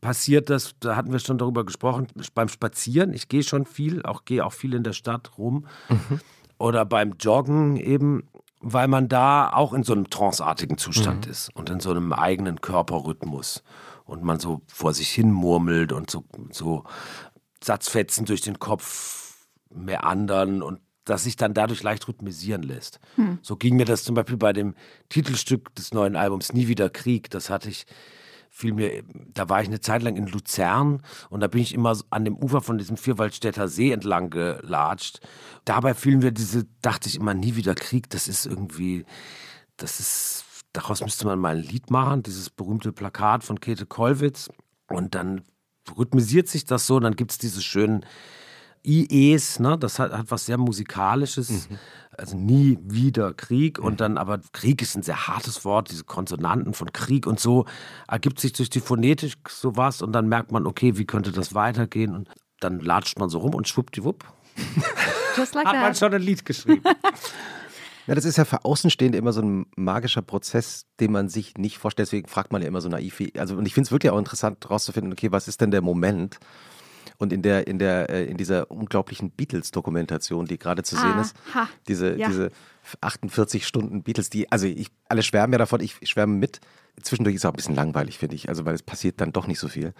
passiert 0.00 0.50
das, 0.50 0.74
da 0.80 0.96
hatten 0.96 1.12
wir 1.12 1.18
schon 1.18 1.38
darüber 1.38 1.64
gesprochen, 1.64 2.06
beim 2.34 2.48
Spazieren. 2.48 3.12
Ich 3.14 3.28
gehe 3.28 3.42
schon 3.42 3.64
viel, 3.66 4.02
auch 4.02 4.24
gehe 4.24 4.44
auch 4.44 4.52
viel 4.52 4.74
in 4.74 4.84
der 4.84 4.92
Stadt 4.92 5.38
rum. 5.38 5.66
Oder 6.58 6.84
beim 6.84 7.14
Joggen 7.18 7.76
eben, 7.76 8.28
weil 8.66 8.88
man 8.88 9.08
da 9.08 9.50
auch 9.52 9.74
in 9.74 9.82
so 9.82 9.92
einem 9.92 10.08
tranceartigen 10.08 10.78
Zustand 10.78 11.26
ist 11.26 11.54
und 11.54 11.68
in 11.68 11.80
so 11.80 11.90
einem 11.90 12.12
eigenen 12.14 12.62
Körperrhythmus. 12.62 13.62
Und 14.06 14.22
man 14.22 14.38
so 14.38 14.62
vor 14.66 14.92
sich 14.92 15.10
hin 15.10 15.30
murmelt 15.30 15.92
und 15.92 16.10
so, 16.10 16.24
so 16.50 16.84
Satzfetzen 17.62 18.26
durch 18.26 18.40
den 18.42 18.58
Kopf 18.58 19.46
meandern 19.70 20.62
und 20.62 20.80
das 21.04 21.24
sich 21.24 21.36
dann 21.36 21.52
dadurch 21.54 21.82
leicht 21.82 22.08
rhythmisieren 22.08 22.62
lässt. 22.62 23.00
So 23.42 23.56
ging 23.56 23.76
mir 23.76 23.84
das 23.84 24.04
zum 24.04 24.14
Beispiel 24.14 24.38
bei 24.38 24.52
dem 24.52 24.74
Titelstück 25.10 25.74
des 25.74 25.92
neuen 25.92 26.16
Albums 26.16 26.52
Nie 26.52 26.68
wieder 26.68 26.88
Krieg. 26.88 27.30
Das 27.30 27.50
hatte 27.50 27.68
ich 27.68 27.86
fiel 28.56 29.02
da 29.34 29.48
war 29.48 29.62
ich 29.62 29.66
eine 29.66 29.80
Zeit 29.80 30.04
lang 30.04 30.16
in 30.16 30.28
Luzern 30.28 31.02
und 31.28 31.40
da 31.40 31.48
bin 31.48 31.60
ich 31.60 31.74
immer 31.74 31.98
an 32.10 32.24
dem 32.24 32.36
Ufer 32.36 32.60
von 32.60 32.78
diesem 32.78 32.96
Vierwaldstätter 32.96 33.66
See 33.66 33.90
entlang 33.90 34.30
gelatscht. 34.30 35.18
Dabei 35.64 35.92
fielen 35.92 36.20
mir 36.20 36.30
diese, 36.30 36.64
dachte 36.80 37.08
ich 37.08 37.16
immer, 37.16 37.34
nie 37.34 37.56
wieder 37.56 37.74
Krieg, 37.74 38.08
das 38.10 38.28
ist 38.28 38.46
irgendwie, 38.46 39.04
das 39.76 39.98
ist, 39.98 40.44
daraus 40.72 41.00
müsste 41.00 41.26
man 41.26 41.40
mal 41.40 41.56
ein 41.56 41.64
Lied 41.64 41.90
machen, 41.90 42.22
dieses 42.22 42.48
berühmte 42.48 42.92
Plakat 42.92 43.42
von 43.42 43.58
Käthe 43.58 43.86
Kollwitz. 43.86 44.48
Und 44.88 45.16
dann 45.16 45.42
rhythmisiert 45.98 46.46
sich 46.46 46.64
das 46.64 46.86
so, 46.86 47.00
dann 47.00 47.16
gibt 47.16 47.32
es 47.32 47.38
diese 47.38 47.60
schönen 47.60 48.06
IEs, 48.86 49.60
ne? 49.60 49.78
das 49.78 49.98
hat, 49.98 50.12
hat 50.12 50.30
was 50.30 50.46
sehr 50.46 50.58
Musikalisches, 50.58 51.68
also 52.16 52.36
nie 52.36 52.78
wieder 52.82 53.32
Krieg 53.32 53.78
und 53.78 54.00
dann 54.00 54.18
aber 54.18 54.40
Krieg 54.52 54.82
ist 54.82 54.96
ein 54.96 55.02
sehr 55.02 55.26
hartes 55.26 55.64
Wort, 55.64 55.90
diese 55.90 56.04
Konsonanten 56.04 56.74
von 56.74 56.92
Krieg 56.92 57.26
und 57.26 57.40
so 57.40 57.64
ergibt 58.08 58.40
sich 58.40 58.52
durch 58.52 58.70
die 58.70 58.80
Phonetik 58.80 59.48
sowas 59.48 60.02
und 60.02 60.12
dann 60.12 60.28
merkt 60.28 60.52
man, 60.52 60.66
okay, 60.66 60.96
wie 60.96 61.06
könnte 61.06 61.32
das 61.32 61.54
weitergehen 61.54 62.14
und 62.14 62.28
dann 62.60 62.80
latscht 62.80 63.18
man 63.18 63.28
so 63.28 63.38
rum 63.38 63.54
und 63.54 63.68
schwuppdiwupp 63.68 64.24
Just 65.36 65.54
like 65.54 65.66
hat 65.66 65.74
man 65.74 65.84
that. 65.86 65.98
schon 65.98 66.14
ein 66.14 66.22
Lied 66.22 66.44
geschrieben. 66.44 66.82
Ja, 68.06 68.14
das 68.14 68.26
ist 68.26 68.36
ja 68.36 68.44
für 68.44 68.66
Außenstehende 68.66 69.16
immer 69.16 69.32
so 69.32 69.40
ein 69.40 69.66
magischer 69.76 70.20
Prozess, 70.20 70.84
den 71.00 71.10
man 71.10 71.30
sich 71.30 71.56
nicht 71.56 71.78
vorstellt. 71.78 72.08
Deswegen 72.08 72.28
fragt 72.28 72.52
man 72.52 72.60
ja 72.60 72.68
immer 72.68 72.82
so 72.82 72.90
naiv. 72.90 73.22
Also, 73.38 73.56
und 73.56 73.66
ich 73.66 73.72
finde 73.72 73.88
es 73.88 73.92
wirklich 73.92 74.12
auch 74.12 74.18
interessant, 74.18 74.62
herauszufinden, 74.62 75.12
okay, 75.12 75.32
was 75.32 75.48
ist 75.48 75.62
denn 75.62 75.70
der 75.70 75.80
Moment? 75.80 76.38
Und 77.24 77.32
in 77.32 77.42
der, 77.42 77.66
in 77.66 77.78
der, 77.78 78.08
äh, 78.10 78.24
in 78.24 78.36
dieser 78.36 78.70
unglaublichen 78.70 79.30
Beatles-Dokumentation, 79.30 80.46
die 80.46 80.58
gerade 80.58 80.82
zu 80.82 80.94
sehen 80.96 81.18
ist, 81.18 81.34
Aha. 81.52 81.68
diese, 81.88 82.16
Ja. 82.16 82.28
diese 82.28 82.50
48 83.00 83.66
Stunden 83.66 84.02
Beatles, 84.02 84.30
die, 84.30 84.50
also 84.52 84.66
ich, 84.66 84.88
alle 85.08 85.22
schwärmen 85.22 85.52
ja 85.52 85.58
davon, 85.58 85.80
ich 85.80 85.98
schwärme 86.04 86.34
mit. 86.34 86.60
Zwischendurch 87.02 87.34
ist 87.34 87.40
es 87.42 87.46
auch 87.46 87.52
ein 87.52 87.56
bisschen 87.56 87.74
langweilig, 87.74 88.18
finde 88.18 88.36
ich, 88.36 88.48
also 88.48 88.64
weil 88.64 88.74
es 88.74 88.82
passiert 88.82 89.20
dann 89.20 89.32
doch 89.32 89.46
nicht 89.46 89.58
so 89.58 89.68
viel. 89.68 89.94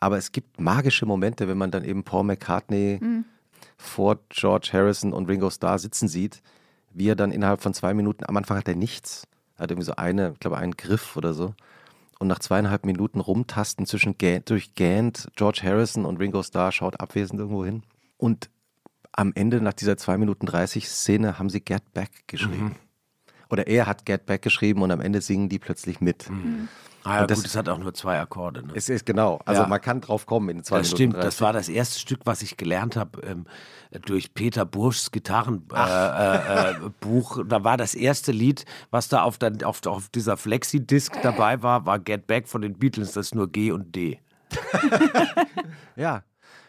Aber 0.00 0.16
es 0.18 0.32
gibt 0.32 0.60
magische 0.60 1.06
Momente, 1.06 1.46
wenn 1.46 1.58
man 1.58 1.70
dann 1.70 1.84
eben 1.84 2.02
Paul 2.04 2.24
McCartney 2.24 3.00
vor 3.76 4.18
George 4.30 4.70
Harrison 4.72 5.12
und 5.12 5.28
Ringo 5.28 5.50
Starr 5.50 5.78
sitzen 5.78 6.08
sieht, 6.08 6.42
wie 6.92 7.08
er 7.08 7.16
dann 7.16 7.32
innerhalb 7.32 7.60
von 7.62 7.74
zwei 7.74 7.94
Minuten, 7.94 8.24
am 8.26 8.36
Anfang 8.36 8.56
hat 8.58 8.68
er 8.68 8.74
nichts, 8.76 9.26
Hat 9.58 9.70
irgendwie 9.70 9.86
so 9.86 9.96
eine, 9.96 10.32
ich 10.32 10.40
glaube, 10.40 10.58
einen 10.58 10.76
Griff 10.76 11.16
oder 11.16 11.32
so. 11.32 11.54
Und 12.18 12.28
nach 12.28 12.38
zweieinhalb 12.38 12.86
Minuten 12.86 13.20
rumtasten 13.20 13.84
zwischen 13.84 14.16
Gant, 14.16 14.48
durch 14.48 14.74
Gant, 14.74 15.28
George 15.36 15.60
Harrison 15.62 16.06
und 16.06 16.16
Ringo 16.18 16.42
Starr 16.42 16.72
schaut 16.72 16.98
abwesend 17.00 17.40
irgendwo 17.40 17.64
hin. 17.64 17.82
Und 18.16 18.48
am 19.12 19.32
Ende, 19.34 19.60
nach 19.60 19.74
dieser 19.74 19.96
2 19.96 20.18
Minuten 20.18 20.46
30 20.46 20.88
Szene, 20.88 21.38
haben 21.38 21.50
sie 21.50 21.60
Get 21.60 21.92
Back 21.92 22.10
geschrieben. 22.26 22.64
Mhm. 22.64 22.74
Oder 23.50 23.66
er 23.66 23.86
hat 23.86 24.06
Get 24.06 24.26
Back 24.26 24.42
geschrieben 24.42 24.82
und 24.82 24.90
am 24.90 25.00
Ende 25.00 25.20
singen 25.20 25.48
die 25.48 25.58
plötzlich 25.58 26.00
mit. 26.00 26.28
Ah, 27.06 27.14
ja, 27.16 27.20
Und 27.22 27.30
das- 27.30 27.38
gut, 27.38 27.46
es 27.46 27.56
hat 27.56 27.68
auch 27.68 27.78
nur 27.78 27.94
zwei 27.94 28.18
Akkorde. 28.20 28.66
Ne? 28.66 28.72
Es 28.74 28.88
ist 28.88 29.06
genau, 29.06 29.40
also 29.44 29.62
Ja. 29.62 29.68
man 29.68 29.80
kann 29.80 30.00
drauf 30.00 30.26
kommen 30.26 30.48
in 30.48 30.64
2 30.64 30.78
Das 30.78 30.86
Minuten 30.88 30.96
stimmt, 30.96 31.14
30. 31.14 31.24
das 31.26 31.40
war 31.40 31.52
das 31.52 31.68
erste 31.68 31.98
Stück, 32.00 32.20
was 32.24 32.42
ich 32.42 32.56
gelernt 32.56 32.96
habe 32.96 33.20
ähm, 33.22 33.46
durch 34.06 34.34
Peter 34.34 34.64
Burschs 34.64 35.10
Gitarrenbuch. 35.12 35.76
Äh, 35.76 35.80
äh, 35.80 36.70
äh, 37.40 37.44
da 37.46 37.64
war 37.64 37.76
das 37.76 37.94
erste 37.94 38.32
Lied, 38.32 38.64
was 38.90 39.08
da 39.08 39.22
auf, 39.22 39.38
der, 39.38 39.52
auf, 39.64 39.84
auf 39.86 40.08
dieser 40.08 40.36
Flexi-Disc 40.36 41.12
dabei 41.22 41.62
war, 41.62 41.86
war 41.86 41.98
Get 41.98 42.26
Back 42.26 42.48
von 42.48 42.60
den 42.62 42.74
Beatles, 42.78 43.12
das 43.12 43.26
ist 43.26 43.34
nur 43.34 43.48
G 43.50 43.70
und 43.72 43.94
D. 43.94 44.18
Ja. 45.96 46.22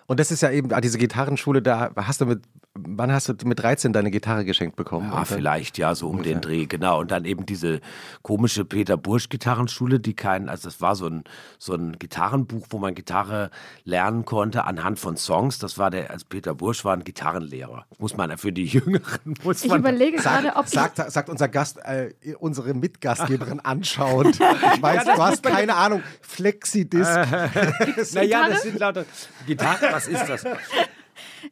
Und 0.07 0.21
das 0.21 0.31
ist 0.31 0.41
ja 0.41 0.49
eben, 0.51 0.71
ah, 0.73 0.79
diese 0.79 0.97
Gitarrenschule, 0.97 1.61
da 1.61 1.91
hast 1.97 2.21
du 2.21 2.25
mit, 2.25 2.41
wann 2.73 3.11
hast 3.11 3.27
du 3.27 3.33
mit 3.45 3.59
13 3.59 3.91
deine 3.91 4.09
Gitarre 4.09 4.45
geschenkt 4.45 4.77
bekommen? 4.77 5.11
Ja, 5.11 5.25
vielleicht, 5.25 5.77
ja, 5.77 5.93
so 5.95 6.07
um 6.07 6.23
den 6.23 6.39
Dreh, 6.39 6.65
genau. 6.65 7.01
Und 7.01 7.11
dann 7.11 7.25
eben 7.25 7.45
diese 7.45 7.81
komische 8.21 8.63
Peter 8.63 8.95
Bursch 8.95 9.27
Gitarrenschule, 9.27 9.99
die 9.99 10.13
kein, 10.13 10.47
also 10.47 10.69
das 10.69 10.79
war 10.79 10.95
so 10.95 11.07
ein, 11.07 11.25
so 11.59 11.73
ein 11.73 11.99
Gitarrenbuch, 11.99 12.67
wo 12.69 12.77
man 12.77 12.95
Gitarre 12.95 13.51
lernen 13.83 14.23
konnte 14.23 14.63
anhand 14.63 14.97
von 14.97 15.17
Songs. 15.17 15.59
Das 15.59 15.77
war 15.77 15.91
der, 15.91 16.09
also 16.09 16.25
Peter 16.29 16.55
Bursch 16.55 16.85
war 16.85 16.93
ein 16.93 17.03
Gitarrenlehrer. 17.03 17.85
Muss 17.99 18.15
man 18.15 18.37
für 18.37 18.53
die 18.53 18.65
Jüngeren, 18.65 19.33
muss 19.43 19.61
Ich 19.63 19.69
man. 19.69 19.79
überlege 19.79 20.17
gerade, 20.17 20.55
ob 20.55 20.67
ich 20.67 20.71
Sagt, 20.71 21.11
sagt 21.11 21.27
unser 21.29 21.49
Gast, 21.49 21.79
äh, 21.83 22.13
unsere 22.39 22.73
Mitgastgeberin 22.73 23.59
anschauend. 23.59 24.39
Ich 24.77 24.81
weiß, 24.81 25.05
du 25.05 25.23
hast 25.23 25.43
keine 25.43 25.75
Ahnung. 25.75 26.01
Flexidisc. 26.21 27.09
Naja, 28.13 28.47
das 28.49 28.63
sind 28.63 28.79
lauter 28.79 29.05
Gitarren, 29.45 29.96
was 29.97 30.07
ist 30.07 30.27
das? 30.29 30.45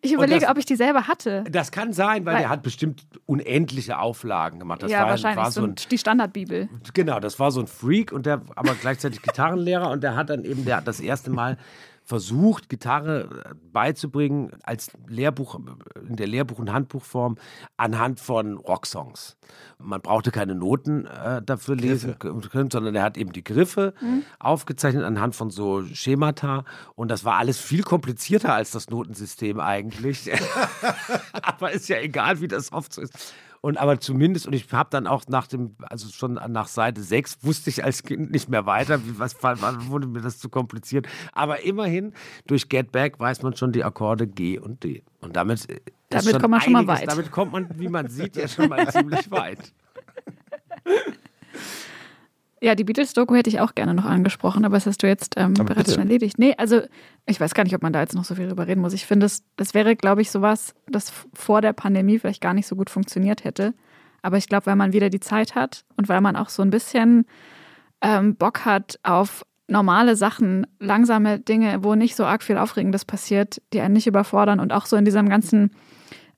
Ich 0.02 0.14
überlege, 0.14 0.42
das- 0.42 0.50
ob 0.50 0.58
ich 0.58 0.66
die 0.66 0.76
selber 0.76 1.08
hatte. 1.08 1.44
Das 1.50 1.72
kann 1.72 1.94
sein, 1.94 2.26
weil 2.26 2.36
Weil- 2.36 2.42
der 2.42 2.50
hat 2.50 2.64
bestimmt 2.64 3.06
unendliche 3.26 3.98
Auflagen 3.98 4.60
gemacht. 4.60 4.84
Das 4.84 4.92
ja, 4.92 5.02
war, 5.02 5.10
wahrscheinlich. 5.10 5.44
war 5.44 5.52
so 5.52 5.64
ein, 5.64 5.76
die 5.90 5.98
Standardbibel. 5.98 6.70
Genau, 6.94 7.20
das 7.20 7.40
war 7.40 7.52
so 7.52 7.60
ein 7.62 7.68
Freak 7.68 8.12
und 8.12 8.26
der 8.26 8.42
aber 8.56 8.76
gleichzeitig 8.76 9.22
Gitarrenlehrer 9.22 9.90
und 9.90 10.04
der 10.04 10.16
hat 10.16 10.30
dann 10.30 10.44
eben 10.44 10.66
der 10.66 10.82
das 10.82 11.00
erste 11.00 11.32
Mal 11.32 11.58
versucht, 12.06 12.70
Gitarre 12.70 13.44
äh, 13.46 13.56
beizubringen 13.72 14.52
als 14.64 14.92
Lehrbuch, 15.08 15.60
in 16.08 16.16
der 16.16 16.28
Lehrbuch- 16.28 16.60
und 16.60 16.72
Handbuchform 16.72 17.38
anhand 17.76 18.20
von 18.20 18.58
Rocksongs. 18.58 19.38
Man 19.80 20.02
brauchte 20.02 20.32
keine 20.32 20.56
Noten 20.56 21.06
äh, 21.06 21.42
dafür 21.42 21.76
lesen 21.76 22.18
können, 22.18 22.72
sondern 22.72 22.96
er 22.96 23.04
hat 23.04 23.18
eben 23.18 23.34
die 23.34 23.44
Griffe 23.44 23.94
aufgezeichnet 24.40 25.04
anhand 25.04 25.36
von 25.36 25.50
so 25.50 25.84
Schemata 25.86 26.64
und 26.96 27.10
das 27.10 27.26
war 27.26 27.38
alles 27.38 27.60
viel 27.60 27.84
komplizierter 27.84 28.54
als 28.54 28.72
das 28.72 28.90
Notensystem 28.90 29.60
eigentlich. 29.60 30.30
aber 31.42 31.72
ist 31.72 31.90
ja 31.90 31.98
egal, 31.98 32.42
wie 32.42 32.48
das 32.48 32.72
oft 32.72 32.94
so 32.94 33.02
ist. 33.02 33.34
Und 33.66 33.78
aber 33.78 34.00
zumindest, 34.00 34.46
und 34.46 34.54
ich 34.54 34.72
habe 34.72 34.92
dann 34.92 35.08
auch 35.08 35.24
nach 35.28 35.48
dem, 35.48 35.76
also 35.90 36.08
schon 36.10 36.36
nach 36.36 36.68
Seite 36.68 37.02
6 37.02 37.40
wusste 37.42 37.72
ich 37.72 37.84
als 37.84 38.04
Kind 38.04 38.30
nicht 38.30 38.48
mehr 38.48 38.68
weiter, 38.68 39.04
wie, 39.04 39.18
was 39.18 39.36
wurde 39.42 40.06
mir 40.06 40.22
das 40.22 40.38
zu 40.38 40.50
kompliziert. 40.50 41.08
Aber 41.34 41.64
immerhin, 41.64 42.14
durch 42.46 42.70
Get 42.70 42.92
Back 42.92 43.20
weiß 43.20 43.42
man 43.42 43.56
schon 43.56 43.72
die 43.72 43.84
Akkorde 43.84 44.28
G 44.28 44.60
und 44.60 44.84
D. 44.84 45.02
Und 45.20 45.36
damit, 45.36 45.68
äh, 45.68 45.80
Damit 46.10 46.34
kommt 46.40 46.52
man 46.52 46.62
schon 46.62 46.74
mal 46.74 46.80
einiges- 46.82 47.00
weit. 47.02 47.12
Damit 47.12 47.32
kommt 47.32 47.54
man, 47.54 47.68
wie 47.80 47.88
man 47.88 48.08
sieht, 48.08 48.36
ja 48.36 48.48
schon 48.48 48.70
mal 48.70 48.88
ziemlich 48.92 49.32
weit. 49.32 49.74
Ja, 52.62 52.74
die 52.74 52.86
Beatles-Doku 52.86 53.36
hätte 53.36 53.50
ich 53.50 53.60
auch 53.60 53.76
gerne 53.76 53.94
noch 53.94 54.06
angesprochen, 54.06 54.64
aber 54.64 54.78
das 54.78 54.86
hast 54.86 55.04
du 55.04 55.08
jetzt 55.08 55.36
ähm, 55.38 55.54
bereits 55.54 55.76
bitte. 55.76 55.92
schon 55.92 56.04
erledigt. 56.04 56.40
Nee, 56.40 56.56
also 56.58 56.82
ich 57.26 57.40
weiß 57.40 57.54
gar 57.54 57.64
nicht, 57.64 57.76
ob 57.76 57.84
man 57.84 57.92
da 57.92 58.00
jetzt 58.00 58.16
noch 58.16 58.24
so 58.24 58.36
viel 58.36 58.48
drüber 58.48 58.68
reden 58.68 58.82
muss. 58.82 58.94
Ich 58.94 59.06
finde, 59.06 59.26
es 59.26 59.44
das 59.58 59.74
wäre, 59.74 59.96
glaube 59.96 60.22
ich, 60.22 60.32
sowas, 60.32 60.74
das 60.88 61.12
vor 61.34 61.62
der 61.62 61.74
Pandemie 61.74 62.18
vielleicht 62.18 62.42
gar 62.42 62.54
nicht 62.54 62.68
so 62.68 62.76
gut 62.76 62.90
funktioniert 62.90 63.44
hätte. 63.44 63.74
Aber 64.22 64.38
ich 64.38 64.48
glaube, 64.48 64.68
weil 64.68 64.76
man 64.76 64.94
wieder 64.94 65.10
die 65.10 65.20
Zeit 65.20 65.54
hat 65.54 65.86
und 65.98 66.10
weil 66.10 66.22
man 66.22 66.36
auch 66.36 66.50
so 66.50 66.62
ein 66.62 66.70
bisschen 66.70 67.26
ähm, 68.02 68.36
Bock 68.36 68.66
hat 68.66 69.00
auf 69.04 69.46
normale 69.68 70.16
Sachen, 70.16 70.66
langsame 70.80 71.40
Dinge, 71.40 71.84
wo 71.84 71.96
nicht 71.96 72.16
so 72.16 72.26
arg 72.26 72.44
viel 72.44 72.58
Aufregendes 72.58 73.06
passiert, 73.06 73.62
die 73.74 73.82
einen 73.82 73.94
nicht 73.94 74.08
überfordern 74.08 74.60
und 74.60 74.72
auch 74.72 74.86
so 74.86 74.96
in 74.96 75.06
diesem 75.06 75.28
ganzen 75.28 75.72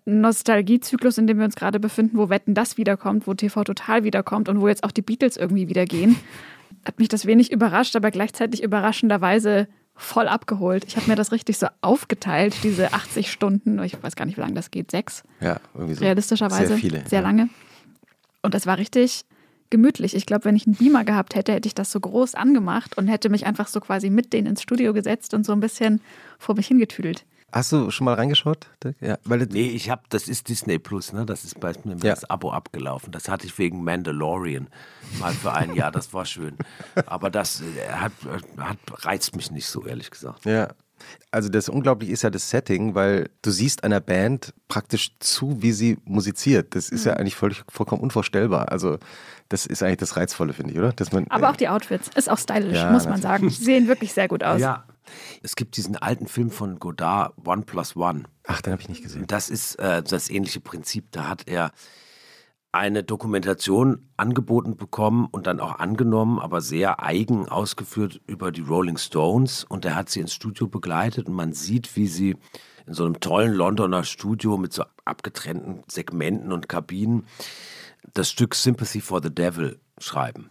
Nostalgiezyklus, 0.08 1.18
in 1.18 1.28
dem 1.28 1.38
wir 1.38 1.46
uns 1.46 1.56
gerade 1.56 1.80
befinden, 1.80 2.18
wo 2.18 2.30
Wetten 2.30 2.54
das 2.54 2.78
wiederkommt, 2.78 3.28
wo 3.28 3.34
TV 3.34 3.64
total 3.66 4.06
wiederkommt 4.06 4.48
und 4.48 4.62
wo 4.62 4.68
jetzt 4.70 4.84
auch 4.84 4.92
die 4.92 5.02
Beatles 5.02 5.36
irgendwie 5.36 5.68
wieder 5.68 5.86
gehen, 5.86 6.16
hat 6.86 6.98
mich 6.98 7.10
das 7.10 7.26
wenig 7.26 7.52
überrascht, 7.52 7.96
aber 7.96 8.10
gleichzeitig 8.10 8.64
überraschenderweise 8.64 9.68
voll 9.96 10.28
abgeholt. 10.28 10.86
Ich 10.88 10.96
habe 10.96 11.10
mir 11.10 11.16
das 11.16 11.32
richtig 11.32 11.58
so 11.58 11.68
aufgeteilt, 11.82 12.56
diese 12.64 12.94
80 12.94 13.32
Stunden, 13.32 13.84
ich 13.84 14.02
weiß 14.02 14.16
gar 14.16 14.26
nicht, 14.26 14.38
wie 14.38 14.42
lange 14.42 14.54
das 14.54 14.72
geht, 14.72 14.92
sechs 14.92 15.24
Ja, 15.42 15.60
irgendwie 15.74 15.96
so. 15.96 16.06
realistischerweise. 16.06 16.68
Sehr 16.68 16.78
viele. 16.78 17.04
Sehr 17.08 17.20
ja. 17.20 17.26
lange. 17.26 17.50
Und 18.42 18.54
das 18.54 18.66
war 18.66 18.78
richtig 18.78 19.26
gemütlich. 19.70 20.16
Ich 20.16 20.26
glaube, 20.26 20.46
wenn 20.46 20.56
ich 20.56 20.66
einen 20.68 20.76
Beamer 20.76 21.04
gehabt 21.04 21.36
hätte, 21.36 21.52
hätte 21.52 21.68
ich 21.68 21.76
das 21.76 21.92
so 21.92 22.00
groß 22.00 22.36
angemacht 22.36 22.98
und 22.98 23.08
hätte 23.08 23.30
mich 23.30 23.46
einfach 23.46 23.68
so 23.68 23.82
quasi 23.82 24.10
mit 24.10 24.32
denen 24.32 24.48
ins 24.48 24.62
Studio 24.62 24.94
gesetzt 24.94 25.34
und 25.34 25.46
so 25.46 25.52
ein 25.52 25.60
bisschen 25.60 26.00
vor 26.40 26.56
mich 26.56 26.68
hingetüdelt. 26.68 27.26
Hast 27.54 27.72
du 27.72 27.90
schon 27.92 28.06
mal 28.06 28.16
reingeschaut? 28.16 28.68
Dirk? 28.84 28.98
Ja, 29.00 29.18
weil 29.24 29.40
Nee, 29.50 29.70
ich 29.70 29.90
habe, 29.90 30.02
das 30.10 30.28
ist 30.28 30.50
Disney 30.50 30.80
Plus, 30.80 31.14
ne? 31.14 31.26
Das 31.26 31.46
ist 31.46 31.60
bei 31.60 31.72
mir 31.86 31.94
Ja. 31.96 32.14
das 32.14 32.30
Abo 32.30 32.52
abgelaufen. 32.52 33.12
Das 33.12 33.30
hatte 33.30 33.48
ich 33.48 33.58
wegen 33.58 33.84
Mandalorian 33.84 34.68
mal 35.20 35.34
für 35.34 35.54
ein 35.54 35.74
Jahr. 35.74 35.92
Das 35.92 36.14
war 36.14 36.26
schön. 36.26 36.58
Aber 37.06 37.30
das 37.30 37.62
äh, 37.62 37.90
hat, 37.94 38.12
äh, 38.26 38.62
hat, 38.62 38.78
reizt 39.06 39.36
mich 39.38 39.50
nicht 39.50 39.66
so, 39.68 39.86
ehrlich 39.86 40.12
gesagt. 40.12 40.46
Ja. 40.46 40.68
Also 41.32 41.48
das 41.48 41.70
Unglaubliche 41.70 42.12
ist 42.12 42.24
ja 42.24 42.30
das 42.32 42.50
Setting, 42.50 42.96
weil 42.96 43.30
du 43.44 43.52
siehst 43.52 43.84
einer 43.84 44.00
Band 44.02 44.54
praktisch 44.68 45.12
zu, 45.20 45.62
wie 45.62 45.72
sie 45.72 46.00
musiziert. 46.06 46.76
Das 46.76 46.90
ist 46.90 47.06
ja 47.06 47.14
Mhm. 47.14 47.20
eigentlich 47.20 47.36
völlig, 47.36 47.64
vollkommen 47.70 48.02
unvorstellbar. 48.02 48.72
Also 48.74 48.98
das 49.48 49.66
ist 49.68 49.84
eigentlich 49.84 49.98
das 49.98 50.18
Reizvolle, 50.18 50.52
finde 50.54 50.74
ich, 50.74 50.80
oder? 50.80 50.92
Dass 50.92 51.12
man, 51.14 51.26
Aber 51.30 51.50
auch 51.52 51.56
die 51.56 51.70
Outfits 51.70 52.10
ist 52.16 52.30
auch 52.30 52.40
stylisch, 52.40 52.76
Ja, 52.76 52.92
muss 52.92 53.06
man 53.06 53.22
sagen. 53.22 53.50
Sie 53.50 53.64
sehen 53.64 53.88
wirklich 53.88 54.12
sehr 54.12 54.28
gut 54.28 54.44
aus. 54.44 54.60
Ja. 54.60 54.84
Es 55.42 55.56
gibt 55.56 55.78
diesen 55.78 55.96
alten 55.96 56.28
Film 56.28 56.52
von 56.52 56.80
Godard, 56.80 57.34
One 57.46 57.64
Plus 57.64 57.96
One. 57.96 58.24
Ach, 58.46 58.62
den 58.62 58.74
habe 58.74 58.82
ich 58.82 58.90
nicht 58.90 59.04
gesehen. 59.04 59.26
Das 59.28 59.50
ist 59.50 59.76
äh, 59.76 60.04
das 60.04 60.30
ähnliche 60.30 60.60
Prinzip. 60.60 61.12
Da 61.12 61.28
hat 61.28 61.48
er 61.48 61.72
eine 62.72 63.04
Dokumentation 63.04 64.08
angeboten 64.18 64.78
bekommen 64.78 65.28
und 65.32 65.48
dann 65.48 65.60
auch 65.60 65.80
angenommen, 65.80 66.38
aber 66.40 66.62
sehr 66.62 67.02
eigen 67.02 67.48
ausgeführt 67.50 68.22
über 68.28 68.52
die 68.52 68.62
Rolling 68.62 68.98
Stones. 68.98 69.64
Und 69.64 69.86
er 69.86 69.96
hat 69.96 70.10
sie 70.10 70.20
ins 70.20 70.34
Studio 70.34 70.68
begleitet 70.68 71.28
und 71.28 71.34
man 71.34 71.54
sieht, 71.54 71.96
wie 71.96 72.08
sie 72.08 72.36
in 72.86 72.94
so 72.94 73.06
einem 73.06 73.20
tollen 73.20 73.54
Londoner 73.54 74.04
Studio 74.04 74.58
mit 74.58 74.74
so 74.74 74.84
abgetrennten 75.06 75.84
Segmenten 75.88 76.52
und 76.52 76.70
Kabinen 76.70 77.26
das 78.14 78.30
Stück 78.30 78.56
Sympathy 78.56 79.02
for 79.02 79.22
the 79.22 79.34
Devil 79.34 79.80
schreiben. 80.00 80.50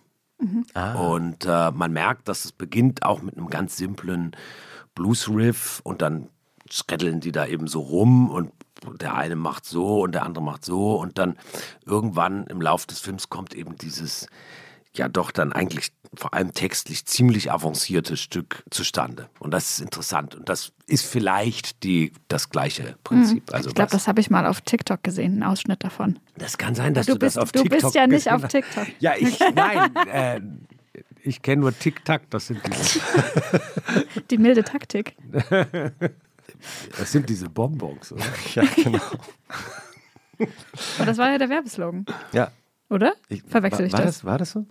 Und 0.95 1.47
äh, 1.47 1.71
man 1.71 1.93
merkt, 1.93 2.29
dass 2.29 2.45
es 2.45 2.53
beginnt 2.53 3.03
auch 3.03 3.23
mit 3.23 3.37
einem 3.37 3.49
ganz 3.49 3.77
simplen 3.77 4.37
Blues-Riff 4.95 5.81
und 5.83 6.03
dann 6.03 6.29
skretteln 6.71 7.21
die 7.21 7.33
da 7.33 7.47
eben 7.47 7.69
so 7.69 7.81
rum 7.81 8.31
und 8.31 8.53
der 9.01 9.15
eine 9.15 9.37
macht 9.37 9.65
so 9.65 10.03
und 10.03 10.15
der 10.15 10.25
andere 10.25 10.45
macht 10.45 10.65
so 10.65 10.97
und 10.97 11.19
dann 11.19 11.37
irgendwann 11.85 12.47
im 12.47 12.61
Lauf 12.61 12.87
des 12.87 13.01
Films 13.01 13.29
kommt 13.31 13.55
eben 13.55 13.77
dieses 13.77 14.29
ja 14.99 15.09
doch 15.09 15.31
dann 15.31 15.53
eigentlich 15.53 15.93
vor 16.15 16.33
allem 16.35 16.53
textlich 16.53 17.05
ziemlich 17.07 17.53
avancierte 17.53 18.17
Stück 18.17 18.63
zustande. 18.71 19.29
Und 19.39 19.51
das 19.53 19.71
ist 19.71 19.81
interessant. 19.81 20.35
Und 20.35 20.49
das 20.49 20.73
ist 20.87 21.05
vielleicht 21.05 21.83
die, 21.83 22.13
das 22.29 22.49
gleiche 22.51 22.97
Prinzip. 23.05 23.53
Also 23.53 23.69
Ich 23.69 23.75
glaube, 23.75 23.91
das 23.91 24.09
habe 24.09 24.21
ich 24.21 24.31
mal 24.31 24.47
auf 24.47 24.61
TikTok 24.63 25.03
gesehen, 25.03 25.33
einen 25.35 25.43
Ausschnitt 25.43 25.85
davon. 25.85 26.19
das 26.37 26.57
kann 26.59 26.75
sein, 26.75 26.95
dass 26.95 27.07
du, 27.07 27.13
Du 27.15 27.19
bist, 27.19 27.37
das 27.37 27.43
auf 27.43 27.53
du 27.53 27.63
TikTok 27.63 27.83
bist 27.83 27.95
ja 27.95 28.07
nicht 28.07 28.31
auf. 28.33 28.47
TikTok. 28.49 28.87
Ja, 29.01 29.15
ich, 29.19 29.39
nein, 29.55 29.95
äh, 30.07 30.41
ich 31.23 31.43
kenne 31.43 31.63
nur 31.63 31.77
TikTok, 31.79 32.23
das 32.31 32.47
sind 32.47 32.61
diese, 32.67 33.01
Die 34.31 34.39
milde 34.39 34.63
Taktik. 34.65 35.17
das 36.99 37.13
sind 37.13 37.29
diese 37.29 37.49
Bonbons, 37.49 38.13
oder? 38.13 38.25
Ja, 38.55 38.63
genau. 38.75 39.01
Und 40.39 41.07
das 41.07 41.17
war 41.19 41.31
ja 41.31 41.39
der 41.39 41.49
Werbeslogan, 41.49 42.05
Ja. 42.33 42.51
oder? 42.91 43.15
Ich, 43.29 43.43
Verwechsel 43.43 43.81
war, 43.81 43.87
ich 43.87 43.93
war 43.93 44.01
das? 44.03 44.15
das? 44.17 44.25
War 44.25 44.39
das 44.39 44.51
so? 44.53 44.67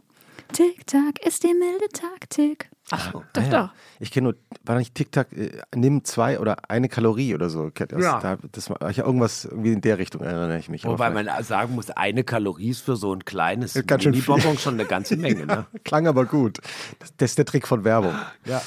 TikTok 0.51 1.25
ist 1.25 1.43
die 1.43 1.53
milde 1.53 1.87
Taktik. 1.93 2.69
Ach, 2.91 3.11
doch, 3.11 3.23
Ah, 3.35 3.41
ja. 3.41 3.49
doch. 3.67 3.69
Ich 3.99 4.11
kenne 4.11 4.25
nur, 4.25 4.35
war 4.63 4.77
nicht 4.77 4.93
TikTok, 4.93 5.31
äh, 5.33 5.59
nimm 5.73 6.03
zwei 6.03 6.39
oder 6.39 6.69
eine 6.69 6.87
Kalorie 6.87 7.33
oder 7.33 7.49
so. 7.49 7.71
Das, 7.71 7.87
Ja. 7.99 8.19
Da, 8.19 8.37
das 8.51 8.69
war, 8.69 8.89
ich, 8.91 8.99
irgendwas 8.99 9.45
irgendwie 9.45 9.71
in 9.73 9.81
der 9.81 9.97
Richtung 9.97 10.21
erinnere 10.21 10.59
ich 10.59 10.69
mich. 10.69 10.85
Wobei 10.85 11.09
man 11.09 11.27
sagen 11.43 11.73
muss, 11.73 11.89
eine 11.89 12.23
Kalorie 12.23 12.69
ist 12.69 12.81
für 12.81 12.95
so 12.95 13.11
ein 13.11 13.25
kleines. 13.25 13.73
Mini-Bonbon 13.73 14.59
schon 14.59 14.75
eine 14.75 14.85
ganze 14.85 15.17
Menge. 15.17 15.47
Ne? 15.47 15.65
Klang 15.83 16.05
aber 16.07 16.25
gut. 16.25 16.59
Das, 16.99 17.15
das 17.17 17.31
ist 17.31 17.37
der 17.39 17.45
Trick 17.45 17.67
von 17.67 17.83
Werbung. 17.83 18.13
Ja. 18.45 18.61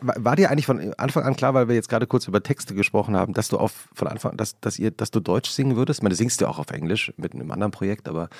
War 0.00 0.36
dir 0.36 0.50
eigentlich 0.50 0.66
von 0.66 0.94
Anfang 0.94 1.24
an 1.24 1.36
klar, 1.36 1.52
weil 1.52 1.68
wir 1.68 1.74
jetzt 1.74 1.90
gerade 1.90 2.06
kurz 2.06 2.26
über 2.26 2.42
Texte 2.42 2.74
gesprochen 2.74 3.16
haben, 3.16 3.34
dass 3.34 3.48
du 3.48 3.58
auf 3.58 3.88
von 3.92 4.08
Anfang, 4.08 4.36
dass, 4.38 4.58
dass 4.60 4.78
ihr, 4.78 4.90
dass 4.92 5.10
du 5.10 5.20
Deutsch 5.20 5.50
singen 5.50 5.76
würdest? 5.76 6.00
Ich 6.00 6.02
meine, 6.02 6.12
du 6.14 6.16
singst 6.16 6.40
ja 6.40 6.48
auch 6.48 6.58
auf 6.58 6.70
Englisch 6.70 7.12
mit 7.18 7.34
einem 7.34 7.50
anderen 7.50 7.70
Projekt, 7.70 8.08
aber 8.08 8.30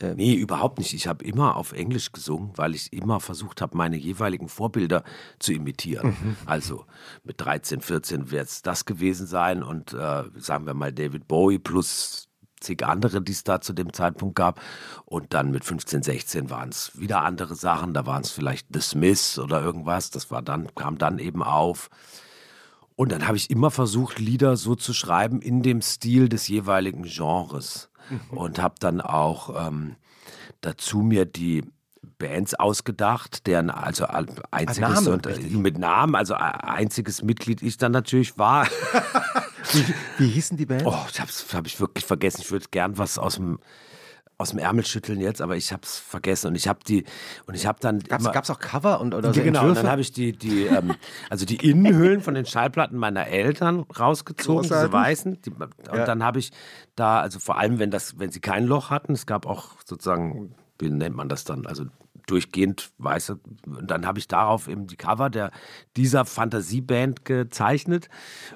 Äh, 0.00 0.14
nee, 0.14 0.34
überhaupt 0.34 0.78
nicht. 0.78 0.92
Ich 0.92 1.06
habe 1.06 1.24
immer 1.24 1.56
auf 1.56 1.72
Englisch 1.72 2.12
gesungen, 2.12 2.50
weil 2.56 2.74
ich 2.74 2.92
immer 2.92 3.20
versucht 3.20 3.62
habe, 3.62 3.76
meine 3.76 3.96
jeweiligen 3.96 4.48
Vorbilder 4.48 5.02
zu 5.38 5.52
imitieren. 5.52 6.08
Mhm. 6.08 6.36
Also 6.44 6.84
mit 7.24 7.40
13, 7.40 7.80
14 7.80 8.30
wird 8.30 8.48
es 8.48 8.62
das 8.62 8.84
gewesen 8.84 9.26
sein 9.26 9.62
und 9.62 9.92
äh, 9.94 10.24
sagen 10.36 10.66
wir 10.66 10.74
mal 10.74 10.92
David 10.92 11.26
Bowie 11.26 11.58
plus 11.58 12.28
zig 12.60 12.84
andere, 12.84 13.22
die 13.22 13.32
es 13.32 13.44
da 13.44 13.60
zu 13.60 13.72
dem 13.72 13.92
Zeitpunkt 13.92 14.34
gab. 14.34 14.60
Und 15.04 15.34
dann 15.34 15.50
mit 15.50 15.64
15, 15.64 16.02
16 16.02 16.50
waren 16.50 16.70
es 16.70 16.98
wieder 16.98 17.22
andere 17.22 17.54
Sachen. 17.54 17.94
Da 17.94 18.06
waren 18.06 18.22
es 18.22 18.30
vielleicht 18.30 18.68
The 18.72 18.80
Smiths 18.80 19.38
oder 19.38 19.62
irgendwas. 19.62 20.10
Das 20.10 20.30
war 20.30 20.42
dann, 20.42 20.74
kam 20.74 20.98
dann 20.98 21.18
eben 21.18 21.42
auf. 21.42 21.88
Und 22.96 23.12
dann 23.12 23.26
habe 23.26 23.36
ich 23.36 23.50
immer 23.50 23.70
versucht, 23.70 24.18
Lieder 24.18 24.56
so 24.56 24.74
zu 24.74 24.94
schreiben 24.94 25.42
in 25.42 25.62
dem 25.62 25.82
Stil 25.82 26.28
des 26.28 26.48
jeweiligen 26.48 27.02
Genres. 27.02 27.90
Und 28.30 28.60
habe 28.60 28.76
dann 28.78 29.00
auch 29.00 29.68
ähm, 29.68 29.96
dazu 30.60 30.98
mir 30.98 31.24
die 31.24 31.64
Bands 32.18 32.54
ausgedacht, 32.54 33.46
deren 33.46 33.70
also 33.70 34.06
einziges 34.50 34.78
Name, 34.78 35.10
und 35.10 35.26
äh, 35.26 35.38
mit 35.38 35.78
Namen, 35.78 36.14
also 36.14 36.34
einziges 36.34 37.22
Mitglied 37.22 37.62
ich 37.62 37.76
dann 37.76 37.92
natürlich 37.92 38.38
war. 38.38 38.66
wie, 39.72 39.84
wie 40.18 40.28
hießen 40.28 40.56
die 40.56 40.66
Bands? 40.66 40.84
Oh, 40.86 40.96
das 41.16 41.52
habe 41.52 41.66
ich 41.66 41.80
wirklich 41.80 42.04
vergessen. 42.04 42.40
Ich 42.42 42.50
würde 42.50 42.66
gern 42.70 42.96
was 42.98 43.18
aus 43.18 43.36
dem 43.36 43.58
aus 44.38 44.50
dem 44.50 44.58
Ärmel 44.58 44.84
schütteln 44.84 45.20
jetzt, 45.20 45.40
aber 45.40 45.56
ich 45.56 45.72
habe 45.72 45.82
es 45.82 45.98
vergessen 45.98 46.48
und 46.48 46.54
ich 46.56 46.68
habe 46.68 46.80
die 46.86 47.04
und 47.46 47.54
ich 47.54 47.66
habe 47.66 47.78
dann 47.80 48.00
gab's, 48.00 48.30
gab's 48.30 48.50
auch 48.50 48.58
Cover 48.58 49.00
und 49.00 49.14
oder 49.14 49.32
so 49.32 49.40
genau 49.40 49.60
Entwürfe? 49.60 49.68
und 49.68 49.84
dann 49.84 49.90
habe 49.90 50.02
ich 50.02 50.12
die 50.12 50.32
die 50.32 50.66
ähm, 50.66 50.94
also 51.30 51.46
die 51.46 51.56
Innenhüllen 51.56 52.20
von 52.20 52.34
den 52.34 52.44
Schallplatten 52.44 52.98
meiner 52.98 53.28
Eltern 53.28 53.86
rausgezogen, 53.98 54.62
Großartig. 54.62 54.90
diese 54.90 54.92
weißen 54.92 55.42
die, 55.42 55.50
und 55.50 55.70
ja. 55.86 56.04
dann 56.04 56.22
habe 56.22 56.38
ich 56.38 56.52
da 56.96 57.20
also 57.20 57.38
vor 57.38 57.56
allem 57.58 57.78
wenn 57.78 57.90
das 57.90 58.18
wenn 58.18 58.30
sie 58.30 58.40
kein 58.40 58.66
Loch 58.66 58.90
hatten, 58.90 59.14
es 59.14 59.24
gab 59.24 59.46
auch 59.46 59.70
sozusagen 59.84 60.54
wie 60.78 60.90
nennt 60.90 61.16
man 61.16 61.30
das 61.30 61.44
dann 61.44 61.66
also 61.66 61.86
durchgehend 62.26 62.90
weiße. 62.98 63.38
Und 63.66 63.90
dann 63.90 64.06
habe 64.06 64.18
ich 64.18 64.28
darauf 64.28 64.68
eben 64.68 64.86
die 64.86 64.96
Cover 64.96 65.30
der, 65.30 65.50
dieser 65.96 66.24
Fantasieband 66.24 67.24
gezeichnet. 67.24 68.08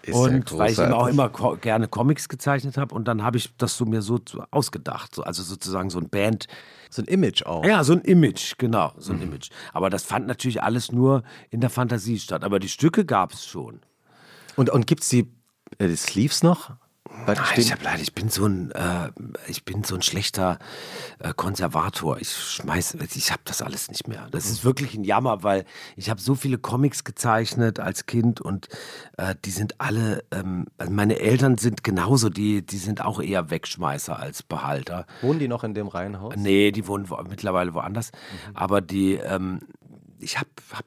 Ist 0.03 0.15
und 0.15 0.57
weil 0.59 0.73
ich 0.73 0.79
eben 0.79 0.93
auch 0.93 1.07
immer 1.07 1.29
ko 1.29 1.57
gerne 1.61 1.89
Comics 1.89 2.29
gezeichnet 2.29 2.77
habe. 2.77 2.95
Und 2.95 3.09
dann 3.09 3.23
habe 3.23 3.39
ich 3.39 3.57
das 3.57 3.77
so 3.77 3.85
mir 3.85 4.03
so 4.03 4.21
ausgedacht. 4.51 5.15
So, 5.15 5.23
also 5.23 5.43
sozusagen 5.43 5.91
so 5.91 5.99
ein 5.99 6.09
Band. 6.09 6.47
So 6.91 7.03
ein 7.03 7.07
Image 7.07 7.45
auch. 7.45 7.65
Ja, 7.65 7.85
so 7.85 7.93
ein 7.93 8.01
Image, 8.01 8.55
genau, 8.59 8.93
so 8.99 9.13
ein 9.13 9.19
mhm. 9.19 9.25
Image. 9.25 9.51
Aber 9.73 9.91
das 9.91 10.03
fand 10.03 10.27
natürlich 10.27 10.63
alles 10.63 10.91
nur 10.91 11.23
in 11.51 11.61
der 11.61 11.71
Fantasie 11.71 12.19
statt. 12.19 12.43
Aber 12.43 12.59
die 12.59 12.69
Stücke 12.69 13.05
gab 13.05 13.33
es 13.33 13.47
schon. 13.47 13.81
Und, 14.57 14.71
und 14.71 14.87
gibt 14.89 15.03
es 15.03 15.09
die, 15.09 15.31
äh, 15.79 15.87
die 15.87 15.97
Sleeves 15.97 16.43
noch? 16.43 16.73
Nein, 17.27 17.37
ich 17.57 17.73
habe 17.73 17.83
leider, 17.85 18.03
ich 18.03 18.15
bin 18.15 18.29
so 18.29 18.47
ein, 18.47 18.71
äh, 18.73 19.11
ich 19.49 19.65
bin 19.65 19.85
so 19.85 19.95
ein 19.95 20.03
schlechter 20.03 20.59
äh, 21.19 21.33
Konservator. 21.35 22.19
Ich 22.19 22.31
schmeiß, 22.31 22.97
ich 23.15 23.31
habe 23.31 23.43
das 23.45 23.63
alles 23.63 23.89
nicht 23.89 24.09
mehr. 24.09 24.29
Das 24.31 24.47
ist 24.47 24.65
wirklich 24.65 24.95
ein 24.95 25.05
Jammer, 25.05 25.43
weil 25.43 25.65
ich 25.97 26.09
habe 26.09 26.21
so 26.21 26.35
viele 26.35 26.59
Comics 26.59 27.05
gezeichnet 27.05 27.81
als 27.81 28.07
Kind 28.07 28.41
und 28.41 28.69
äh, 29.17 29.35
die 29.45 29.51
sind 29.51 29.81
alle, 29.81 30.25
ähm, 30.31 30.67
also 30.79 30.93
meine 30.93 31.19
Eltern 31.19 31.59
sind 31.59 31.85
genauso, 31.85 32.31
die, 32.31 32.65
die 32.65 32.79
sind 32.79 33.05
auch 33.05 33.21
eher 33.21 33.51
Wegschmeißer 33.51 34.19
als 34.19 34.43
Behalter. 34.43 35.07
Wohnen 35.21 35.39
die 35.39 35.49
noch 35.49 35.65
in 35.65 35.75
dem 35.75 35.89
Reihenhaus? 35.89 36.35
Nee, 36.37 36.71
die 36.71 36.87
wohnen 36.87 37.11
wo, 37.11 37.21
mittlerweile 37.29 37.75
woanders. 37.75 38.13
Mhm. 38.13 38.57
Aber 38.57 38.81
die, 38.81 39.15
ähm, 39.15 39.61
ich 40.19 40.39
habe 40.39 40.51
hab 40.73 40.87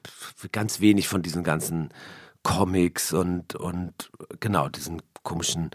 ganz 0.52 0.80
wenig 0.80 1.08
von 1.08 1.22
diesen 1.22 1.44
ganzen 1.44 1.90
Comics 2.42 3.12
und, 3.12 3.54
und 3.54 4.10
genau, 4.40 4.68
diesen 4.68 5.02
komischen 5.22 5.70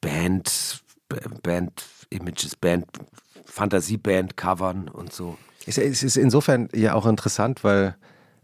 Band, 0.00 0.82
Band 1.42 1.84
Images, 2.10 2.56
Band, 2.56 2.86
Fantasieband 3.44 4.36
covern 4.36 4.88
und 4.88 5.12
so. 5.12 5.36
Es 5.66 5.78
ist 5.78 6.16
insofern 6.16 6.68
ja 6.74 6.94
auch 6.94 7.06
interessant, 7.06 7.64
weil 7.64 7.96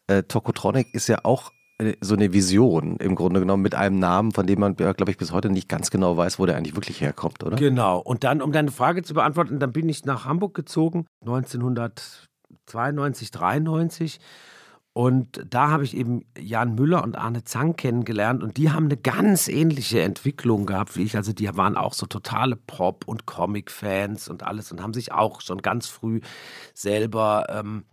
äh, 0.07 0.23
Tokotronic 0.23 0.95
ist 0.95 1.09
ja 1.09 1.19
auch 1.25 1.51
äh, 1.79 1.95
so 2.01 2.15
eine 2.15 2.33
Vision 2.33 2.97
im 2.99 3.15
Grunde 3.15 3.41
genommen 3.41 3.63
mit 3.63 3.75
einem 3.75 3.99
Namen, 3.99 4.33
von 4.33 4.47
dem 4.47 4.61
man, 4.61 4.77
glaube 4.77 5.11
ich, 5.11 5.17
bis 5.17 5.33
heute 5.33 5.51
nicht 5.51 5.69
ganz 5.69 5.91
genau 5.91 6.17
weiß, 6.17 6.39
wo 6.39 6.47
der 6.47 6.57
eigentlich 6.57 6.77
wirklich 6.77 7.01
herkommt, 7.01 7.43
oder? 7.43 7.57
Genau. 7.57 7.99
Und 7.99 8.25
dann, 8.25 8.43
um 8.43 8.53
deine 8.53 8.71
Frage 8.71 9.03
zu 9.03 9.15
beantworten, 9.15 9.59
dann 9.59 9.73
bin 9.73 9.89
ich 9.89 10.05
nach 10.05 10.25
Hamburg 10.25 10.55
gezogen, 10.55 11.07
1992, 11.23 13.31
93 13.31 14.21
und 14.97 15.45
da 15.51 15.69
habe 15.69 15.85
ich 15.85 15.95
eben 15.95 16.25
Jan 16.39 16.75
Müller 16.75 17.05
und 17.05 17.19
Arne 17.19 17.45
Zang 17.45 17.77
kennengelernt 17.77 18.43
und 18.43 18.57
die 18.57 18.71
haben 18.71 18.87
eine 18.87 18.97
ganz 18.97 19.47
ähnliche 19.47 20.01
Entwicklung 20.01 20.65
gehabt 20.65 20.97
wie 20.97 21.03
ich. 21.03 21.17
Also 21.17 21.35
die 21.35 21.55
waren 21.55 21.77
auch 21.77 21.93
so 21.93 22.07
totale 22.07 22.57
Pop- 22.57 23.07
und 23.07 23.27
Comic-Fans 23.27 24.27
und 24.29 24.43
alles 24.43 24.73
und 24.73 24.83
haben 24.83 24.95
sich 24.95 25.13
auch 25.13 25.43
schon 25.43 25.61
ganz 25.61 25.87
früh 25.87 26.23
selber 26.73 27.45
ähm, 27.51 27.85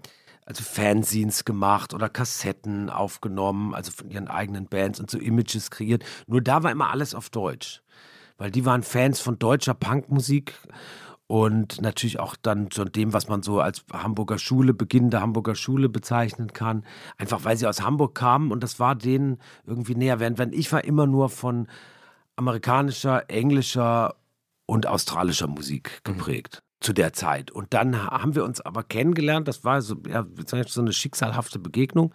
also 0.46 0.64
Fanzines 0.64 1.44
gemacht 1.44 1.94
oder 1.94 2.08
Kassetten 2.08 2.90
aufgenommen, 2.90 3.74
also 3.74 3.92
von 3.92 4.10
ihren 4.10 4.30
eigenen 4.30 4.68
Bands 4.68 5.02
und 5.02 5.12
so 5.12 5.18
Images 5.18 5.72
kreiert. 5.72 6.06
Nur 6.28 6.40
da 6.40 6.64
war 6.64 6.72
immer 6.72 6.90
alles 6.90 7.14
auf 7.14 7.30
Deutsch, 7.30 7.82
weil 8.38 8.50
die 8.50 8.64
waren 8.64 8.82
Fans 8.82 9.20
von 9.20 9.38
deutscher 9.38 9.74
Punkmusik 9.74 10.54
und 11.28 11.82
natürlich 11.82 12.20
auch 12.20 12.36
dann 12.42 12.70
von 12.70 12.92
dem, 12.92 13.14
was 13.14 13.28
man 13.28 13.44
so 13.44 13.60
als 13.60 13.86
Hamburger 13.92 14.38
Schule, 14.38 14.74
Beginn 14.74 15.10
der 15.10 15.22
Hamburger 15.22 15.56
Schule 15.56 15.90
bezeichnen 15.90 16.54
kann. 16.54 16.86
Einfach 17.18 17.44
weil 17.46 17.58
sie 17.58 17.68
aus 17.68 17.82
Hamburg 17.82 18.16
kamen 18.16 18.52
und 18.52 18.62
das 18.62 18.80
war 18.80 18.96
denen 18.96 19.40
irgendwie 19.66 19.96
näher. 19.96 20.20
Während 20.20 20.38
wenn 20.38 20.54
ich 20.54 20.72
war 20.72 20.84
immer 20.84 21.08
nur 21.08 21.30
von 21.30 21.68
amerikanischer, 22.36 23.30
englischer 23.30 24.16
und 24.66 24.88
australischer 24.88 25.48
Musik 25.48 26.02
mhm. 26.06 26.14
geprägt. 26.14 26.62
Mhm. 26.62 26.84
Zu 26.84 26.94
der 26.94 27.14
Zeit. 27.14 27.50
Und 27.50 27.74
dann 27.74 27.98
haben 28.08 28.36
wir 28.36 28.44
uns 28.44 28.60
aber 28.60 28.84
kennengelernt. 28.84 29.48
Das 29.48 29.64
war 29.64 29.82
so, 29.82 29.96
ja, 30.06 30.26
so 30.46 30.82
eine 30.82 30.92
schicksalhafte 30.92 31.58
Begegnung 31.58 32.14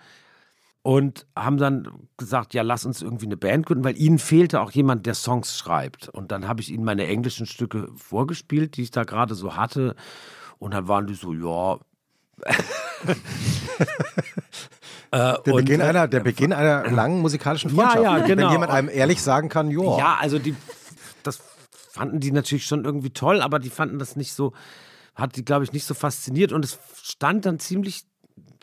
und 0.89 1.26
haben 1.36 1.59
dann 1.59 2.09
gesagt, 2.16 2.55
ja, 2.55 2.62
lass 2.62 2.86
uns 2.86 3.03
irgendwie 3.03 3.26
eine 3.26 3.36
Band 3.36 3.66
gründen, 3.66 3.84
weil 3.84 3.99
ihnen 3.99 4.18
fehlte 4.18 4.62
auch 4.62 4.70
jemand, 4.70 5.05
der 5.05 5.12
Songs 5.12 5.59
schreibt. 5.59 6.09
Und 6.09 6.32
dann 6.32 6.49
habe 6.49 6.62
ich 6.62 6.70
ihnen 6.70 6.82
meine 6.82 7.07
englischen 7.07 7.45
Stücke 7.45 7.89
vorgespielt, 7.95 8.78
die 8.78 8.84
ich 8.84 8.91
da 8.91 9.05
gerade 9.05 9.34
so 9.34 9.55
hatte. 9.55 9.97
Und 10.59 10.72
dann 10.72 10.89
waren 10.89 11.07
die 11.07 11.12
so, 11.12 11.34
ja. 11.34 11.74
äh, 13.05 13.12
der, 15.11 15.41
und, 15.45 15.66
Beginn 15.66 15.82
einer, 15.82 16.09
der 16.09 16.20
Beginn 16.20 16.55
einer 16.55 16.91
langen 16.91 17.20
musikalischen 17.20 17.68
Freundschaft. 17.68 18.03
Ja, 18.03 18.16
ja, 18.16 18.26
genau. 18.26 18.45
Wenn 18.47 18.53
jemand 18.53 18.72
einem 18.72 18.89
ehrlich 18.89 19.20
sagen 19.20 19.51
kann, 19.51 19.70
ja. 19.70 19.99
Ja, 19.99 20.16
also 20.18 20.39
die, 20.39 20.57
das 21.22 21.43
fanden 21.91 22.18
die 22.18 22.32
natürlich 22.32 22.64
schon 22.64 22.86
irgendwie 22.86 23.11
toll, 23.11 23.43
aber 23.43 23.59
die 23.59 23.68
fanden 23.68 23.99
das 23.99 24.16
nicht 24.16 24.32
so, 24.32 24.55
hat 25.14 25.36
die, 25.36 25.45
glaube 25.45 25.64
ich, 25.64 25.72
nicht 25.74 25.84
so 25.84 25.93
fasziniert. 25.93 26.51
Und 26.55 26.64
es 26.64 26.78
stand 27.03 27.45
dann 27.45 27.59
ziemlich 27.59 28.07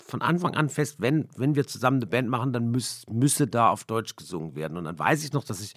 von 0.05 0.21
Anfang 0.21 0.53
an 0.55 0.69
fest, 0.69 0.97
wenn, 0.99 1.27
wenn 1.35 1.55
wir 1.55 1.65
zusammen 1.65 1.97
eine 1.97 2.05
Band 2.05 2.29
machen, 2.29 2.53
dann 2.53 2.69
müß, 2.69 3.05
müsse 3.09 3.47
da 3.47 3.69
auf 3.69 3.85
Deutsch 3.85 4.15
gesungen 4.15 4.55
werden. 4.55 4.77
Und 4.77 4.85
dann 4.85 4.97
weiß 4.97 5.23
ich 5.23 5.33
noch, 5.33 5.43
dass 5.43 5.61
ich, 5.61 5.73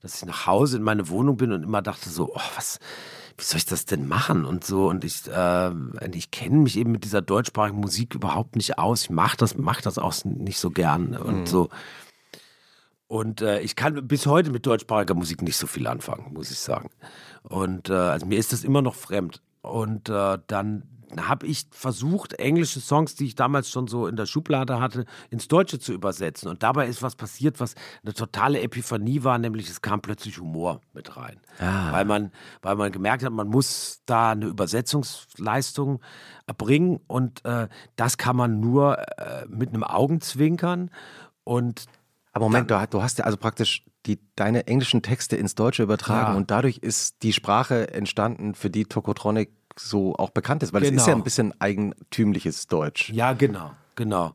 dass 0.00 0.16
ich 0.16 0.26
nach 0.26 0.46
Hause 0.46 0.76
in 0.76 0.82
meine 0.82 1.08
Wohnung 1.08 1.36
bin 1.38 1.52
und 1.52 1.62
immer 1.62 1.80
dachte 1.80 2.10
so, 2.10 2.34
oh, 2.34 2.40
was, 2.56 2.78
wie 3.38 3.44
soll 3.44 3.56
ich 3.56 3.64
das 3.64 3.86
denn 3.86 4.06
machen 4.06 4.44
und 4.44 4.64
so. 4.64 4.88
Und 4.88 5.04
ich, 5.04 5.26
äh, 5.26 5.70
ich 6.12 6.30
kenne 6.30 6.58
mich 6.58 6.76
eben 6.76 6.92
mit 6.92 7.04
dieser 7.04 7.22
deutschsprachigen 7.22 7.80
Musik 7.80 8.14
überhaupt 8.14 8.56
nicht 8.56 8.78
aus. 8.78 9.04
Ich 9.04 9.10
mache 9.10 9.38
das, 9.38 9.56
mach 9.56 9.80
das 9.80 9.98
auch 9.98 10.14
nicht 10.24 10.58
so 10.58 10.70
gern 10.70 11.16
und 11.16 11.40
mhm. 11.40 11.46
so. 11.46 11.68
Und 13.06 13.40
äh, 13.40 13.60
ich 13.60 13.74
kann 13.74 14.06
bis 14.06 14.26
heute 14.26 14.50
mit 14.50 14.66
deutschsprachiger 14.66 15.14
Musik 15.14 15.42
nicht 15.42 15.56
so 15.56 15.66
viel 15.66 15.86
anfangen, 15.86 16.32
muss 16.34 16.50
ich 16.50 16.58
sagen. 16.58 16.90
Und 17.42 17.88
äh, 17.88 17.94
also 17.94 18.26
mir 18.26 18.38
ist 18.38 18.52
das 18.52 18.64
immer 18.64 18.82
noch 18.82 18.94
fremd. 18.94 19.42
Und 19.62 20.08
äh, 20.08 20.38
dann 20.46 20.84
habe 21.20 21.46
ich 21.46 21.66
versucht, 21.70 22.34
englische 22.34 22.80
Songs, 22.80 23.14
die 23.14 23.26
ich 23.26 23.34
damals 23.34 23.70
schon 23.70 23.86
so 23.86 24.06
in 24.06 24.16
der 24.16 24.26
Schublade 24.26 24.80
hatte, 24.80 25.04
ins 25.30 25.48
Deutsche 25.48 25.78
zu 25.78 25.92
übersetzen. 25.92 26.48
Und 26.48 26.62
dabei 26.62 26.86
ist 26.86 27.02
was 27.02 27.16
passiert, 27.16 27.60
was 27.60 27.74
eine 28.02 28.14
totale 28.14 28.60
Epiphanie 28.60 29.24
war, 29.24 29.38
nämlich 29.38 29.68
es 29.68 29.82
kam 29.82 30.00
plötzlich 30.00 30.38
Humor 30.38 30.80
mit 30.92 31.16
rein. 31.16 31.40
Ah. 31.58 31.92
Weil, 31.92 32.04
man, 32.04 32.32
weil 32.62 32.76
man 32.76 32.92
gemerkt 32.92 33.24
hat, 33.24 33.32
man 33.32 33.48
muss 33.48 34.02
da 34.06 34.30
eine 34.30 34.46
Übersetzungsleistung 34.46 36.00
erbringen 36.46 37.00
und 37.06 37.44
äh, 37.44 37.68
das 37.96 38.16
kann 38.16 38.36
man 38.36 38.60
nur 38.60 38.98
äh, 39.18 39.46
mit 39.48 39.70
einem 39.70 39.84
Augenzwinkern. 39.84 40.90
Und 41.44 41.86
aber 42.32 42.46
Moment, 42.46 42.70
dann, 42.70 42.88
du 42.90 43.02
hast 43.02 43.18
ja 43.18 43.24
also 43.26 43.36
praktisch 43.36 43.84
die, 44.06 44.18
deine 44.36 44.66
englischen 44.66 45.02
Texte 45.02 45.36
ins 45.36 45.54
Deutsche 45.54 45.82
übertragen 45.82 46.32
ja. 46.32 46.36
und 46.36 46.50
dadurch 46.50 46.78
ist 46.78 47.22
die 47.22 47.32
Sprache 47.32 47.92
entstanden, 47.92 48.54
für 48.54 48.70
die 48.70 48.84
Tokotronic 48.84 49.50
so 49.76 50.16
auch 50.16 50.30
bekannt 50.30 50.62
ist, 50.62 50.72
weil 50.72 50.82
genau. 50.82 50.96
es 50.96 51.02
ist 51.02 51.08
ja 51.08 51.14
ein 51.14 51.24
bisschen 51.24 51.60
eigentümliches 51.60 52.66
Deutsch. 52.66 53.10
Ja, 53.10 53.32
genau, 53.32 53.72
genau. 53.94 54.34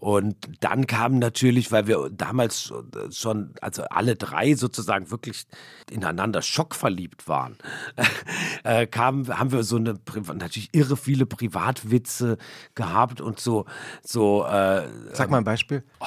Und 0.00 0.36
dann 0.60 0.86
kam 0.86 1.18
natürlich, 1.18 1.72
weil 1.72 1.86
wir 1.86 2.08
damals 2.10 2.72
schon, 3.10 3.52
also 3.60 3.82
alle 3.90 4.16
drei 4.16 4.54
sozusagen 4.54 5.10
wirklich 5.10 5.44
ineinander 5.90 6.40
schockverliebt 6.40 7.28
waren, 7.28 7.58
äh, 8.64 8.86
kam, 8.86 9.28
haben 9.28 9.52
wir 9.52 9.62
so 9.62 9.76
eine, 9.76 10.00
natürlich 10.32 10.70
irre 10.72 10.96
viele 10.96 11.26
Privatwitze 11.26 12.38
gehabt 12.74 13.20
und 13.20 13.40
so, 13.40 13.66
so. 14.02 14.46
Äh, 14.46 14.88
Sag 15.12 15.28
mal 15.28 15.36
ein 15.36 15.44
Beispiel. 15.44 15.84
Oh, 16.00 16.06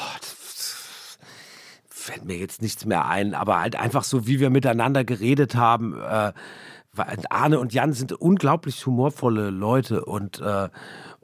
fällt 2.04 2.26
mir 2.26 2.38
jetzt 2.38 2.62
nichts 2.62 2.86
mehr 2.86 3.06
ein, 3.06 3.34
aber 3.34 3.60
halt 3.60 3.76
einfach 3.76 4.04
so, 4.04 4.28
wie 4.28 4.40
wir 4.40 4.50
miteinander 4.50 5.04
geredet 5.04 5.56
haben. 5.56 5.96
Äh, 6.02 6.34
Arne 7.30 7.60
und 7.60 7.74
Jan 7.74 7.94
sind 7.94 8.14
unglaublich 8.14 8.86
humorvolle 8.86 9.50
Leute 9.50 10.06
und 10.06 10.40
äh, 10.40 10.70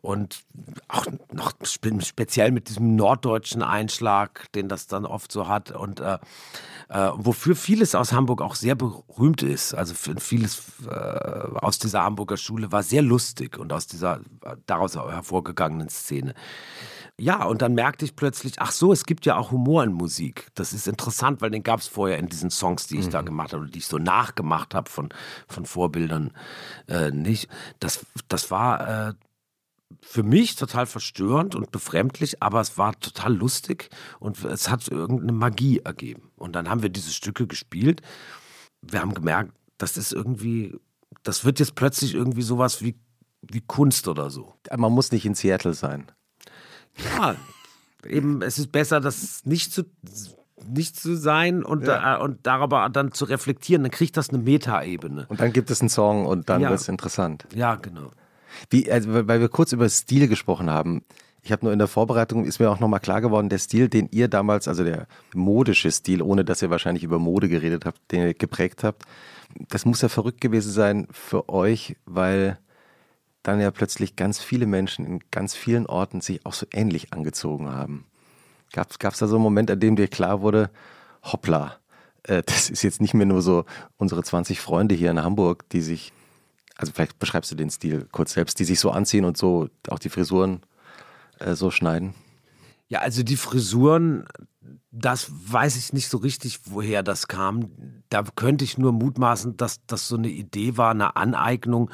und 0.01 0.43
auch 0.88 1.05
noch 1.32 1.53
speziell 1.63 2.51
mit 2.51 2.70
diesem 2.70 2.95
norddeutschen 2.95 3.61
Einschlag, 3.61 4.51
den 4.53 4.70
das 4.70 4.88
dann 4.88 5.05
oft 5.05 5.32
so 5.32 5.47
hat 5.47 5.72
und 5.72 5.99
äh, 5.99 6.17
äh, 6.89 7.11
wofür 7.15 7.55
vieles 7.55 7.95
aus 7.95 8.13
Hamburg 8.13 8.41
auch 8.41 8.55
sehr 8.55 8.76
berühmt 8.76 9.43
ist. 9.43 9.74
Also 9.74 9.93
vieles 9.93 10.63
äh, 10.89 10.89
aus 10.89 11.80
dieser 11.80 12.03
Hamburger 12.03 12.38
Schule 12.38 12.72
war 12.72 12.84
sehr 12.84 13.01
lustig 13.01 13.57
und 13.57 13.74
aus 13.74 13.88
dieser 13.88 14.22
daraus 14.65 14.95
hervorgegangenen 14.95 15.89
Szene. 15.89 16.34
Ja, 17.20 17.43
und 17.43 17.61
dann 17.61 17.74
merkte 17.74 18.05
ich 18.05 18.15
plötzlich, 18.15 18.53
ach 18.59 18.72
so, 18.72 18.93
es 18.93 19.05
gibt 19.05 19.26
ja 19.26 19.36
auch 19.36 19.51
Humor 19.51 19.84
in 19.84 19.91
Musik. 19.91 20.47
Das 20.55 20.72
ist 20.72 20.88
interessant, 20.88 21.41
weil 21.41 21.51
den 21.51 21.63
gab 21.63 21.82
es 21.82 21.88
vorher 21.88 22.17
in 22.17 22.28
diesen 22.28 22.49
Songs, 22.49 22.88
die 22.88 22.97
ich 22.97 23.07
mhm. 23.07 23.11
da 23.11 23.22
gemacht 23.22 23.51
habe, 23.51 23.67
die 23.67 23.80
ich 23.80 23.88
so 23.88 23.97
nachgemacht 23.97 24.74
habe 24.74 24.89
von, 24.89 25.09
von 25.47 25.65
Vorbildern 25.65 26.32
äh, 26.88 27.11
nicht. 27.11 27.49
Das, 27.80 28.05
das 28.30 28.51
war 28.51 29.09
äh, 29.09 29.13
für 30.01 30.24
mich 30.24 30.55
total 30.55 30.86
verstörend 30.86 31.55
und 31.55 31.72
befremdlich, 31.72 32.41
aber 32.41 32.61
es 32.61 32.78
war 32.78 32.97
total 32.99 33.36
lustig 33.36 33.89
und 34.20 34.43
es 34.45 34.70
hat 34.70 34.88
irgendeine 34.88 35.34
Magie 35.34 35.80
ergeben. 35.80 36.32
Und 36.38 36.53
dann 36.55 36.70
haben 36.70 36.84
wir 36.84 36.89
diese 36.89 37.11
Stücke 37.11 37.47
gespielt. 37.47 38.01
Wir 38.82 39.01
haben 39.01 39.13
gemerkt, 39.13 39.51
das 39.78 39.97
ist 39.97 40.13
irgendwie, 40.13 40.80
das 41.24 41.43
wird 41.43 41.59
jetzt 41.59 41.76
plötzlich 41.76 42.13
irgendwie 42.13 42.43
sowas 42.43 42.82
wie, 42.82 42.95
wie 43.41 43.61
Kunst 43.61 44.07
oder 44.07 44.30
so. 44.30 44.55
Man 44.78 44.93
muss 44.93 45.11
nicht 45.11 45.26
in 45.26 45.36
Seattle 45.36 45.74
sein. 45.74 46.09
Ja, 47.05 47.35
eben, 48.05 48.41
es 48.41 48.57
ist 48.57 48.71
besser, 48.71 48.99
das 48.99 49.45
nicht 49.45 49.73
zu, 49.73 49.83
nicht 50.67 50.99
zu 50.99 51.15
sein 51.15 51.63
und, 51.63 51.87
ja. 51.87 52.17
äh, 52.17 52.21
und 52.21 52.39
darüber 52.43 52.89
dann 52.89 53.11
zu 53.11 53.25
reflektieren. 53.25 53.83
Dann 53.83 53.91
kriegt 53.91 54.17
das 54.17 54.29
eine 54.29 54.39
Metaebene. 54.39 55.25
Und 55.29 55.39
dann 55.39 55.53
gibt 55.53 55.71
es 55.71 55.81
einen 55.81 55.89
Song 55.89 56.25
und 56.25 56.49
dann 56.49 56.61
ja. 56.61 56.69
wird 56.69 56.79
es 56.79 56.87
interessant. 56.87 57.45
Ja, 57.55 57.75
genau. 57.75 58.11
Wie, 58.69 58.91
also, 58.91 59.27
weil 59.27 59.39
wir 59.39 59.49
kurz 59.49 59.71
über 59.71 59.87
Stil 59.89 60.27
gesprochen 60.27 60.69
haben. 60.69 61.03
Ich 61.41 61.53
habe 61.53 61.65
nur 61.65 61.71
in 61.71 61.79
der 61.79 61.87
Vorbereitung, 61.87 62.43
ist 62.43 62.59
mir 62.59 62.69
auch 62.69 62.79
nochmal 62.79 62.99
klar 62.99 63.21
geworden, 63.21 63.47
der 63.47 63.59
Stil, 63.59 63.87
den 63.87 64.09
ihr 64.11 64.27
damals, 64.27 64.67
also 64.67 64.83
der 64.83 65.07
modische 65.33 65.89
Stil, 65.89 66.21
ohne 66.21 66.43
dass 66.43 66.61
ihr 66.61 66.69
wahrscheinlich 66.69 67.03
über 67.03 67.17
Mode 67.17 67.47
geredet 67.47 67.85
habt, 67.85 67.99
den 68.11 68.21
ihr 68.21 68.33
geprägt 68.33 68.83
habt, 68.83 69.03
das 69.69 69.85
muss 69.85 70.01
ja 70.01 70.09
verrückt 70.09 70.41
gewesen 70.41 70.71
sein 70.71 71.07
für 71.11 71.49
euch, 71.49 71.95
weil 72.05 72.59
dann 73.43 73.59
ja 73.59 73.71
plötzlich 73.71 74.15
ganz 74.15 74.39
viele 74.39 74.65
Menschen 74.65 75.05
in 75.05 75.19
ganz 75.31 75.55
vielen 75.55 75.85
Orten 75.85 76.21
sich 76.21 76.45
auch 76.45 76.53
so 76.53 76.65
ähnlich 76.73 77.13
angezogen 77.13 77.69
haben. 77.69 78.05
Gab 78.71 78.91
es 78.91 79.19
da 79.19 79.27
so 79.27 79.35
einen 79.35 79.43
Moment, 79.43 79.71
an 79.71 79.79
dem 79.79 79.95
dir 79.95 80.07
klar 80.07 80.41
wurde, 80.41 80.69
hoppla, 81.23 81.77
äh, 82.23 82.43
das 82.45 82.69
ist 82.69 82.83
jetzt 82.83 83.01
nicht 83.01 83.13
mehr 83.13 83.25
nur 83.25 83.41
so 83.41 83.65
unsere 83.97 84.23
20 84.23 84.59
Freunde 84.59 84.95
hier 84.95 85.11
in 85.11 85.23
Hamburg, 85.23 85.67
die 85.69 85.81
sich, 85.81 86.13
also 86.75 86.91
vielleicht 86.93 87.19
beschreibst 87.19 87.51
du 87.51 87.55
den 87.55 87.69
Stil 87.69 88.07
kurz 88.11 88.33
selbst, 88.33 88.59
die 88.59 88.65
sich 88.65 88.79
so 88.79 88.91
anziehen 88.91 89.25
und 89.25 89.37
so 89.37 89.69
auch 89.89 89.99
die 89.99 90.09
Frisuren 90.09 90.61
äh, 91.39 91.55
so 91.55 91.71
schneiden? 91.71 92.13
Ja, 92.87 92.99
also 92.99 93.21
die 93.23 93.37
Frisuren, 93.37 94.25
das 94.91 95.31
weiß 95.31 95.77
ich 95.77 95.93
nicht 95.93 96.09
so 96.09 96.17
richtig, 96.17 96.59
woher 96.65 97.03
das 97.03 97.27
kam. 97.27 97.69
Da 98.09 98.23
könnte 98.35 98.65
ich 98.65 98.77
nur 98.77 98.91
mutmaßen, 98.91 99.57
dass 99.57 99.85
das 99.85 100.07
so 100.07 100.17
eine 100.17 100.29
Idee 100.29 100.75
war, 100.77 100.91
eine 100.91 101.15
Aneignung 101.15 101.91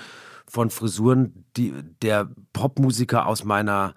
von 0.47 0.69
Frisuren 0.69 1.45
die, 1.57 1.73
der 2.01 2.29
Popmusiker 2.53 3.25
aus 3.27 3.43
meiner 3.43 3.95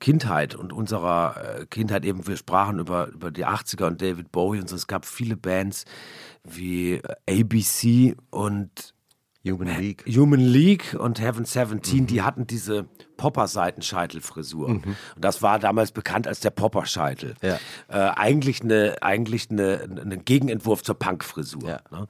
Kindheit 0.00 0.54
und 0.54 0.72
unserer 0.72 1.60
äh, 1.60 1.66
Kindheit 1.66 2.04
eben, 2.04 2.26
wir 2.26 2.36
sprachen 2.36 2.78
über, 2.78 3.08
über 3.08 3.30
die 3.30 3.46
80er 3.46 3.86
und 3.86 4.00
David 4.00 4.32
Bowie 4.32 4.60
und 4.60 4.68
so. 4.68 4.76
Es 4.76 4.86
gab 4.86 5.04
viele 5.04 5.36
Bands 5.36 5.84
wie 6.42 7.02
ABC 7.28 8.16
und 8.30 8.94
Human 9.46 9.78
League. 9.78 10.04
Human 10.06 10.40
League 10.40 10.94
und 10.98 11.18
Heaven 11.18 11.46
17, 11.46 12.00
mhm. 12.02 12.06
die 12.06 12.22
hatten 12.22 12.46
diese 12.46 12.86
Popper-Seitenscheitelfrisur. 13.16 14.68
Mhm. 14.68 14.82
Und 14.84 14.96
das 15.16 15.40
war 15.40 15.58
damals 15.58 15.92
bekannt 15.92 16.26
als 16.26 16.40
der 16.40 16.50
Popper-Scheitel. 16.50 17.34
Ja. 17.40 17.58
Äh, 17.88 18.10
eigentlich 18.16 18.62
eine, 18.62 18.96
eigentlich 19.00 19.50
eine, 19.50 19.88
eine 20.00 20.18
Gegenentwurf 20.18 20.82
zur 20.82 20.98
Punk-Frisur. 20.98 21.66
Ja. 21.66 21.80
Ne? 21.90 22.06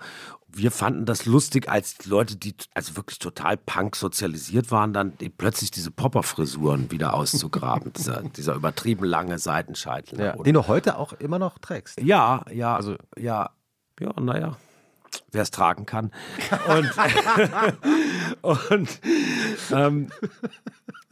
Wir 0.49 0.73
fanden 0.73 1.05
das 1.05 1.27
lustig, 1.27 1.69
als 1.69 2.05
Leute, 2.07 2.35
die 2.35 2.55
also 2.75 2.97
wirklich 2.97 3.21
total 3.21 3.57
Punk 3.57 3.95
sozialisiert 3.95 4.73
waren, 4.73 4.93
dann 4.93 5.13
plötzlich 5.39 5.71
diese 5.71 5.93
Popper-Frisuren 5.93 6.91
wieder 6.91 7.15
auszugraben. 7.15 7.93
dieser, 7.97 8.23
dieser 8.23 8.55
übertrieben 8.55 9.05
lange 9.05 9.39
Seitenscheitel. 9.39 10.19
Ja. 10.19 10.33
Den 10.33 10.55
du 10.55 10.67
heute 10.67 10.99
auch 10.99 11.13
immer 11.13 11.39
noch 11.39 11.59
trägst. 11.59 12.01
Ja, 12.01 12.45
ja, 12.53 12.75
also 12.75 12.97
ja, 13.17 13.51
ja, 14.01 14.13
naja 14.21 14.57
wer 15.33 15.43
es 15.43 15.51
tragen 15.51 15.87
kann. 15.87 16.11
Und, 16.69 16.91
und, 18.71 19.01
ähm, 19.73 20.09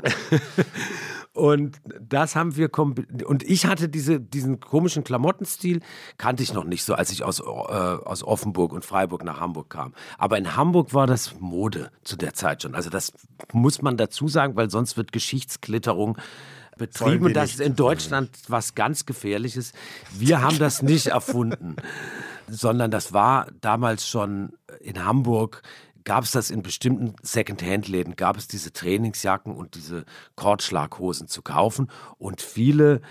und 1.32 1.80
das 2.00 2.36
haben 2.36 2.56
wir 2.56 2.70
und 2.78 3.42
ich 3.42 3.66
hatte 3.66 3.88
diese, 3.88 4.20
diesen 4.20 4.60
komischen 4.60 5.04
Klamottenstil 5.04 5.80
kannte 6.16 6.42
ich 6.42 6.52
noch 6.52 6.64
nicht 6.64 6.84
so, 6.84 6.94
als 6.94 7.10
ich 7.10 7.24
aus, 7.24 7.40
äh, 7.40 7.42
aus 7.42 8.22
Offenburg 8.22 8.72
und 8.72 8.84
Freiburg 8.84 9.24
nach 9.24 9.40
Hamburg 9.40 9.70
kam. 9.70 9.94
Aber 10.18 10.38
in 10.38 10.56
Hamburg 10.56 10.94
war 10.94 11.06
das 11.06 11.38
Mode 11.40 11.90
zu 12.04 12.16
der 12.16 12.34
Zeit 12.34 12.62
schon. 12.62 12.74
Also 12.74 12.90
das 12.90 13.12
muss 13.52 13.82
man 13.82 13.96
dazu 13.96 14.28
sagen, 14.28 14.56
weil 14.56 14.70
sonst 14.70 14.96
wird 14.96 15.12
Geschichtsklitterung 15.12 16.18
betrieben 16.78 17.26
und 17.26 17.34
das 17.34 17.50
ist 17.50 17.60
in 17.60 17.76
Deutschland 17.76 18.30
was 18.48 18.74
ganz 18.74 19.04
Gefährliches. 19.04 19.72
Wir 20.12 20.40
haben 20.40 20.58
das 20.58 20.82
nicht 20.82 21.06
erfunden 21.08 21.76
sondern 22.50 22.90
das 22.90 23.12
war 23.12 23.46
damals 23.60 24.08
schon 24.08 24.52
in 24.80 25.04
Hamburg 25.04 25.62
gab 26.04 26.24
es 26.24 26.30
das 26.30 26.50
in 26.50 26.62
bestimmten 26.62 27.14
Second-Hand-Läden, 27.22 28.16
gab 28.16 28.38
es 28.38 28.48
diese 28.48 28.72
Trainingsjacken 28.72 29.54
und 29.54 29.74
diese 29.74 30.06
Kordschlaghosen 30.36 31.28
zu 31.28 31.42
kaufen. 31.42 31.90
Und 32.16 32.40
viele 32.40 33.02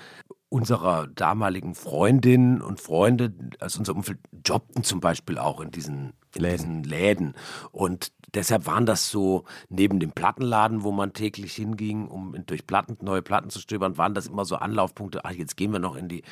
unserer 0.50 1.06
damaligen 1.06 1.76
Freundinnen 1.76 2.60
und 2.60 2.82
Freunde 2.82 3.34
aus 3.60 3.78
unserem 3.78 4.00
Umfeld 4.00 4.18
jobbten 4.44 4.84
zum 4.84 5.00
Beispiel 5.00 5.38
auch 5.38 5.62
in 5.62 5.70
diesen, 5.70 6.14
diesen 6.44 6.84
Läden. 6.84 7.36
Und 7.72 8.12
deshalb 8.34 8.66
waren 8.66 8.86
das 8.86 9.10
so, 9.10 9.46
neben 9.70 10.00
dem 10.00 10.12
Plattenladen, 10.12 10.84
wo 10.84 10.92
man 10.92 11.14
täglich 11.14 11.54
hinging, 11.54 12.08
um 12.08 12.36
durch 12.46 12.66
Platten, 12.66 12.98
neue 13.02 13.22
Platten 13.22 13.50
zu 13.50 13.60
stöbern, 13.60 13.98
waren 13.98 14.14
das 14.14 14.28
immer 14.28 14.46
so 14.46 14.56
Anlaufpunkte. 14.56 15.26
Ach, 15.26 15.32
jetzt 15.32 15.58
gehen 15.58 15.72
wir 15.72 15.80
noch 15.80 15.96
in 15.96 16.08
die, 16.08 16.24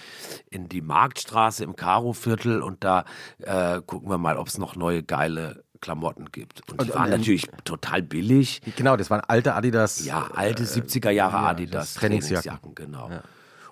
in 0.50 0.70
die 0.70 0.82
Marktstraße 0.82 1.64
im 1.64 1.76
Karo-Viertel 1.76 2.62
und 2.62 2.84
da 2.84 3.06
äh, 3.40 3.82
gucken 3.86 4.10
wir 4.10 4.18
mal, 4.18 4.38
ob 4.38 4.48
es 4.48 4.58
noch 4.58 4.76
neue 4.76 5.04
geile 5.04 5.64
Klamotten 5.82 6.32
gibt. 6.32 6.62
Und 6.72 6.82
die 6.82 6.92
und, 6.92 6.96
waren 6.96 7.10
natürlich 7.10 7.48
total 7.64 8.02
billig. 8.02 8.62
Genau, 8.76 8.98
das 8.98 9.10
waren 9.10 9.22
alte 9.22 9.54
Adidas. 9.54 10.04
Ja, 10.06 10.30
alte 10.34 10.64
70er 10.64 11.12
Jahre 11.12 11.38
ja, 11.38 11.50
Adidas 11.50 11.94
Trainingsjacken. 11.96 12.44
Trainingsjacken 12.44 12.76
genau. 12.76 13.10
Ja. 13.10 13.22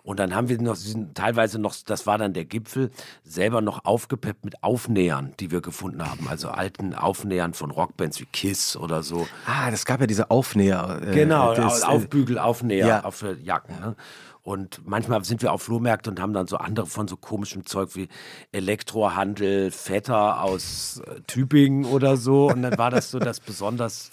Und 0.04 0.20
dann 0.20 0.36
haben 0.36 0.49
wir 0.49 0.62
noch 0.62 0.78
teilweise 1.14 1.60
noch, 1.60 1.74
das 1.86 2.06
war 2.06 2.18
dann 2.18 2.34
der 2.34 2.43
Gipfel, 2.43 2.91
selber 3.24 3.62
noch 3.62 3.86
aufgepeppt 3.86 4.43
mit 4.43 4.62
Aufnähern, 4.62 5.34
die 5.39 5.49
wir 5.49 5.62
gefunden 5.62 6.06
haben. 6.06 6.28
Also 6.28 6.49
alten 6.49 6.93
Aufnähern 6.93 7.54
von 7.54 7.72
Rockbands 7.72 8.20
wie 8.20 8.26
Kiss 8.26 8.76
oder 8.76 9.01
so. 9.01 9.26
Ah, 9.45 9.72
das 9.72 9.86
gab 9.86 10.01
ja 10.01 10.08
diese 10.08 10.30
Aufnäher. 10.30 10.99
Äh, 11.01 11.14
genau, 11.14 11.56
das, 11.56 11.84
äh, 11.84 11.86
Aufbügel, 11.86 12.38
Aufnäher 12.38 12.88
ja. 12.88 13.04
auf 13.06 13.24
Jacken. 13.41 13.80
Ne? 13.80 13.95
Und 14.41 14.82
manchmal 14.86 15.24
sind 15.24 15.41
wir 15.41 15.54
auf 15.54 15.64
Flohmärkte 15.64 16.10
und 16.10 16.20
haben 16.20 16.34
dann 16.34 16.47
so 16.47 16.58
andere 16.58 16.86
von 16.86 17.08
so 17.08 17.16
komischem 17.16 17.66
Zeug 17.66 17.95
wie 17.95 18.10
Elektrohandel, 18.51 19.72
Vetter 19.72 20.43
aus 20.43 21.01
äh, 21.08 21.22
Tübingen 21.28 21.86
oder 21.86 22.18
so. 22.18 22.47
Und 22.47 22.62
dann 22.62 22.78
war 22.78 22.91
das 22.91 23.10
so 23.10 23.20
das 23.20 23.39
besonders 23.39 24.12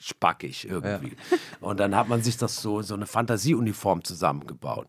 spackig 0.00 0.68
irgendwie. 0.68 1.10
Ja. 1.30 1.38
Und 1.60 1.78
dann 1.78 1.94
hat 1.94 2.08
man 2.08 2.20
sich 2.20 2.36
das 2.36 2.60
so, 2.60 2.82
so 2.82 2.94
eine 2.94 3.06
Fantasieuniform 3.06 4.02
zusammengebaut. 4.02 4.88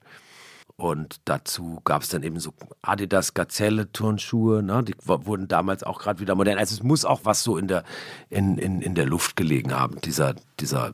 Und 0.78 1.22
dazu 1.26 1.80
gab 1.84 2.02
es 2.02 2.10
dann 2.10 2.24
eben 2.24 2.40
so 2.40 2.54
Adidas 2.82 3.34
Gazelle 3.34 3.92
Turnschuhe, 3.92 4.64
ne? 4.64 4.84
die 4.84 4.96
wurden 5.06 5.48
damals 5.48 5.84
auch 5.84 6.00
gerade 6.00 6.20
wieder 6.20 6.36
modern. 6.36 6.58
Also 6.58 6.76
es 6.76 6.84
muss 6.84 7.06
auch 7.06 7.22
was 7.24 7.44
so 7.44 7.58
in 7.58 7.68
der, 7.68 7.84
in, 8.30 8.58
in, 8.58 8.82
in 8.82 8.96
der 8.96 9.06
Luft 9.06 9.36
gelegen 9.36 9.74
haben, 9.74 10.02
dieser, 10.02 10.36
dieser, 10.60 10.94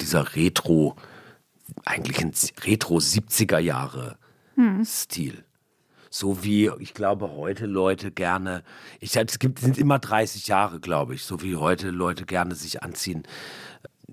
dieser 0.00 0.36
Retro, 0.36 0.96
eigentlich 1.84 2.20
ein 2.20 2.32
Retro 2.64 2.96
70er 2.96 3.58
Jahre 3.58 4.16
hm. 4.54 4.84
Stil. 4.84 5.44
So 6.12 6.42
wie, 6.42 6.70
ich 6.80 6.92
glaube, 6.92 7.30
heute 7.30 7.66
Leute 7.66 8.10
gerne, 8.10 8.64
ich, 8.98 9.14
es 9.14 9.38
gibt, 9.38 9.60
sind 9.60 9.78
immer 9.78 10.00
30 10.00 10.48
Jahre, 10.48 10.80
glaube 10.80 11.14
ich, 11.14 11.22
so 11.22 11.40
wie 11.40 11.54
heute 11.54 11.90
Leute 11.90 12.26
gerne 12.26 12.56
sich 12.56 12.82
anziehen 12.82 13.22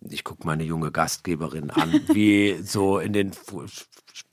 ich 0.10 0.24
gucke 0.24 0.46
meine 0.46 0.64
junge 0.64 0.92
Gastgeberin 0.92 1.72
an, 1.72 1.92
wie 2.14 2.58
so 2.62 3.00
in 3.00 3.14
den 3.14 3.32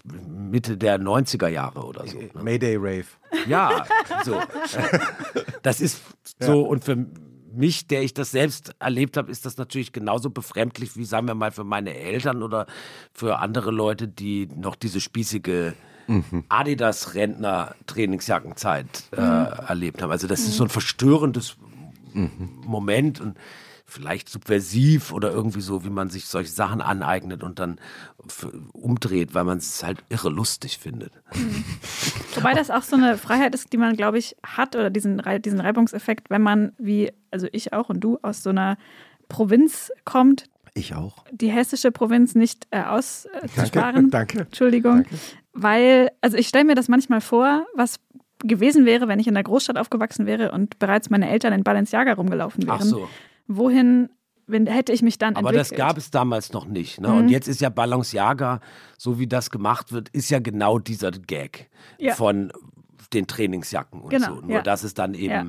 Mitte 0.05 0.77
der 0.77 1.01
90er 1.01 1.49
Jahre 1.49 1.85
oder 1.85 2.07
so. 2.07 2.19
Ne? 2.19 2.31
Mayday 2.43 2.77
Rave. 2.77 3.07
Ja, 3.47 3.85
so. 4.25 4.41
Das 5.63 5.81
ist 5.81 6.03
so 6.39 6.63
ja. 6.63 6.69
und 6.69 6.85
für 6.85 7.07
mich, 7.55 7.87
der 7.87 8.03
ich 8.03 8.13
das 8.13 8.33
selbst 8.33 8.75
erlebt 8.79 9.17
habe, 9.17 9.31
ist 9.31 9.47
das 9.47 9.57
natürlich 9.57 9.93
genauso 9.93 10.29
befremdlich 10.31 10.97
wie, 10.97 11.05
sagen 11.05 11.27
wir 11.27 11.35
mal, 11.35 11.53
für 11.53 11.65
meine 11.65 11.95
Eltern 11.95 12.43
oder 12.43 12.67
für 13.13 13.39
andere 13.39 13.71
Leute, 13.71 14.09
die 14.09 14.49
noch 14.55 14.75
diese 14.75 15.01
spießige 15.01 15.73
mhm. 16.07 16.45
Adidas-Rentner-Trainingsjackenzeit 16.49 19.05
äh, 19.13 19.21
mhm. 19.21 19.47
erlebt 19.69 20.03
haben. 20.03 20.11
Also 20.11 20.27
das 20.27 20.41
ist 20.41 20.57
so 20.57 20.65
ein 20.65 20.71
verstörendes 20.71 21.57
Moment 22.15 23.21
und 23.21 23.37
vielleicht 23.87 24.29
subversiv 24.29 25.13
oder 25.13 25.31
irgendwie 25.31 25.61
so, 25.61 25.85
wie 25.85 25.91
man 25.91 26.09
sich 26.11 26.27
solche 26.27 26.51
Sachen 26.51 26.81
aneignet 26.81 27.43
und 27.43 27.59
dann 27.59 27.79
f- 28.27 28.49
umdreht, 28.73 29.35
weil 29.35 29.45
man 29.45 29.59
es 29.59 29.83
halt 29.85 30.03
irre 30.09 30.31
lustig 30.31 30.79
findet. 30.79 31.13
Wobei 32.35 32.55
das 32.55 32.71
auch 32.71 32.83
so 32.83 32.97
eine 32.97 33.17
Freiheit 33.19 33.55
ist, 33.55 33.73
die 33.73 33.77
man, 33.77 33.97
glaube 33.97 34.19
ich, 34.19 34.37
hat 34.45 34.75
oder 34.75 34.91
diesen, 34.91 35.23
diesen 35.45 35.61
Reibungseffekt, 35.61 36.31
wenn 36.31 36.43
man, 36.43 36.73
wie, 36.79 37.13
also 37.31 37.47
ich 37.53 37.73
auch 37.73 37.89
und 37.89 38.01
du, 38.01 38.19
aus 38.23 38.43
so 38.43 38.51
einer 38.51 38.77
Provinz 39.29 39.93
kommt, 40.05 40.47
Ich 40.75 40.95
auch. 40.95 41.25
die 41.31 41.49
hessische 41.49 41.91
Provinz 41.93 42.35
nicht 42.35 42.67
äh, 42.71 42.83
auszusparen. 42.83 44.11
Danke. 44.11 44.41
Entschuldigung. 44.41 45.05
Weil, 45.53 46.11
also 46.21 46.37
ich 46.37 46.49
stelle 46.49 46.65
mir 46.65 46.75
das 46.75 46.89
manchmal 46.89 47.21
vor, 47.21 47.67
was 47.75 47.97
gewesen 48.43 48.85
wäre, 48.85 49.09
wenn 49.09 49.21
ich 49.21 49.27
in 49.29 49.35
der 49.35 49.45
Großstadt 49.45 49.79
aufgewachsen 49.79 50.27
wäre 50.27 50.51
und 50.53 50.79
bereits 50.79 51.09
meine 51.11 51.31
Eltern 51.31 51.53
in 51.53 51.63
Balenciaga 51.65 52.15
rumgelaufen 52.15 52.67
wären. 52.67 52.79
Ach 52.81 52.85
so. 52.85 53.09
Wohin 53.47 54.11
wenn, 54.47 54.67
hätte 54.67 54.93
ich 54.93 55.01
mich 55.03 55.17
dann 55.17 55.37
Aber 55.37 55.51
entwickelt? 55.51 55.71
das 55.73 55.77
gab 55.79 55.97
es 55.97 56.11
damals 56.11 56.53
noch 56.53 56.67
nicht. 56.67 57.01
Ne? 57.01 57.09
Mhm. 57.09 57.17
Und 57.17 57.29
jetzt 57.31 57.49
ist 57.49 57.63
ja 57.63 57.71
Balenciaga, 57.71 58.61
so 58.99 59.19
wie 59.19 59.27
das 59.27 59.51
gemacht 59.51 59.91
wird, 59.93 60.11
ist 60.11 60.29
ja 60.31 60.39
genau 60.39 60.79
dieser 60.79 61.13
Gag 61.13 61.71
Ja. 61.99 62.15
von 62.15 62.53
den 63.15 63.27
Trainingsjacken 63.27 64.01
und 64.03 64.11
Genau, 64.11 64.35
so. 64.37 64.41
Nur 64.43 64.57
ja. 64.57 64.63
dass 64.63 64.83
es 64.83 64.93
dann 64.93 65.15
eben 65.15 65.33
Ja. 65.33 65.47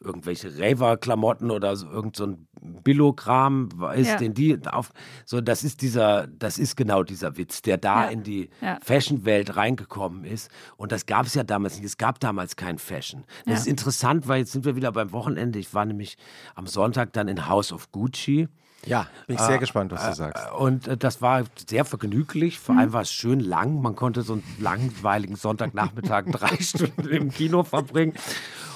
Irgendwelche 0.00 0.56
Raver-Klamotten 0.58 1.50
oder 1.50 1.74
so, 1.76 1.88
irgend 1.88 2.16
so 2.16 2.26
ein 2.26 2.46
Billo-Kram 2.60 3.68
ist, 3.94 4.08
Ja. 4.08 4.16
den 4.16 4.34
die 4.34 4.58
auf. 4.66 4.90
So, 5.24 5.40
das 5.40 5.64
ist 5.64 5.82
dieser, 5.82 6.26
das 6.26 6.58
ist 6.58 6.76
genau 6.76 7.02
dieser 7.02 7.36
Witz, 7.36 7.62
der 7.62 7.78
da 7.78 8.04
Ja. 8.04 8.10
in 8.10 8.22
die 8.22 8.50
Ja. 8.60 8.78
Fashion-Welt 8.82 9.56
reingekommen 9.56 10.24
ist. 10.24 10.50
Und 10.76 10.92
das 10.92 11.06
gab 11.06 11.26
es 11.26 11.34
ja 11.34 11.44
damals 11.44 11.76
nicht. 11.76 11.84
Es 11.86 11.96
gab 11.96 12.20
damals 12.20 12.56
kein 12.56 12.78
Fashion. 12.78 13.24
Das 13.46 13.60
ist 13.60 13.66
interessant, 13.66 14.28
weil 14.28 14.40
jetzt 14.40 14.52
sind 14.52 14.64
wir 14.64 14.76
wieder 14.76 14.92
beim 14.92 15.12
Wochenende. 15.12 15.58
Ich 15.58 15.72
war 15.74 15.84
nämlich 15.84 16.16
am 16.54 16.66
Sonntag 16.66 17.12
dann 17.12 17.28
in 17.28 17.48
House 17.48 17.72
of 17.72 17.90
Gucci. 17.92 18.48
Ja, 18.86 19.06
bin 19.26 19.36
ich 19.36 19.42
sehr 19.42 19.58
gespannt, 19.58 19.92
was 19.92 20.06
du 20.06 20.14
sagst. 20.14 20.50
Und 20.52 20.86
äh, 20.88 20.96
das 20.96 21.20
war 21.20 21.44
sehr 21.68 21.84
vergnüglich. 21.84 22.58
Vor 22.58 22.76
allem 22.78 22.92
war 22.92 23.02
es 23.02 23.12
schön 23.12 23.40
lang. 23.40 23.82
Man 23.82 23.96
konnte 23.96 24.22
so 24.22 24.34
einen 24.34 24.44
langweiligen 24.58 25.36
Sonntagnachmittag 25.36 26.24
drei 26.32 26.56
Stunden 26.58 27.08
im 27.08 27.30
Kino 27.30 27.64
verbringen. 27.64 28.14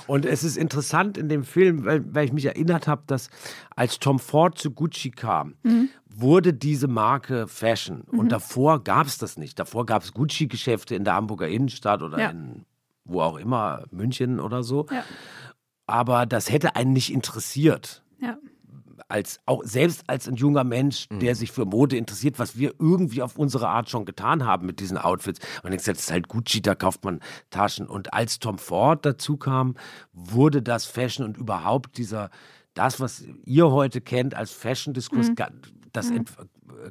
Und 0.06 0.26
es 0.26 0.42
ist 0.42 0.56
interessant 0.56 1.16
in 1.16 1.28
dem 1.28 1.44
Film, 1.44 1.84
weil, 1.84 2.14
weil 2.14 2.24
ich 2.24 2.32
mich 2.32 2.44
erinnert 2.44 2.88
habe, 2.88 3.02
dass 3.06 3.30
als 3.76 4.00
Tom 4.00 4.18
Ford 4.18 4.58
zu 4.58 4.72
Gucci 4.72 5.12
kam, 5.12 5.54
wurde 6.08 6.52
diese 6.52 6.88
Marke 6.88 7.46
Fashion. 7.46 8.00
Und 8.02 8.32
davor 8.32 8.82
gab 8.82 9.06
es 9.06 9.18
das 9.18 9.36
nicht. 9.38 9.58
Davor 9.60 9.86
gab 9.86 10.02
es 10.02 10.12
Gucci-Geschäfte 10.12 10.96
in 10.96 11.04
der 11.04 11.14
Hamburger 11.14 11.46
Innenstadt 11.46 12.02
oder 12.02 12.18
Ja. 12.18 12.30
in 12.30 12.64
wo 13.04 13.22
auch 13.22 13.36
immer, 13.38 13.84
München 13.90 14.38
oder 14.40 14.62
so. 14.62 14.86
Ja. 14.90 15.02
Aber 15.86 16.26
das 16.26 16.50
hätte 16.50 16.76
einen 16.76 16.92
nicht 16.92 17.12
interessiert 17.12 18.02
Ja. 18.20 18.36
Als 19.10 19.38
auch 19.46 19.62
selbst 19.64 20.04
als 20.06 20.28
ein 20.28 20.36
junger 20.36 20.64
Mensch, 20.64 21.06
der 21.10 21.34
sich 21.34 21.52
für 21.52 21.64
Mode 21.64 21.96
interessiert, 21.96 22.38
was 22.38 22.56
wir 22.56 22.74
irgendwie 22.78 23.22
auf 23.22 23.36
unsere 23.38 23.68
Art 23.68 23.90
schon 23.90 24.04
getan 24.04 24.44
haben 24.46 24.66
mit 24.66 24.80
diesen 24.80 24.98
Outfits. 24.98 25.40
Man 25.62 25.72
denkt, 25.72 25.86
das 25.86 25.98
ist 25.98 26.10
halt 26.12 26.28
Gucci, 26.28 26.62
da 26.62 26.74
kauft 26.74 27.04
man 27.04 27.20
Taschen. 27.50 27.86
Und 27.86 28.12
als 28.14 28.38
Tom 28.38 28.58
Ford 28.58 29.04
dazu 29.04 29.36
kam, 29.36 29.74
wurde 30.12 30.62
das 30.62 30.84
Fashion 30.86 31.24
und 31.26 31.36
überhaupt 31.36 31.98
dieser, 31.98 32.30
das, 32.74 33.00
was 33.00 33.24
ihr 33.44 33.70
heute 33.70 34.00
kennt 34.00 34.34
als 34.34 34.52
Fashion-Diskurs, 34.52 35.34
ga- 35.34 35.50
das 35.92 36.12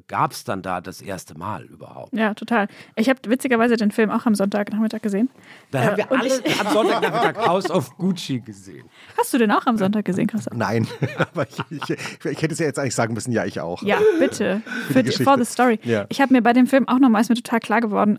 gab 0.08 0.32
es 0.34 0.44
dann 0.44 0.62
da 0.62 0.82
das 0.82 1.02
erste 1.02 1.38
Mal 1.38 1.64
überhaupt. 1.64 2.14
ja, 2.14 2.34
total. 2.34 2.68
Ich 2.96 3.10
habe 3.10 3.20
witzigerweise 3.28 3.78
den 3.78 3.92
Film 3.92 4.10
auch 4.12 4.26
am 4.26 4.36
Sonntagnachmittag 4.36 5.02
gesehen. 5.02 5.30
Dann 5.72 5.82
Äh, 5.84 5.86
haben 5.88 5.98
wir 5.98 6.12
alle 6.12 6.28
ich- 6.28 6.60
am 6.60 6.68
Sonntag 6.74 7.48
House 7.48 7.70
of 7.72 7.96
Gucci 7.98 8.40
gesehen. 8.42 8.88
Hast 9.18 9.34
du 9.34 9.38
den 9.38 9.52
auch 9.52 9.66
am 9.66 9.78
Sonntag 9.78 10.06
gesehen, 10.06 10.28
Christoph? 10.28 10.54
Nein, 10.56 10.86
aber 11.18 11.48
ich, 11.48 11.58
ich, 11.70 11.90
ich 12.26 12.42
hätte 12.42 12.54
es 12.54 12.60
ja 12.60 12.66
jetzt 12.66 12.78
eigentlich 12.78 12.96
sagen 12.96 13.14
müssen, 13.14 13.32
ja, 13.32 13.46
ich 13.46 13.60
auch. 13.62 13.82
Ja, 13.84 14.00
bitte. 14.20 14.62
Für 14.92 15.02
die, 15.04 15.12
for 15.12 15.38
the 15.38 15.46
story. 15.46 15.80
Ja. 15.84 16.06
Ich 16.10 16.20
habe 16.22 16.34
mir 16.34 16.42
bei 16.42 16.54
dem 16.54 16.68
Film 16.68 16.88
auch 16.88 17.00
nochmal, 17.00 17.22
ist 17.22 17.30
mir 17.30 17.36
total 17.36 17.60
klar 17.60 17.82
geworden, 17.82 18.18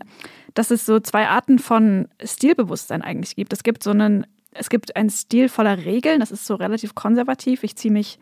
dass 0.55 0.71
es 0.71 0.85
so 0.85 0.99
zwei 0.99 1.27
Arten 1.27 1.59
von 1.59 2.07
Stilbewusstsein 2.23 3.01
eigentlich 3.01 3.35
gibt. 3.35 3.53
Es 3.53 3.63
gibt 3.63 3.83
so 3.83 3.91
einen, 3.91 4.25
es 4.53 4.69
gibt 4.69 4.95
einen 4.95 5.09
Stil 5.09 5.47
voller 5.47 5.77
Regeln, 5.77 6.19
das 6.19 6.31
ist 6.31 6.45
so 6.45 6.55
relativ 6.55 6.95
konservativ. 6.95 7.63
Ich 7.63 7.75
ziehe 7.75 7.93
mich 7.93 8.19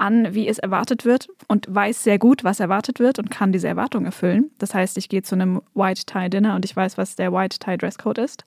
an, 0.00 0.34
wie 0.34 0.48
es 0.48 0.58
erwartet 0.58 1.04
wird 1.04 1.28
und 1.46 1.66
weiß 1.68 2.02
sehr 2.02 2.18
gut, 2.18 2.42
was 2.42 2.58
erwartet 2.58 2.98
wird 2.98 3.18
und 3.18 3.30
kann 3.30 3.52
diese 3.52 3.68
Erwartung 3.68 4.04
erfüllen. 4.04 4.50
Das 4.58 4.74
heißt, 4.74 4.96
ich 4.96 5.08
gehe 5.08 5.22
zu 5.22 5.34
einem 5.34 5.60
White 5.74 6.06
Tie 6.06 6.30
Dinner 6.30 6.54
und 6.54 6.64
ich 6.64 6.74
weiß, 6.74 6.96
was 6.98 7.16
der 7.16 7.32
White 7.32 7.58
Tie 7.58 7.76
Dresscode 7.76 8.18
ist. 8.18 8.44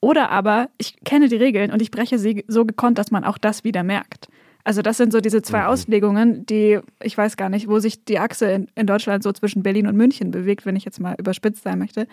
Oder 0.00 0.30
aber 0.30 0.68
ich 0.78 0.96
kenne 1.04 1.28
die 1.28 1.36
Regeln 1.36 1.70
und 1.70 1.80
ich 1.80 1.92
breche 1.92 2.18
sie 2.18 2.44
so 2.48 2.64
gekonnt, 2.64 2.98
dass 2.98 3.12
man 3.12 3.24
auch 3.24 3.38
das 3.38 3.62
wieder 3.62 3.84
merkt. 3.84 4.28
Also 4.64 4.82
das 4.82 4.96
sind 4.96 5.12
so 5.12 5.20
diese 5.20 5.42
zwei 5.42 5.66
Auslegungen, 5.66 6.46
die, 6.46 6.80
ich 7.02 7.16
weiß 7.16 7.36
gar 7.36 7.48
nicht, 7.48 7.68
wo 7.68 7.78
sich 7.78 8.04
die 8.04 8.18
Achse 8.18 8.50
in, 8.50 8.68
in 8.74 8.86
Deutschland 8.86 9.22
so 9.22 9.32
zwischen 9.32 9.62
Berlin 9.62 9.86
und 9.86 9.96
München 9.96 10.30
bewegt, 10.30 10.66
wenn 10.66 10.76
ich 10.76 10.84
jetzt 10.84 11.00
mal 11.00 11.16
überspitzt 11.18 11.62
sein 11.62 11.78
möchte. 11.78 12.06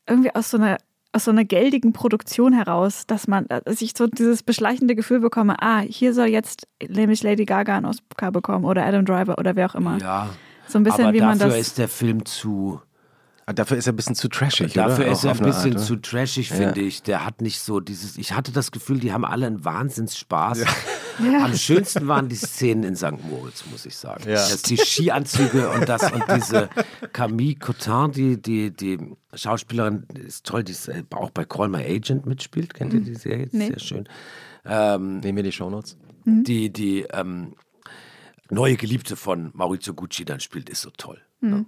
irgendwie 0.06 0.34
aus 0.34 0.50
so 0.50 0.56
einer, 0.56 0.78
aus 1.12 1.24
so 1.24 1.30
einer 1.30 1.44
geldigen 1.44 1.92
Produktion 1.92 2.52
heraus, 2.52 3.06
dass 3.06 3.28
man, 3.28 3.46
dass 3.48 3.82
ich 3.82 3.92
so 3.96 4.06
dieses 4.06 4.42
beschleichende 4.42 4.94
Gefühl 4.94 5.20
bekomme, 5.20 5.56
ah, 5.60 5.80
hier 5.80 6.14
soll 6.14 6.28
jetzt 6.28 6.66
nämlich 6.86 7.22
Lady 7.22 7.44
Gaga 7.44 7.76
einen 7.76 7.86
Oscar 7.86 8.32
bekommen 8.32 8.64
oder 8.64 8.84
Adam 8.86 9.04
Driver 9.04 9.38
oder 9.38 9.56
wer 9.56 9.70
auch 9.70 9.74
immer. 9.74 9.98
Ja. 9.98 10.30
So 10.66 10.78
ein 10.78 10.84
bisschen 10.84 11.06
aber 11.06 11.14
wie 11.14 11.20
man 11.20 11.38
dafür 11.38 11.56
das. 11.56 11.68
ist 11.68 11.78
der 11.78 11.88
Film 11.88 12.24
zu. 12.24 12.80
Ah, 13.48 13.54
Dafür 13.54 13.78
ist 13.78 13.86
er 13.86 13.94
ein 13.94 13.96
bisschen 13.96 14.14
zu 14.14 14.28
trashig, 14.28 14.74
Dafür 14.74 15.06
oder? 15.06 15.12
ist 15.12 15.24
er 15.24 15.30
ein 15.30 15.38
bisschen 15.38 15.76
Art, 15.78 15.82
zu 15.82 15.96
trashig, 15.96 16.50
finde 16.50 16.82
ich. 16.82 17.02
Der 17.02 17.24
hat 17.24 17.40
nicht 17.40 17.60
so 17.60 17.80
dieses. 17.80 18.18
Ich 18.18 18.34
hatte 18.34 18.52
das 18.52 18.72
Gefühl, 18.72 19.00
die 19.00 19.10
haben 19.10 19.24
alle 19.24 19.46
einen 19.46 19.64
Wahnsinnsspaß. 19.64 20.64
Ja. 21.22 21.44
Am 21.46 21.56
schönsten 21.56 22.06
waren 22.08 22.28
die 22.28 22.36
Szenen 22.36 22.84
in 22.84 22.94
St. 22.94 23.24
Moritz, 23.28 23.64
muss 23.70 23.86
ich 23.86 23.96
sagen. 23.96 24.24
Ja. 24.24 24.34
Das, 24.34 24.60
die 24.60 24.76
Skianzüge 24.76 25.70
und 25.70 25.88
das 25.88 26.12
und 26.12 26.22
diese 26.36 26.68
Camille 27.14 27.54
Cotin, 27.54 28.12
die, 28.12 28.40
die, 28.40 28.70
die 28.70 28.98
Schauspielerin, 29.32 30.06
ist 30.26 30.44
toll, 30.44 30.62
die 30.62 30.72
ist, 30.72 30.88
äh, 30.88 31.04
auch 31.14 31.30
bei 31.30 31.46
Call 31.46 31.70
My 31.70 31.82
Agent 31.82 32.26
mitspielt. 32.26 32.74
Kennt 32.74 32.92
ihr 32.92 33.00
die 33.00 33.14
Serie? 33.14 33.48
Nee. 33.52 33.68
Sehr 33.68 33.78
schön. 33.78 34.08
Ähm, 34.66 35.20
Nehmen 35.20 35.36
wir 35.36 35.42
die 35.42 35.52
Shownotes. 35.52 35.96
die 36.26 36.70
die 36.70 37.06
ähm, 37.10 37.54
neue 38.50 38.76
Geliebte 38.76 39.16
von 39.16 39.52
Maurizio 39.54 39.94
Gucci 39.94 40.26
dann 40.26 40.40
spielt, 40.40 40.68
ist 40.68 40.82
so 40.82 40.90
toll. 40.90 41.18
Mhm. 41.40 41.64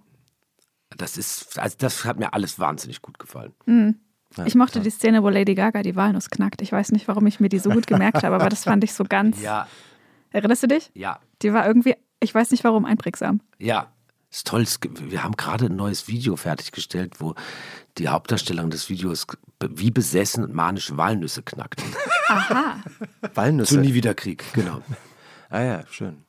Das 0.96 1.16
ist, 1.16 1.58
also 1.58 1.76
das 1.78 2.04
hat 2.04 2.18
mir 2.18 2.34
alles 2.34 2.58
wahnsinnig 2.58 3.00
gut 3.02 3.18
gefallen. 3.18 3.52
Mhm. 3.66 3.96
Ja, 4.36 4.46
Ich 4.46 4.54
mochte 4.54 4.74
toll. 4.74 4.82
die 4.82 4.90
Szene, 4.90 5.22
wo 5.22 5.28
Lady 5.28 5.54
Gaga 5.54 5.82
die 5.82 5.96
Walnuss 5.96 6.30
knackt. 6.30 6.62
Ich 6.62 6.70
weiß 6.72 6.92
nicht, 6.92 7.08
warum 7.08 7.26
ich 7.26 7.40
mir 7.40 7.48
die 7.48 7.58
so 7.58 7.70
gut 7.70 7.86
gemerkt 7.86 8.22
habe, 8.22 8.34
aber 8.36 8.48
das 8.48 8.64
fand 8.64 8.84
ich 8.84 8.92
so 8.94 9.04
ganz. 9.04 9.40
Ja, 9.42 9.66
Erinnerst 10.32 10.62
du 10.62 10.68
dich? 10.68 10.90
ja, 10.94 11.18
Die 11.42 11.52
war 11.52 11.66
irgendwie, 11.66 11.94
ich 12.20 12.32
weiß 12.34 12.50
nicht 12.52 12.62
warum, 12.64 12.84
einprägsam. 12.84 13.40
ja. 13.58 13.92
Ist 14.32 14.46
toll. 14.46 14.64
Wir 15.00 15.24
haben 15.24 15.34
gerade 15.36 15.66
ein 15.66 15.74
neues 15.74 16.06
Video 16.06 16.36
fertiggestellt, 16.36 17.14
wo 17.18 17.34
die 17.98 18.06
Hauptdarstellerin 18.06 18.70
des 18.70 18.88
Videos 18.88 19.26
wie 19.60 19.90
besessen 19.90 20.44
und 20.44 20.54
manisch 20.54 20.96
Walnüsse 20.96 21.42
knackt. 21.42 21.82
Aha. 22.28 22.76
Walnüsse. 23.34 23.74
Zu 23.74 23.80
nie 23.80 23.92
wieder 23.92 24.14
Krieg, 24.14 24.44
genau. 24.52 24.82
Ah 25.50 25.62
ja, 25.62 25.84
schön. 25.90 26.22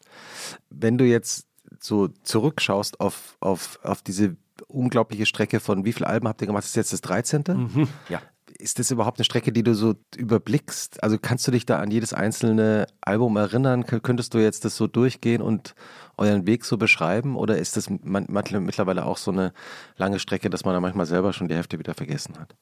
Wenn 0.71 0.97
du 0.97 1.05
jetzt 1.05 1.45
so 1.79 2.07
zurückschaust 2.07 2.99
auf, 2.99 3.37
auf, 3.39 3.77
auf 3.83 4.01
diese 4.01 4.35
unglaubliche 4.71 5.25
Strecke 5.25 5.59
von 5.59 5.85
wie 5.85 5.93
viele 5.93 6.07
Alben 6.07 6.27
habt 6.27 6.41
ihr 6.41 6.47
gemacht? 6.47 6.63
Das 6.63 6.69
ist 6.69 6.75
jetzt 6.75 6.93
das 6.93 7.01
13. 7.01 7.87
Ja. 8.09 8.21
Ist 8.57 8.77
das 8.79 8.91
überhaupt 8.91 9.17
eine 9.17 9.25
Strecke, 9.25 9.51
die 9.51 9.63
du 9.63 9.73
so 9.73 9.95
überblickst? 10.15 11.01
Also 11.03 11.17
kannst 11.19 11.47
du 11.47 11.51
dich 11.51 11.65
da 11.65 11.79
an 11.79 11.89
jedes 11.89 12.13
einzelne 12.13 12.85
Album 13.01 13.37
erinnern? 13.37 13.83
Kö- 13.85 14.01
Könntest 14.01 14.33
du 14.33 14.37
jetzt 14.39 14.65
das 14.65 14.75
so 14.75 14.87
durchgehen 14.87 15.41
und 15.41 15.73
euren 16.17 16.45
Weg 16.45 16.65
so 16.65 16.77
beschreiben? 16.77 17.35
Oder 17.37 17.57
ist 17.57 17.75
das 17.77 17.89
mittlerweile 17.89 19.05
auch 19.05 19.17
so 19.17 19.31
eine 19.31 19.53
lange 19.97 20.19
Strecke, 20.19 20.49
dass 20.49 20.63
man 20.65 20.73
da 20.75 20.79
manchmal 20.79 21.05
selber 21.07 21.33
schon 21.33 21.47
die 21.47 21.55
Hälfte 21.55 21.79
wieder 21.79 21.93
vergessen 21.95 22.37
hat? 22.39 22.55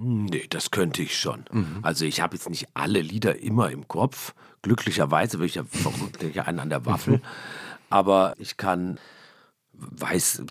Nee, 0.00 0.46
das 0.48 0.70
könnte 0.70 1.02
ich 1.02 1.18
schon. 1.18 1.44
Also 1.82 2.04
ich 2.04 2.20
habe 2.20 2.36
jetzt 2.36 2.48
nicht 2.48 2.68
alle 2.74 3.00
Lieder 3.00 3.40
immer 3.40 3.70
im 3.70 3.86
Kopf. 3.88 4.32
Glücklicherweise, 4.62 5.38
weil 5.38 5.46
ich 5.46 5.56
ja 5.56 5.64
verrückt 5.68 6.24
einen 6.46 6.60
an 6.60 6.70
der 6.70 6.86
Waffel. 6.86 7.20
Aber 7.90 8.34
ich 8.38 8.56
kann, 8.56 8.98
weiß 9.72 10.42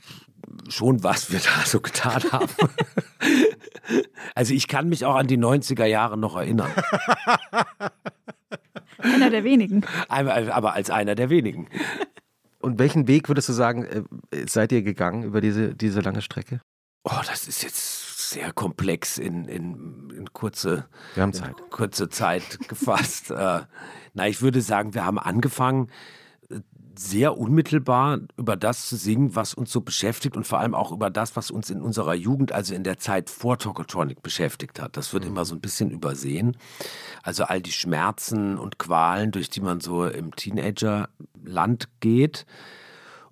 schon, 0.70 1.04
was 1.04 1.32
wir 1.32 1.39
da 1.39 1.66
so 1.66 1.80
getan 1.82 2.24
haben. 2.32 2.48
Also 4.36 4.54
ich 4.54 4.68
kann 4.68 4.89
mich 4.89 5.06
auch 5.06 5.16
an 5.16 5.28
die 5.28 5.38
90er 5.38 5.86
Jahre 5.86 6.18
noch 6.18 6.36
erinnern. 6.36 6.70
Einer 8.98 9.30
der 9.30 9.43
wenigen. 9.43 9.86
Einmal- 10.10 10.52
Aber 10.52 10.74
als 10.74 10.89
einer 10.89 11.16
der 11.16 11.30
wenigen. 11.30 11.70
Und 12.60 12.80
welchen 12.80 13.08
Weg 13.08 13.30
würdest 13.30 13.48
du 13.50 13.54
sagen, 13.54 13.86
äh, 13.86 14.45
seid 14.48 14.72
ihr 14.72 14.82
gegangen 14.82 15.24
über 15.24 15.39
diese, 15.41 15.74
diese 15.76 16.02
lange 16.02 16.22
Strecke? 16.22 16.60
Oh, 17.04 17.22
das 17.28 17.48
ist 17.48 17.64
jetzt 17.64 18.30
sehr 18.32 18.52
komplex 18.52 19.18
in, 19.18 19.45
in, 19.45 20.10
in 20.10 20.34
kurze 20.34 20.86
Wir 21.14 21.24
haben 21.24 21.34
Zeit. 21.34 21.56
kurze 21.70 22.10
Zeit 22.10 22.60
gefasst. 22.68 23.32
äh, 23.32 23.62
na, 24.14 24.28
ich 24.28 24.41
würde 24.41 24.62
sagen, 24.62 24.93
wir 24.93 25.06
haben 25.06 25.20
angefangen, 25.20 25.89
sehr 26.98 27.38
unmittelbar 27.38 28.20
über 28.38 28.56
das 28.56 28.88
zu 28.88 28.95
singen, 28.95 29.36
was 29.36 29.54
uns 29.54 29.72
so 29.72 29.82
beschäftigt 29.82 30.36
und 30.36 30.45
vor 30.45 30.60
allem 30.60 30.74
auch 30.74 30.91
über 30.91 31.10
das, 31.10 31.36
was 31.36 31.52
uns 31.52 31.70
in 31.70 31.82
unserer 31.82 32.14
Jugend, 32.14 32.52
also 32.52 32.74
in 32.74 32.84
der 32.84 32.98
Zeit 32.98 33.30
vor 33.30 33.58
Tokotronic 33.58 34.22
beschäftigt 34.22 34.82
hat. 34.82 34.98
Das 34.98 35.14
wird 35.14 35.26
immer 35.26 35.45
so 35.45 35.56
ein 35.56 35.62
bisschen 35.62 35.91
übersehen. 35.91 36.58
Also 37.24 37.43
all 37.43 37.62
die 37.62 37.72
Schmerzen 37.72 38.58
und 38.58 38.80
Qualen, 38.80 39.32
durch 39.32 39.50
die 39.50 39.62
man 39.62 39.80
so 39.80 40.06
im 40.06 40.36
Teenagerland 40.36 41.89
geht. 42.00 42.45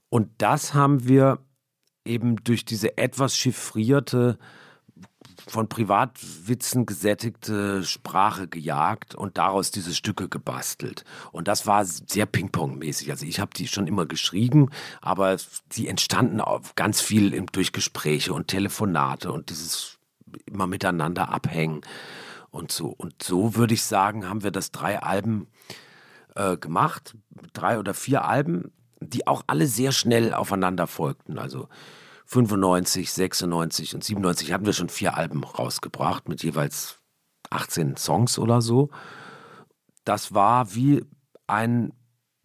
Und 0.09 0.29
das 0.37 0.73
haben 0.73 1.07
wir 1.07 1.39
eben 2.05 2.37
durch 2.43 2.65
diese 2.65 2.97
etwas 2.97 3.35
chiffrierte 3.35 4.37
von 5.47 5.69
Privatwitzen 5.69 6.85
gesättigte 6.85 7.83
Sprache 7.83 8.47
gejagt 8.47 9.15
und 9.15 9.37
daraus 9.37 9.71
diese 9.71 9.93
Stücke 9.93 10.29
gebastelt. 10.29 11.03
Und 11.31 11.47
das 11.47 11.67
war 11.67 11.85
sehr 11.85 12.25
Ping-Pong-mäßig. 12.25 13.11
Also 13.11 13.25
ich 13.25 13.39
habe 13.39 13.51
die 13.55 13.67
schon 13.67 13.87
immer 13.87 14.05
geschrieben, 14.05 14.69
aber 15.01 15.37
die 15.73 15.87
entstanden 15.87 16.41
ganz 16.75 17.01
viel 17.01 17.45
durch 17.51 17.71
Gespräche 17.73 18.33
und 18.33 18.47
Telefonate 18.47 19.31
und 19.31 19.49
dieses 19.49 19.99
immer 20.45 20.67
miteinander 20.67 21.29
abhängen 21.29 21.81
und 22.51 22.71
so. 22.71 22.87
Und 22.87 23.21
so 23.21 23.55
würde 23.55 23.73
ich 23.73 23.83
sagen, 23.83 24.27
haben 24.27 24.43
wir 24.43 24.51
das 24.51 24.71
drei 24.71 25.01
Alben 25.01 25.47
äh, 26.35 26.57
gemacht, 26.57 27.15
drei 27.53 27.79
oder 27.79 27.93
vier 27.93 28.25
Alben, 28.25 28.71
die 28.99 29.27
auch 29.27 29.43
alle 29.47 29.67
sehr 29.67 29.91
schnell 29.91 30.33
aufeinander 30.33 30.87
folgten. 30.87 31.37
Also 31.37 31.67
95, 32.25 33.11
96 33.11 33.95
und 33.95 34.03
97 34.03 34.51
hatten 34.51 34.65
wir 34.65 34.73
schon 34.73 34.89
vier 34.89 35.15
Alben 35.15 35.43
rausgebracht 35.43 36.27
mit 36.27 36.43
jeweils 36.43 36.99
18 37.49 37.97
Songs 37.97 38.39
oder 38.39 38.61
so. 38.61 38.89
Das 40.03 40.33
war 40.33 40.73
wie 40.75 41.03
ein 41.47 41.93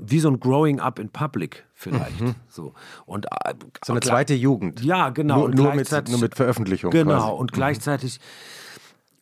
wie 0.03 0.19
so 0.19 0.31
ein 0.31 0.41
Growing 0.41 0.81
Up 0.81 0.99
in 0.99 1.11
Public 1.11 1.67
vielleicht. 1.75 2.17
So 2.49 2.75
und 3.07 3.27
äh, 3.27 3.55
So 3.85 3.93
eine 3.93 4.01
zweite 4.01 4.35
Jugend. 4.35 4.83
Ja, 4.83 5.11
genau. 5.11 5.49
Nur, 5.49 5.51
nur, 5.51 5.75
mit, 5.75 5.91
nur 6.09 6.19
mit 6.19 6.35
Veröffentlichung. 6.35 6.91
Genau, 6.91 7.19
Quasi. 7.19 7.33
und 7.33 7.53
gleichzeitig 7.53 8.19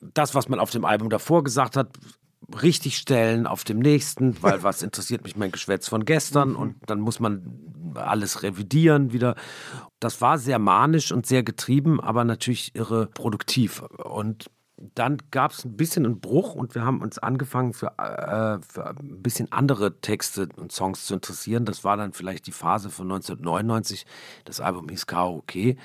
das, 0.01 0.35
was 0.35 0.49
man 0.49 0.61
auf 0.61 0.71
dem 0.71 0.85
Album 0.85 1.11
davor 1.11 1.43
gesagt 1.43 1.77
hat, 1.77 1.89
richtig 2.63 2.97
stellen 2.97 3.47
auf 3.47 3.65
dem 3.65 3.79
nächsten, 3.79 4.41
weil 4.43 4.63
was 4.63 4.83
interessiert 4.83 5.25
mich 5.25 5.37
mein 5.37 5.53
Geschwätz 5.53 5.89
von 5.89 6.05
gestern 6.05 6.57
und 6.57 6.77
dann 6.87 7.01
muss 7.01 7.21
man 7.21 7.43
alles 7.95 8.43
revidieren 8.43 9.13
wieder. 9.13 9.35
Das 10.01 10.21
war 10.21 10.39
sehr 10.39 10.59
manisch 10.59 11.13
und 11.13 11.27
sehr 11.27 11.43
getrieben, 11.43 12.01
aber 12.01 12.25
natürlich 12.25 12.75
irre 12.75 13.07
produktiv. 13.07 13.83
Und 13.83 14.51
dann 14.95 15.19
gab 15.33 15.53
es 15.53 15.65
ein 15.65 15.77
bisschen 15.77 16.07
einen 16.07 16.21
Bruch 16.21 16.55
und 16.55 16.75
wir 16.75 16.85
haben 16.85 17.03
uns 17.03 17.19
angefangen 17.19 17.73
für, 17.73 17.99
äh, 17.99 18.61
für 18.63 18.87
ein 18.87 19.23
bisschen 19.23 19.51
andere 19.51 20.01
Texte 20.01 20.49
und 20.57 20.71
Songs 20.71 21.07
zu 21.07 21.15
interessieren. 21.15 21.65
Das 21.65 21.83
war 21.83 21.97
dann 21.97 22.13
vielleicht 22.13 22.47
die 22.47 22.53
Phase 22.53 22.91
von 22.91 23.07
1999. 23.11 24.07
Das 24.45 24.61
Album 24.61 24.89
hieß 24.89 25.07
Karaoke 25.07 25.77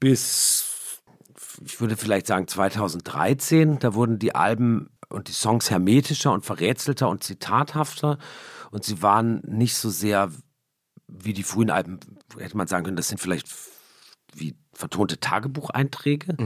bis, 0.00 0.69
ich 1.60 1.80
würde 1.80 1.96
vielleicht 1.96 2.26
sagen 2.26 2.48
2013, 2.48 3.78
da 3.78 3.94
wurden 3.94 4.18
die 4.18 4.34
Alben 4.34 4.90
und 5.08 5.28
die 5.28 5.32
Songs 5.32 5.70
hermetischer 5.70 6.32
und 6.32 6.44
verrätselter 6.44 7.08
und 7.08 7.22
zitathafter 7.22 8.18
und 8.70 8.84
sie 8.84 9.02
waren 9.02 9.42
nicht 9.46 9.74
so 9.76 9.90
sehr 9.90 10.30
wie 11.06 11.32
die 11.32 11.42
frühen 11.42 11.70
Alben, 11.70 11.98
hätte 12.38 12.56
man 12.56 12.68
sagen 12.68 12.84
können, 12.84 12.96
das 12.96 13.08
sind 13.08 13.18
vielleicht 13.18 13.48
wie 14.34 14.54
vertonte 14.72 15.18
Tagebucheinträge 15.18 16.36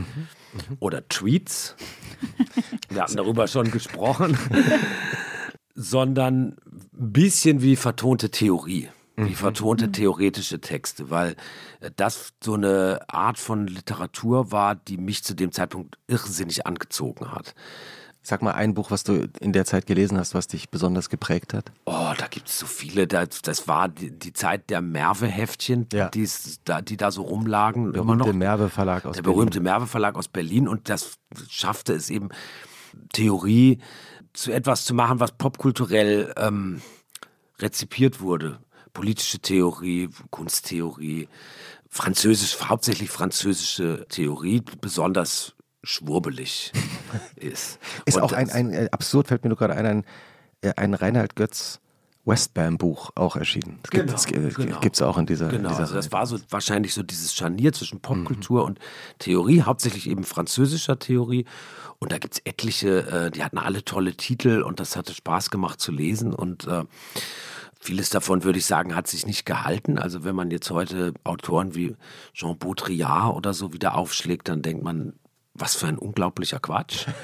oder 0.81 1.07
Tweets. 1.09 1.77
Wir 2.89 3.03
hatten 3.03 3.17
darüber 3.17 3.47
schon 3.47 3.71
gesprochen. 3.71 4.39
Sondern 5.77 6.57
ein 6.73 7.13
bisschen 7.13 7.61
wie 7.61 7.75
vertonte 7.75 8.31
Theorie, 8.31 8.89
wie 9.17 9.35
vertonte 9.35 9.93
theoretische 9.93 10.61
Texte, 10.61 11.11
weil 11.11 11.37
äh, 11.81 11.91
das 11.97 12.33
so 12.43 12.55
eine 12.55 13.01
Art 13.09 13.39
von 13.39 13.67
Literatur 13.67 14.51
war, 14.53 14.75
die 14.75 14.97
mich 14.97 15.23
zu 15.25 15.35
dem 15.35 15.53
Zeitpunkt 15.53 15.99
irrsinnig 16.09 16.67
angezogen 16.67 17.31
hat. 17.33 17.55
Sag 18.27 18.41
mal 18.41 18.53
ein 18.53 18.73
Buch, 18.73 18.91
was 18.91 19.05
du 19.05 19.29
in 19.41 19.53
der 19.53 19.67
Zeit 19.67 19.87
gelesen 19.87 20.17
hast, 20.19 20.35
was 20.35 20.47
dich 20.49 20.71
besonders 20.71 21.11
geprägt 21.11 21.53
hat. 21.53 21.71
Oh, 21.85 22.13
da 22.17 22.27
gibt 22.27 22.49
es 22.49 22.59
so 22.59 22.65
viele. 22.65 23.07
Das, 23.07 23.43
das 23.43 23.69
war 23.69 23.89
die, 23.91 24.11
die 24.19 24.33
Zeit 24.33 24.71
der 24.71 24.81
Merve-Heftchen, 24.81 25.87
Ja. 25.93 26.09
die, 26.09 26.27
die 26.89 26.97
da 26.97 27.11
so 27.11 27.21
rumlagen. 27.21 27.93
immer 27.93 28.05
Berühmte 28.17 28.29
noch. 28.31 28.33
Merve 28.35 28.71
Verlag 28.71 29.05
aus 29.05 29.17
der 29.17 29.23
Berlin. 29.23 29.37
berühmte 29.37 29.61
Merve 29.61 29.87
Verlag 29.87 30.17
aus 30.17 30.29
Berlin 30.29 30.69
und 30.69 30.89
das 30.89 31.19
schaffte 31.51 31.93
es 31.93 32.09
eben 32.09 32.31
Theorie 33.13 33.79
zu 34.33 34.53
etwas 34.53 34.87
zu 34.87 34.95
machen, 34.95 35.21
was 35.21 35.33
popkulturell 35.33 36.33
ähm, 36.39 36.81
rezipiert 37.59 38.21
wurde. 38.21 38.59
Politische 38.95 39.41
Theorie, 39.41 40.09
Kunsttheorie, 40.31 41.29
französisch, 41.91 42.59
hauptsächlich 42.61 43.11
französische 43.11 44.07
Theorie, 44.09 44.63
besonders 44.81 45.55
schwurbelig 45.83 46.73
ist. 47.37 47.79
Ist 48.07 48.17
Und 48.17 48.23
auch 48.23 48.33
ein, 48.33 48.51
ein 48.51 48.73
äh, 48.73 48.89
absurd, 48.91 49.29
fällt 49.29 49.45
mir 49.45 49.51
nur 49.51 49.59
gerade 49.59 49.75
ein, 49.75 49.87
ein, 49.87 50.05
äh, 50.63 50.73
ein 50.77 50.95
Reinhard 50.95 51.37
Götz 51.37 51.81
Westbam-Buch 52.27 53.11
auch 53.15 53.37
erschienen. 53.37 53.81
Das 53.83 53.91
gibt 53.91 54.11
es 54.11 54.27
Genau, 54.27 54.49
genau. 54.55 54.81
gibt's 54.81 55.03
auch 55.03 55.19
in 55.19 55.27
dieser, 55.27 55.51
in 55.51 55.59
Genau, 55.59 55.69
dieser 55.69 55.81
also 55.81 55.95
das 55.95 56.11
war 56.11 56.27
so 56.27 56.39
wahrscheinlich 56.49 56.95
so 56.95 57.03
dieses 57.03 57.35
Scharnier 57.35 57.73
zwischen 57.73 58.01
Popkultur 58.01 58.65
und 58.65 58.79
Theorie, 59.19 59.63
hauptsächlich 59.63 60.09
eben 60.09 60.25
französischer 60.25 60.99
Theorie. 60.99 61.45
Und 61.99 62.13
da 62.13 62.19
gibt 62.19 62.35
es 62.35 62.41
etliche, 62.45 63.07
äh, 63.07 63.31
die 63.31 63.45
hatten 63.45 63.59
alle 63.59 63.85
tolle 63.85 64.17
Titel 64.17 64.63
und 64.63 64.81
das 64.81 64.97
hatte 64.97 65.15
Spaß 65.15 65.51
gemacht 65.51 65.81
zu 65.81 65.93
lesen. 65.93 66.33
Und 66.33 66.67
äh, 66.67 66.85
vieles 67.85 68.09
davon, 68.09 68.45
würde 68.45 68.59
ich 68.59 68.67
sagen, 68.67 68.97
hat 68.97 69.07
sich 69.07 69.27
nicht 69.27 69.45
gehalten. 69.45 69.99
Also 69.99 70.25
wenn 70.25 70.35
man 70.35 70.51
jetzt 70.51 70.71
heute 70.71 71.13
Autoren 71.23 71.75
wie 71.75 71.97
Jean 72.33 72.57
Baudrillard 72.57 73.37
oder 73.37 73.53
so 73.53 73.75
wieder 73.75 73.95
aufschlägt, 73.97 74.49
dann 74.49 74.63
denkt 74.63 74.83
man, 74.83 75.13
was 75.53 75.77
für 75.77 75.87
ein 75.87 75.99
unglaublicher 75.99 76.61
Quatsch. 76.61 77.07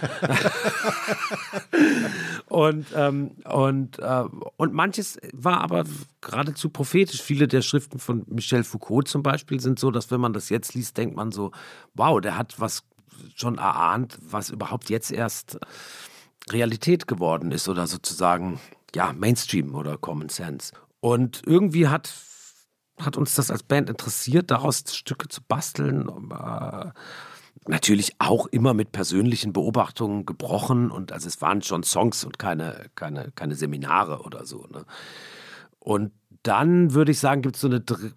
Und, 2.46 2.86
ähm, 2.96 3.30
und, 3.44 4.00
äh, 4.00 4.24
und 4.56 4.74
manches 4.74 5.20
war 5.32 5.60
aber 5.60 5.84
geradezu 6.20 6.68
prophetisch. 6.68 7.22
Viele 7.22 7.46
der 7.46 7.62
Schriften 7.62 8.00
von 8.00 8.24
Michel 8.26 8.64
Foucault 8.64 9.06
zum 9.06 9.22
Beispiel 9.22 9.60
sind 9.60 9.78
so, 9.78 9.92
dass 9.92 10.10
wenn 10.10 10.20
man 10.20 10.32
das 10.32 10.48
jetzt 10.48 10.74
liest, 10.74 10.98
denkt 10.98 11.14
man 11.14 11.30
so, 11.30 11.52
wow, 11.94 12.20
der 12.20 12.36
hat 12.36 12.58
was 12.58 12.82
schon 13.36 13.58
erahnt, 13.58 14.18
was 14.20 14.50
überhaupt 14.50 14.90
jetzt 14.90 15.12
erst 15.12 15.60
Realität 16.50 17.06
geworden 17.06 17.52
ist 17.52 17.68
oder 17.68 17.86
sozusagen, 17.86 18.58
ja, 18.94 19.12
Mainstream 19.12 19.74
oder 19.74 19.98
Common 19.98 20.28
Sense. 20.28 20.72
Und 21.00 21.42
irgendwie 21.46 21.88
hat, 21.88 22.12
hat 23.00 23.16
uns 23.16 23.34
das 23.34 23.50
als 23.50 23.62
Band 23.62 23.88
interessiert, 23.88 24.50
daraus 24.50 24.84
Stücke 24.88 25.28
zu 25.28 25.40
basteln. 25.42 26.08
Äh, 26.30 26.90
natürlich 27.68 28.14
auch 28.18 28.46
immer 28.46 28.74
mit 28.74 28.92
persönlichen 28.92 29.52
Beobachtungen 29.52 30.24
gebrochen 30.26 30.90
und 30.90 31.12
also 31.12 31.28
es 31.28 31.40
waren 31.42 31.62
schon 31.62 31.82
Songs 31.82 32.24
und 32.24 32.38
keine, 32.38 32.86
keine, 32.94 33.32
keine 33.34 33.54
Seminare 33.54 34.22
oder 34.22 34.46
so. 34.46 34.66
Ne? 34.70 34.84
Und 35.78 36.12
dann 36.42 36.94
würde 36.94 37.12
ich 37.12 37.18
sagen, 37.18 37.42
gibt 37.42 37.56
es 37.56 37.60
so 37.60 37.68
eine 37.68 37.80
Dr 37.80 38.10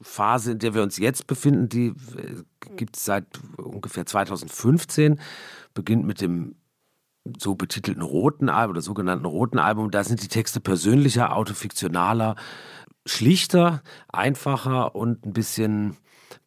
Phase, 0.00 0.52
in 0.52 0.58
der 0.58 0.74
wir 0.74 0.82
uns 0.82 0.96
jetzt 0.96 1.26
befinden, 1.26 1.68
die 1.68 1.88
äh, 1.88 2.42
gibt 2.76 2.96
es 2.96 3.04
seit 3.04 3.26
ungefähr 3.58 4.06
2015, 4.06 5.20
beginnt 5.74 6.06
mit 6.06 6.20
dem 6.20 6.56
so 7.38 7.54
betitelten 7.54 8.02
roten 8.02 8.48
Album 8.48 8.72
oder 8.72 8.82
sogenannten 8.82 9.24
roten 9.24 9.58
Album. 9.58 9.90
Da 9.90 10.04
sind 10.04 10.22
die 10.22 10.28
Texte 10.28 10.60
persönlicher, 10.60 11.36
autofiktionaler, 11.36 12.36
schlichter, 13.06 13.82
einfacher 14.08 14.94
und 14.94 15.24
ein 15.24 15.32
bisschen 15.32 15.96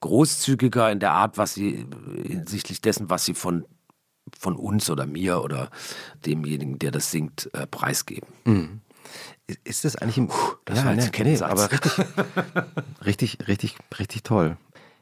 großzügiger 0.01 0.91
in 0.91 0.99
der 0.99 1.11
Art, 1.11 1.37
was 1.37 1.53
sie 1.53 1.85
hinsichtlich 2.23 2.81
dessen, 2.81 3.09
was 3.09 3.25
sie 3.25 3.33
von, 3.33 3.65
von 4.37 4.55
uns 4.55 4.89
oder 4.89 5.05
mir 5.05 5.41
oder 5.41 5.69
demjenigen, 6.25 6.79
der 6.79 6.91
das 6.91 7.11
singt, 7.11 7.49
äh, 7.53 7.67
preisgeben. 7.67 8.27
Mhm. 8.45 8.81
Ist 9.63 9.83
das 9.83 9.95
eigentlich 9.95 10.17
ein. 10.17 10.31
Das 10.65 10.77
ja, 10.79 10.93
ne, 10.93 11.09
nee, 11.23 11.39
aber 11.39 11.71
richtig, 11.71 11.91
richtig, 13.05 13.37
richtig, 13.47 13.75
richtig 13.97 14.23
toll. 14.23 14.57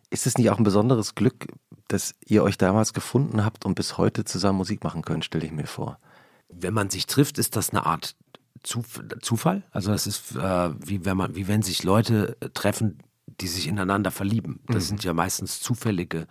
Ist 0.10 0.28
es 0.28 0.38
nicht 0.38 0.50
auch 0.50 0.58
ein 0.58 0.64
besonderes 0.64 1.16
Glück, 1.16 1.48
dass 1.88 2.16
ihr 2.26 2.44
euch 2.44 2.58
damals 2.58 2.94
gefunden 2.94 3.44
habt 3.44 3.66
und 3.66 3.76
bis 3.76 3.98
heute 3.98 4.26
zusammen 4.26 4.58
Musik 4.58 4.84
machen 4.84 5.02
könnt, 5.02 5.26
stelle 5.26 5.46
ich 5.46 5.52
mir 5.52 5.68
vor. 5.68 6.00
Wenn 6.50 6.74
man 6.74 6.90
sich 6.90 7.08
trifft, 7.08 7.38
ist 7.38 7.56
das 7.56 7.72
eine 7.72 7.86
Art 7.86 8.16
Zufall. 8.64 9.64
Also 9.72 9.92
das 9.92 10.08
ist 10.08 10.36
äh, 10.36 10.70
wie 10.80 11.06
wenn 11.06 11.18
man, 11.18 11.36
wie 11.36 11.48
wenn 11.48 11.62
sich 11.62 11.84
Leute 11.84 12.38
treffen, 12.54 13.00
die 13.40 13.48
sich 13.48 13.68
ineinander 13.68 14.12
verlieben. 14.12 14.60
Das 14.68 14.86
mhm. 14.86 14.88
sind 14.88 15.04
ja 15.04 15.14
meistens 15.14 15.60
zufällige, 15.60 16.28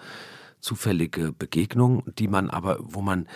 zufällige 0.60 1.32
Begegnungen, 1.32 2.02
die 2.18 2.28
man 2.28 2.50
aber, 2.50 2.78
wo 2.80 3.00
man 3.00 3.26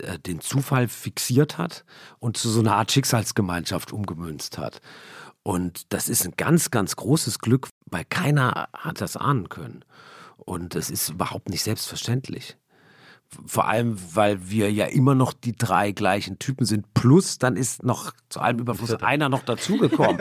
äh, 0.00 0.18
den 0.18 0.40
Zufall 0.40 0.88
fixiert 0.88 1.58
hat 1.58 1.84
und 2.18 2.36
zu 2.36 2.48
so 2.50 2.60
einer 2.60 2.76
Art 2.76 2.92
Schicksalsgemeinschaft 2.92 3.92
umgemünzt 3.92 4.58
hat. 4.58 4.80
Und 5.42 5.92
das 5.92 6.08
ist 6.08 6.24
ein 6.24 6.34
ganz, 6.36 6.70
ganz 6.70 6.96
großes 6.96 7.38
Glück, 7.40 7.68
weil 7.92 8.04
keiner 8.04 8.68
hat 8.72 9.00
das 9.00 9.16
ahnen 9.16 9.48
können. 9.48 9.84
Und 10.36 10.74
es 10.74 10.90
ist 10.90 11.10
überhaupt 11.10 11.48
nicht 11.48 11.62
selbstverständlich. 11.62 12.56
Vor 13.46 13.66
allem, 13.66 13.96
weil 14.14 14.50
wir 14.50 14.70
ja 14.70 14.86
immer 14.86 15.14
noch 15.14 15.32
die 15.32 15.56
drei 15.56 15.92
gleichen 15.92 16.38
Typen 16.38 16.66
sind. 16.66 16.92
Plus, 16.92 17.38
dann 17.38 17.56
ist 17.56 17.82
noch 17.82 18.12
zu 18.28 18.40
allem 18.40 18.58
Überfluss 18.58 18.94
einer 18.96 19.30
noch 19.30 19.42
dazugekommen. 19.42 20.20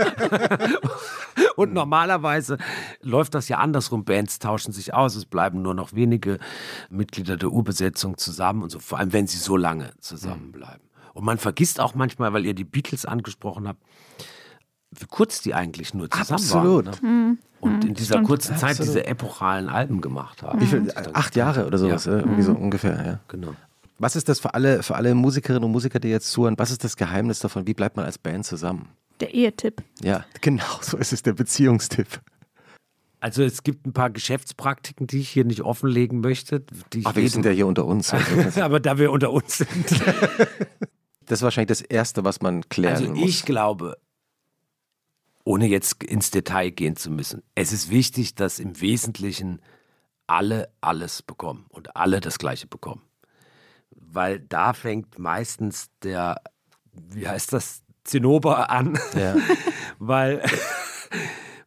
Und 1.58 1.74
normalerweise 1.74 2.58
läuft 3.02 3.36
das 3.36 3.50
ja 3.50 3.58
andersrum. 3.58 4.06
Bands 4.06 4.40
tauschen 4.40 4.72
sich 4.72 4.94
aus. 4.94 5.16
Es 5.16 5.26
bleiben 5.26 5.62
nur 5.62 5.74
noch 5.74 5.94
wenige 5.94 6.40
Mitglieder 6.90 7.36
der 7.36 7.52
Urbesetzung 7.52 8.18
zusammen 8.18 8.64
und 8.64 8.70
so. 8.70 8.80
Vor 8.80 9.00
allem, 9.00 9.12
wenn 9.12 9.28
sie 9.28 9.38
so 9.38 9.58
lange 9.58 9.92
zusammenbleiben. 10.00 10.90
Und 11.14 11.26
man 11.26 11.38
vergisst 11.38 11.82
auch 11.82 11.96
manchmal, 11.96 12.32
weil 12.32 12.46
ihr 12.46 12.54
die 12.54 12.64
Beatles 12.64 13.06
angesprochen 13.06 13.68
habt, 13.68 13.82
kurz 15.10 15.42
die 15.42 15.54
eigentlich 15.54 15.94
nur 15.94 16.10
zusammen 16.10 16.32
Absolut. 16.32 16.86
waren. 16.86 16.96
Ne? 17.02 17.10
Mhm. 17.10 17.38
Und 17.60 17.86
in 17.86 17.94
dieser 17.94 18.16
Stimmt. 18.16 18.28
kurzen 18.28 18.58
Zeit 18.58 18.72
Absolut. 18.72 18.96
diese 18.96 19.06
epochalen 19.06 19.70
Alben 19.70 20.02
gemacht 20.02 20.42
haben. 20.42 20.60
Wie 20.60 20.66
viel? 20.66 20.92
Acht 21.14 21.36
Jahre 21.36 21.68
oder 21.68 21.78
sowas, 21.78 22.06
ja. 22.06 22.14
irgendwie 22.14 22.42
so 22.42 22.54
mhm. 22.54 22.64
ungefähr, 22.64 23.06
ja. 23.06 23.20
Genau. 23.28 23.54
Was 24.00 24.16
ist 24.16 24.30
das 24.30 24.40
für 24.40 24.56
alle, 24.56 24.82
für 24.82 24.96
alle 24.96 25.14
Musikerinnen 25.14 25.64
und 25.64 25.72
Musiker, 25.72 26.00
die 26.00 26.08
jetzt 26.08 26.32
zuhören, 26.32 26.56
was 26.58 26.72
ist 26.72 26.84
das 26.84 26.98
Geheimnis 26.98 27.38
davon? 27.38 27.68
Wie 27.68 27.76
bleibt 27.76 27.98
man 27.98 28.06
als 28.06 28.18
Band 28.18 28.48
zusammen? 28.48 28.90
Der 29.20 29.32
Ehetipp. 29.34 29.84
Ja, 30.02 30.26
genau, 30.42 30.80
so 30.82 30.98
ist 30.98 31.14
es, 31.14 31.22
der 31.22 31.34
Beziehungstipp. 31.34 32.20
Also 33.20 33.44
es 33.44 33.62
gibt 33.62 33.86
ein 33.86 33.94
paar 33.94 34.10
Geschäftspraktiken, 34.10 35.06
die 35.06 35.20
ich 35.20 35.30
hier 35.30 35.46
nicht 35.46 35.62
offenlegen 35.62 36.22
möchte. 36.22 36.66
Die 36.92 37.04
Ach, 37.06 37.16
wir 37.16 37.30
sind 37.30 37.46
ja 37.46 37.52
hier 37.52 37.68
unter 37.68 37.86
uns. 37.86 38.12
Also. 38.12 38.62
Aber 38.62 38.80
da 38.80 38.98
wir 38.98 39.12
unter 39.12 39.32
uns 39.32 39.60
sind. 39.60 39.92
das 41.28 41.40
ist 41.40 41.42
wahrscheinlich 41.44 41.68
das 41.68 41.82
Erste, 41.82 42.24
was 42.24 42.42
man 42.42 42.68
klären 42.68 42.96
also 42.96 43.10
muss. 43.10 43.18
Also 43.18 43.30
ich 43.30 43.46
glaube, 43.46 43.98
ohne 45.44 45.68
jetzt 45.68 46.04
ins 46.04 46.32
Detail 46.32 46.70
gehen 46.70 46.96
zu 46.96 47.10
müssen. 47.10 47.44
Es 47.56 47.72
ist 47.72 47.90
wichtig, 47.90 48.36
dass 48.36 48.60
im 48.60 48.80
Wesentlichen 48.80 49.62
alle 50.28 50.70
alles 50.82 51.22
bekommen 51.22 51.66
und 51.70 51.96
alle 51.96 52.22
das 52.22 52.40
Gleiche 52.40 52.68
bekommen. 52.68 53.02
Weil 53.92 54.40
da 54.40 54.74
fängt 54.74 55.20
meistens 55.20 55.90
der, 56.04 56.42
wie 56.94 57.28
heißt 57.28 57.54
das, 57.54 57.84
Zinnober 58.04 58.70
an. 58.70 58.98
Ja. 59.16 59.36
weil, 60.00 60.42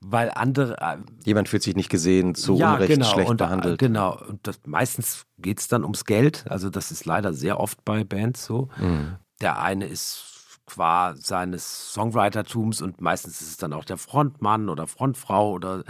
weil 0.01 0.31
andere. 0.35 0.77
Äh, 0.81 0.97
Jemand 1.25 1.49
fühlt 1.49 1.63
sich 1.63 1.77
nicht 1.77 1.91
gesehen, 1.91 2.35
zu 2.35 2.57
ja, 2.57 2.75
Unrecht 2.75 2.93
genau, 2.93 3.07
schlecht 3.07 3.31
und, 3.31 3.41
äh, 3.41 3.45
behandelt. 3.45 3.79
Genau. 3.79 4.19
Und 4.19 4.47
das, 4.47 4.61
meistens 4.67 5.27
geht 5.39 5.61
es 5.61 5.69
dann 5.69 5.83
ums 5.83 6.05
Geld. 6.05 6.45
Also, 6.49 6.71
das 6.71 6.91
ist 6.91 7.05
leider 7.05 7.33
sehr 7.33 7.61
oft 7.61 7.85
bei 7.85 8.03
Bands 8.03 8.45
so. 8.45 8.69
Mhm. 8.79 9.17
Der 9.41 9.61
eine 9.61 9.87
ist 9.87 10.34
qua 10.67 11.15
seines 11.17 11.93
Songwritertums 11.93 12.81
und 12.83 13.01
meistens 13.01 13.41
ist 13.41 13.49
es 13.49 13.57
dann 13.57 13.73
auch 13.73 13.85
der 13.85 13.99
Frontmann 13.99 14.69
oder 14.69 14.87
Frontfrau 14.87 15.53
oder 15.53 15.85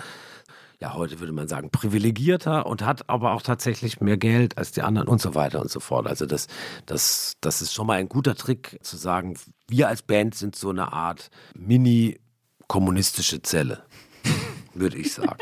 ja, 0.80 0.92
heute 0.94 1.20
würde 1.20 1.32
man 1.32 1.48
sagen, 1.48 1.70
privilegierter 1.70 2.66
und 2.66 2.82
hat 2.82 3.08
aber 3.08 3.32
auch 3.32 3.42
tatsächlich 3.42 4.00
mehr 4.00 4.16
Geld 4.16 4.58
als 4.58 4.72
die 4.72 4.82
anderen 4.82 5.08
und 5.08 5.20
so 5.20 5.34
weiter 5.34 5.60
und 5.60 5.70
so 5.70 5.80
fort. 5.80 6.06
Also 6.06 6.26
das, 6.26 6.46
das, 6.84 7.34
das 7.40 7.62
ist 7.62 7.72
schon 7.72 7.86
mal 7.86 7.94
ein 7.94 8.08
guter 8.08 8.34
Trick 8.34 8.78
zu 8.82 8.96
sagen, 8.96 9.34
wir 9.68 9.88
als 9.88 10.02
Band 10.02 10.34
sind 10.34 10.56
so 10.56 10.70
eine 10.70 10.92
Art 10.92 11.30
mini-kommunistische 11.54 13.40
Zelle, 13.42 13.82
würde 14.74 14.98
ich 14.98 15.14
sagen. 15.14 15.38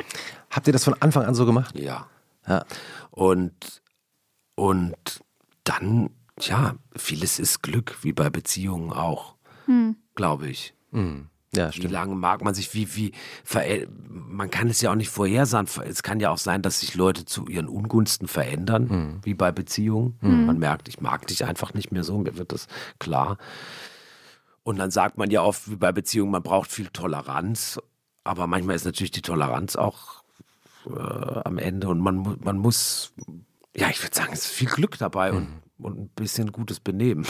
Habt 0.50 0.66
ihr 0.66 0.72
das 0.72 0.84
von 0.84 0.94
Anfang 1.00 1.24
an 1.24 1.34
so 1.34 1.46
gemacht? 1.46 1.76
Ja. 1.78 2.06
ja. 2.46 2.64
Und, 3.10 3.82
und 4.54 5.22
dann 5.64 6.10
Tja, 6.38 6.76
vieles 6.96 7.38
ist 7.38 7.62
Glück, 7.62 7.98
wie 8.02 8.12
bei 8.12 8.30
Beziehungen 8.30 8.92
auch, 8.92 9.34
hm. 9.66 9.96
glaube 10.14 10.48
ich. 10.48 10.74
Hm. 10.90 11.28
Ja, 11.54 11.70
wie 11.74 11.86
lange 11.86 12.14
mag 12.14 12.42
man 12.42 12.54
sich, 12.54 12.72
wie, 12.72 12.96
wie, 12.96 13.12
man 14.08 14.50
kann 14.50 14.70
es 14.70 14.80
ja 14.80 14.90
auch 14.90 14.94
nicht 14.94 15.10
vorhersagen. 15.10 15.68
Es 15.84 16.02
kann 16.02 16.18
ja 16.18 16.30
auch 16.30 16.38
sein, 16.38 16.62
dass 16.62 16.80
sich 16.80 16.94
Leute 16.94 17.26
zu 17.26 17.46
ihren 17.46 17.68
Ungunsten 17.68 18.26
verändern, 18.26 18.88
hm. 18.88 19.20
wie 19.22 19.34
bei 19.34 19.52
Beziehungen. 19.52 20.16
Hm. 20.20 20.46
Man 20.46 20.58
merkt, 20.58 20.88
ich 20.88 21.00
mag 21.00 21.26
dich 21.26 21.44
einfach 21.44 21.74
nicht 21.74 21.92
mehr 21.92 22.04
so, 22.04 22.16
mir 22.16 22.38
wird 22.38 22.52
das 22.52 22.68
klar. 22.98 23.36
Und 24.62 24.78
dann 24.78 24.90
sagt 24.90 25.18
man 25.18 25.30
ja 25.30 25.42
oft, 25.42 25.70
wie 25.70 25.76
bei 25.76 25.92
Beziehungen, 25.92 26.32
man 26.32 26.42
braucht 26.42 26.70
viel 26.70 26.86
Toleranz. 26.86 27.78
Aber 28.24 28.46
manchmal 28.46 28.76
ist 28.76 28.86
natürlich 28.86 29.10
die 29.10 29.22
Toleranz 29.22 29.76
auch 29.76 30.22
äh, 30.86 31.40
am 31.44 31.58
Ende 31.58 31.88
und 31.88 31.98
man, 31.98 32.38
man 32.42 32.56
muss, 32.56 33.12
ja, 33.76 33.90
ich 33.90 34.02
würde 34.02 34.14
sagen, 34.14 34.32
es 34.32 34.46
ist 34.46 34.52
viel 34.52 34.68
Glück 34.68 34.96
dabei 34.96 35.32
und 35.32 35.48
hm 35.48 35.62
und 35.84 35.98
ein 35.98 36.08
bisschen 36.08 36.52
gutes 36.52 36.80
Benehmen. 36.80 37.26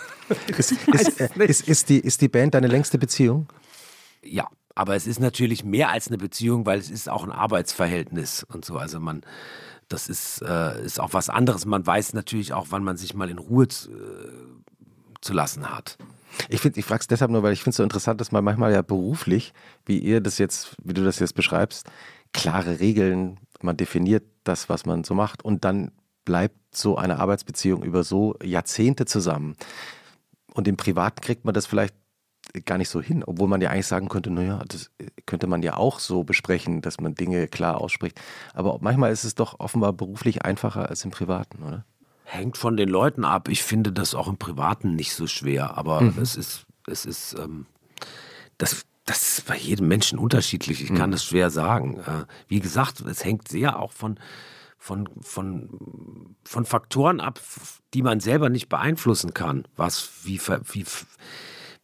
ist, 0.58 0.72
ist, 0.88 1.20
ist, 1.20 1.68
ist, 1.68 1.88
die, 1.88 1.98
ist 1.98 2.20
die 2.20 2.28
Band 2.28 2.54
deine 2.54 2.68
längste 2.68 2.98
Beziehung? 2.98 3.48
Ja, 4.22 4.48
aber 4.74 4.94
es 4.94 5.06
ist 5.06 5.20
natürlich 5.20 5.64
mehr 5.64 5.90
als 5.90 6.08
eine 6.08 6.18
Beziehung, 6.18 6.66
weil 6.66 6.78
es 6.78 6.90
ist 6.90 7.08
auch 7.08 7.24
ein 7.24 7.32
Arbeitsverhältnis 7.32 8.44
und 8.44 8.64
so. 8.64 8.76
Also 8.76 9.00
man, 9.00 9.22
das 9.88 10.08
ist, 10.08 10.42
äh, 10.42 10.84
ist 10.84 11.00
auch 11.00 11.12
was 11.12 11.30
anderes. 11.30 11.64
Man 11.64 11.86
weiß 11.86 12.12
natürlich 12.12 12.52
auch, 12.52 12.66
wann 12.70 12.84
man 12.84 12.96
sich 12.96 13.14
mal 13.14 13.30
in 13.30 13.38
Ruhe 13.38 13.68
zu, 13.68 13.90
äh, 13.90 14.28
zu 15.20 15.32
lassen 15.32 15.70
hat. 15.70 15.96
Ich 16.48 16.64
ich 16.64 16.84
frage 16.84 17.00
es 17.00 17.06
deshalb 17.06 17.30
nur, 17.30 17.42
weil 17.42 17.52
ich 17.52 17.60
finde 17.60 17.70
es 17.70 17.76
so 17.76 17.82
interessant, 17.82 18.20
dass 18.20 18.32
man 18.32 18.44
manchmal 18.44 18.72
ja 18.72 18.82
beruflich, 18.82 19.54
wie 19.86 19.98
ihr 19.98 20.20
das 20.20 20.38
jetzt, 20.38 20.76
wie 20.82 20.92
du 20.92 21.02
das 21.02 21.18
jetzt 21.18 21.34
beschreibst, 21.34 21.88
klare 22.32 22.80
Regeln, 22.80 23.38
man 23.62 23.76
definiert 23.76 24.24
das, 24.44 24.68
was 24.68 24.84
man 24.84 25.04
so 25.04 25.14
macht 25.14 25.44
und 25.44 25.64
dann 25.64 25.92
bleibt 26.26 26.76
so 26.76 26.98
eine 26.98 27.18
Arbeitsbeziehung 27.18 27.82
über 27.82 28.04
so 28.04 28.36
Jahrzehnte 28.42 29.06
zusammen. 29.06 29.56
Und 30.52 30.68
im 30.68 30.76
Privaten 30.76 31.22
kriegt 31.22 31.46
man 31.46 31.54
das 31.54 31.64
vielleicht 31.64 31.94
gar 32.64 32.78
nicht 32.78 32.88
so 32.88 33.00
hin, 33.00 33.24
obwohl 33.24 33.48
man 33.48 33.60
ja 33.60 33.70
eigentlich 33.70 33.86
sagen 33.86 34.08
könnte, 34.08 34.30
naja, 34.30 34.62
das 34.68 34.90
könnte 35.26 35.46
man 35.46 35.62
ja 35.62 35.76
auch 35.76 35.98
so 35.98 36.24
besprechen, 36.24 36.80
dass 36.80 37.00
man 37.00 37.14
Dinge 37.14 37.48
klar 37.48 37.80
ausspricht. 37.80 38.20
Aber 38.54 38.78
manchmal 38.80 39.12
ist 39.12 39.24
es 39.24 39.34
doch 39.34 39.58
offenbar 39.60 39.92
beruflich 39.92 40.44
einfacher 40.44 40.88
als 40.88 41.04
im 41.04 41.10
Privaten, 41.10 41.62
oder? 41.62 41.84
Hängt 42.24 42.56
von 42.56 42.76
den 42.76 42.88
Leuten 42.88 43.24
ab. 43.24 43.48
Ich 43.48 43.62
finde 43.62 43.92
das 43.92 44.14
auch 44.14 44.28
im 44.28 44.36
Privaten 44.36 44.96
nicht 44.96 45.14
so 45.14 45.26
schwer, 45.26 45.76
aber 45.76 46.00
mhm. 46.00 46.18
es 46.20 46.36
ist, 46.36 46.66
es 46.86 47.04
ist, 47.04 47.36
ähm, 47.38 47.66
das, 48.58 48.84
das 49.04 49.38
ist 49.38 49.46
bei 49.46 49.56
jedem 49.56 49.86
Menschen 49.86 50.18
unterschiedlich. 50.18 50.82
Ich 50.82 50.94
kann 50.94 51.10
mhm. 51.10 51.12
das 51.12 51.24
schwer 51.24 51.50
sagen. 51.50 52.00
Äh, 52.00 52.24
wie 52.48 52.60
gesagt, 52.60 53.00
es 53.00 53.24
hängt 53.24 53.48
sehr 53.48 53.78
auch 53.78 53.92
von, 53.92 54.18
von, 54.86 55.08
von, 55.20 56.36
von 56.44 56.64
Faktoren 56.64 57.20
ab, 57.20 57.40
die 57.92 58.02
man 58.02 58.20
selber 58.20 58.50
nicht 58.50 58.68
beeinflussen 58.68 59.34
kann. 59.34 59.66
Was, 59.74 60.10
wie, 60.22 60.40
wie, 60.40 60.84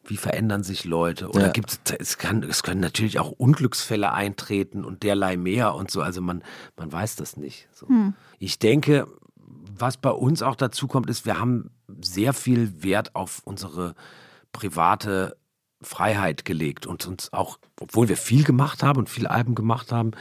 wie 0.04 0.16
verändern 0.16 0.62
sich 0.62 0.84
Leute? 0.84 1.28
Oder 1.28 1.46
ja. 1.46 1.52
gibt 1.52 1.80
es, 1.98 2.18
kann, 2.18 2.44
es 2.44 2.62
können 2.62 2.80
natürlich 2.80 3.18
auch 3.18 3.32
Unglücksfälle 3.32 4.12
eintreten 4.12 4.84
und 4.84 5.02
derlei 5.02 5.36
mehr 5.36 5.74
und 5.74 5.90
so. 5.90 6.00
Also 6.00 6.20
man, 6.20 6.44
man 6.76 6.92
weiß 6.92 7.16
das 7.16 7.36
nicht. 7.36 7.68
So. 7.72 7.88
Hm. 7.88 8.14
Ich 8.38 8.60
denke, 8.60 9.08
was 9.36 9.96
bei 9.96 10.10
uns 10.10 10.40
auch 10.42 10.54
dazu 10.54 10.86
kommt, 10.86 11.10
ist, 11.10 11.26
wir 11.26 11.40
haben 11.40 11.70
sehr 12.00 12.32
viel 12.32 12.84
Wert 12.84 13.16
auf 13.16 13.40
unsere 13.44 13.96
private 14.52 15.36
Freiheit 15.84 16.44
gelegt 16.44 16.86
und 16.86 17.06
uns 17.06 17.32
auch, 17.32 17.58
obwohl 17.80 18.08
wir 18.08 18.16
viel 18.16 18.44
gemacht 18.44 18.82
haben 18.82 18.98
und 18.98 19.08
viel 19.08 19.26
Alben 19.26 19.54
gemacht 19.54 19.92
haben, 19.92 20.12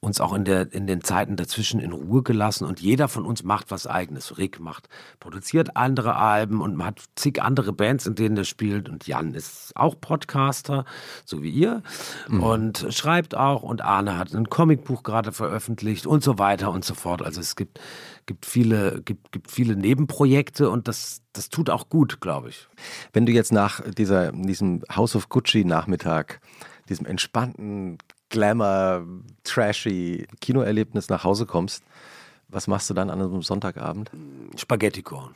uns 0.00 0.20
auch 0.20 0.32
in, 0.32 0.44
der, 0.44 0.72
in 0.72 0.86
den 0.86 1.02
Zeiten 1.02 1.36
dazwischen 1.36 1.80
in 1.80 1.92
Ruhe 1.92 2.22
gelassen 2.22 2.64
und 2.66 2.80
jeder 2.80 3.08
von 3.08 3.26
uns 3.26 3.42
macht 3.42 3.70
was 3.70 3.86
eigenes. 3.86 4.38
Rick 4.38 4.60
macht, 4.60 4.88
produziert 5.18 5.76
andere 5.76 6.16
Alben 6.16 6.60
und 6.60 6.76
man 6.76 6.88
hat 6.88 7.02
zig 7.16 7.42
andere 7.42 7.72
Bands, 7.72 8.06
in 8.06 8.14
denen 8.14 8.36
er 8.36 8.44
spielt 8.44 8.88
und 8.88 9.06
Jan 9.06 9.34
ist 9.34 9.72
auch 9.76 10.00
Podcaster, 10.00 10.84
so 11.24 11.42
wie 11.42 11.50
ihr 11.50 11.82
mhm. 12.28 12.42
und 12.42 12.86
schreibt 12.90 13.34
auch 13.34 13.62
und 13.62 13.82
Arne 13.82 14.18
hat 14.18 14.32
ein 14.34 14.48
Comicbuch 14.48 15.02
gerade 15.02 15.32
veröffentlicht 15.32 16.06
und 16.06 16.24
so 16.24 16.38
weiter 16.38 16.70
und 16.70 16.84
so 16.84 16.94
fort. 16.94 17.22
Also 17.22 17.40
es 17.40 17.56
gibt, 17.56 17.78
gibt, 18.26 18.46
viele, 18.46 19.02
gibt, 19.02 19.32
gibt 19.32 19.50
viele 19.50 19.76
Nebenprojekte 19.76 20.70
und 20.70 20.88
das, 20.88 21.22
das 21.32 21.48
tut 21.48 21.70
auch 21.70 21.88
gut, 21.88 22.20
glaube 22.20 22.50
ich. 22.50 22.68
Wenn 23.12 23.26
du 23.26 23.32
jetzt 23.32 23.52
nach 23.52 23.80
dieser, 23.90 24.32
diesem 24.32 24.82
House 24.94 25.16
of 25.16 25.28
Gucci 25.28 25.64
Nachmittag, 25.64 26.40
diesem 26.88 27.06
entspannten 27.06 27.98
Glamour, 28.28 29.06
trashy 29.44 30.26
Kinoerlebnis 30.40 31.08
nach 31.08 31.24
Hause 31.24 31.46
kommst, 31.46 31.84
was 32.48 32.66
machst 32.66 32.90
du 32.90 32.94
dann 32.94 33.10
an 33.10 33.20
einem 33.20 33.42
Sonntagabend? 33.42 34.10
Spaghetti 34.56 35.02
kochen. 35.02 35.34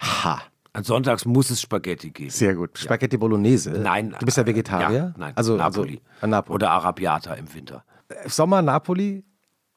Ha. 0.00 0.42
An 0.74 0.84
Sonntags 0.84 1.26
muss 1.26 1.50
es 1.50 1.60
Spaghetti 1.60 2.10
geben. 2.10 2.30
Sehr 2.30 2.54
gut. 2.54 2.78
Spaghetti 2.78 3.16
ja. 3.16 3.20
Bolognese? 3.20 3.70
Nein. 3.70 4.14
Du 4.18 4.24
bist 4.24 4.38
ja 4.38 4.46
Vegetarier? 4.46 4.98
Ja, 4.98 5.14
nein. 5.18 5.32
Also, 5.36 5.56
Napoli. 5.56 6.00
Also, 6.20 6.26
Napoli. 6.30 6.54
Oder 6.54 6.70
Arabiata 6.70 7.34
im 7.34 7.52
Winter. 7.52 7.84
Sommer 8.26 8.62
Napoli? 8.62 9.22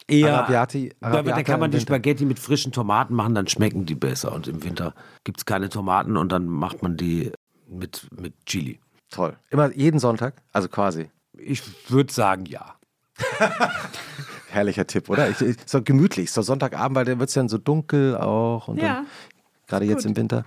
Eher, 0.07 0.39
Arabiati, 0.39 0.93
Arabiata 1.01 1.37
da 1.37 1.43
kann 1.43 1.59
man 1.59 1.71
die 1.71 1.79
Spaghetti 1.79 2.25
mit 2.25 2.37
frischen 2.37 2.71
Tomaten 2.71 3.15
machen, 3.15 3.33
dann 3.33 3.47
schmecken 3.47 3.85
die 3.85 3.95
besser. 3.95 4.31
Und 4.33 4.47
im 4.47 4.63
Winter 4.63 4.93
gibt 5.23 5.39
es 5.39 5.45
keine 5.45 5.69
Tomaten 5.69 6.15
und 6.15 6.31
dann 6.31 6.47
macht 6.47 6.83
man 6.83 6.95
die 6.95 7.31
mit, 7.67 8.07
mit 8.15 8.33
Chili. 8.45 8.79
Toll. 9.09 9.35
Immer 9.49 9.71
jeden 9.75 9.99
Sonntag? 9.99 10.35
Also 10.53 10.69
quasi. 10.69 11.09
Ich 11.37 11.61
würde 11.89 12.13
sagen, 12.13 12.45
ja. 12.45 12.75
Herrlicher 14.49 14.85
Tipp, 14.85 15.09
oder? 15.09 15.29
Ich, 15.29 15.41
ich, 15.41 15.57
so 15.65 15.81
gemütlich, 15.81 16.31
so 16.31 16.41
Sonntagabend, 16.41 16.95
weil 16.95 17.05
dann 17.05 17.19
wird 17.19 17.29
es 17.29 17.33
dann 17.33 17.49
so 17.49 17.57
dunkel 17.57 18.15
auch. 18.15 18.67
Und 18.67 18.77
ja. 18.77 19.05
Gerade 19.67 19.85
jetzt 19.85 20.05
im 20.05 20.15
Winter. 20.15 20.45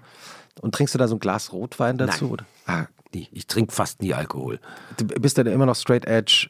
Und 0.61 0.75
trinkst 0.75 0.95
du 0.95 0.99
da 0.99 1.09
so 1.09 1.17
ein 1.17 1.21
Glas 1.21 1.53
Rotwein 1.53 1.99
dazu? 1.99 2.25
Nein. 2.25 2.33
Oder? 2.33 2.45
Ah, 2.67 2.87
nie. 3.13 3.29
Ich 3.33 3.47
trinke 3.47 3.73
fast 3.73 4.03
nie 4.03 4.15
Alkohol. 4.15 4.61
Du 4.97 5.05
bist 5.05 5.37
dann 5.37 5.47
immer 5.47 5.67
noch 5.67 5.77
straight 5.77 6.05
edge 6.07 6.49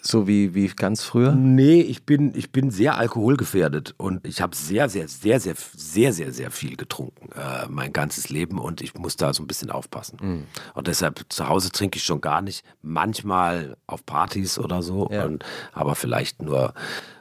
so 0.00 0.26
wie, 0.26 0.54
wie 0.54 0.68
ganz 0.68 1.02
früher? 1.02 1.32
Nee, 1.32 1.80
ich 1.80 2.04
bin, 2.04 2.34
ich 2.34 2.52
bin 2.52 2.70
sehr 2.70 2.98
alkoholgefährdet 2.98 3.94
und 3.96 4.26
ich 4.26 4.40
habe 4.40 4.54
sehr, 4.54 4.88
sehr, 4.88 5.08
sehr, 5.08 5.40
sehr, 5.40 5.54
sehr, 5.56 6.12
sehr, 6.12 6.32
sehr 6.32 6.50
viel 6.50 6.76
getrunken, 6.76 7.30
äh, 7.32 7.66
mein 7.68 7.92
ganzes 7.92 8.28
Leben 8.28 8.58
und 8.58 8.80
ich 8.80 8.94
muss 8.94 9.16
da 9.16 9.34
so 9.34 9.42
ein 9.42 9.46
bisschen 9.46 9.70
aufpassen. 9.70 10.18
Mhm. 10.20 10.44
Und 10.74 10.86
deshalb 10.86 11.24
zu 11.28 11.48
Hause 11.48 11.70
trinke 11.70 11.98
ich 11.98 12.04
schon 12.04 12.20
gar 12.20 12.42
nicht. 12.42 12.64
Manchmal 12.82 13.76
auf 13.86 14.04
Partys 14.06 14.58
oder 14.58 14.82
so, 14.82 15.08
ja. 15.10 15.24
und, 15.24 15.44
aber 15.72 15.94
vielleicht 15.94 16.42
nur, 16.42 16.74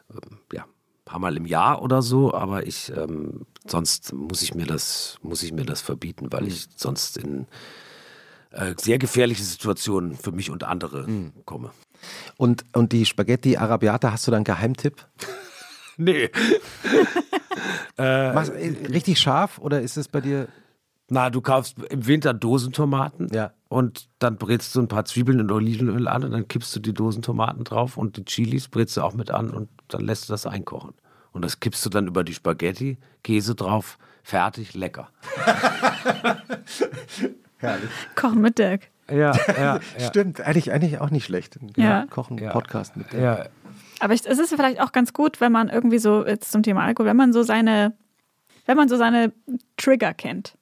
äh, 0.10 0.56
ja, 0.56 0.64
ein 0.64 1.06
paar 1.06 1.20
Mal 1.20 1.38
im 1.38 1.46
Jahr 1.46 1.82
oder 1.82 2.02
so, 2.02 2.34
aber 2.34 2.66
ich, 2.66 2.92
ähm, 2.96 3.46
sonst 3.68 4.14
muss 4.14 4.42
ich 4.42 4.56
mir 4.56 4.66
das, 4.66 5.18
muss 5.22 5.44
ich 5.44 5.52
mir 5.52 5.66
das 5.66 5.82
verbieten, 5.82 6.28
weil 6.32 6.44
mhm. 6.44 6.48
ich 6.48 6.68
sonst 6.76 7.18
in 7.18 7.48
äh, 8.54 8.76
sehr 8.80 9.00
gefährliche 9.00 9.44
Situationen 9.44 10.16
für 10.16 10.32
mich 10.32 10.50
und 10.50 10.64
andere 10.64 11.08
mhm. 11.08 11.34
komme. 11.46 11.72
Und, 12.38 12.66
und 12.74 12.92
die 12.92 13.06
Spaghetti 13.06 13.58
Arabiata, 13.58 14.12
hast 14.12 14.28
du 14.28 14.32
da 14.32 14.38
einen 14.38 14.44
Geheimtipp? 14.44 15.06
nee. 15.98 16.30
äh, 17.98 18.34
Machst, 18.34 18.52
richtig 18.54 19.20
scharf 19.20 19.60
oder 19.60 19.82
ist 19.82 19.98
es 19.98 20.08
bei 20.08 20.22
dir? 20.22 20.48
Na, 21.10 21.30
du 21.30 21.42
kaufst 21.42 21.78
im 21.90 22.08
Winter 22.08 22.34
Dosentomaten 22.34 23.28
ja. 23.34 23.52
und 23.68 24.10
dann 24.20 24.38
brätst 24.38 24.74
du 24.76 24.82
ein 24.82 24.88
paar 24.88 25.06
Zwiebeln 25.06 25.42
und 25.42 25.52
Olivenöl 25.52 26.08
an 26.08 26.24
und 26.24 26.32
dann 26.32 26.48
kippst 26.48 26.76
du 26.76 26.80
die 26.80 26.94
Dosentomaten 26.94 27.64
drauf 27.64 27.98
und 27.98 28.18
die 28.18 28.26
Chilis 28.26 28.70
brätst 28.70 28.98
du 28.98 29.02
auch 29.02 29.14
mit 29.14 29.30
an 29.30 29.52
und 29.52 29.70
dann 29.90 30.02
lässt 30.02 30.30
du 30.30 30.34
das 30.34 30.46
einkochen. 30.46 30.94
Und 31.32 31.44
das 31.44 31.60
kippst 31.60 31.86
du 31.86 31.90
dann 31.90 32.08
über 32.08 32.24
die 32.24 32.34
Spaghetti, 32.34 32.98
Käse 33.24 33.54
drauf, 33.54 33.98
fertig, 34.24 34.74
lecker. 34.76 35.10
Herrlich. 37.58 37.90
Kochen 38.16 38.42
mit 38.42 38.58
Dirk. 38.58 38.93
Ja, 39.10 39.34
ja, 39.58 39.80
ja. 39.98 40.08
Stimmt, 40.08 40.42
eigentlich, 40.42 40.72
eigentlich 40.72 41.00
auch 41.00 41.10
nicht 41.10 41.26
schlecht. 41.26 41.60
Ja. 41.76 42.06
Kochen, 42.10 42.38
Podcast 42.38 42.96
mit 42.96 43.12
Ja. 43.14 43.46
Aber 44.00 44.14
es 44.14 44.26
ist 44.26 44.54
vielleicht 44.54 44.82
auch 44.82 44.92
ganz 44.92 45.14
gut, 45.14 45.40
wenn 45.40 45.52
man 45.52 45.70
irgendwie 45.70 46.00
so, 46.00 46.26
jetzt 46.26 46.52
zum 46.52 46.64
Thema 46.64 46.84
Alkohol, 46.84 47.10
wenn 47.10 47.18
man 47.18 47.34
so 47.34 47.44
seine, 47.44 47.94
wenn 48.66 48.78
man 48.78 48.90
so 48.90 48.98
seine 48.98 49.32
Trigger 49.78 50.14
kennt. 50.14 50.58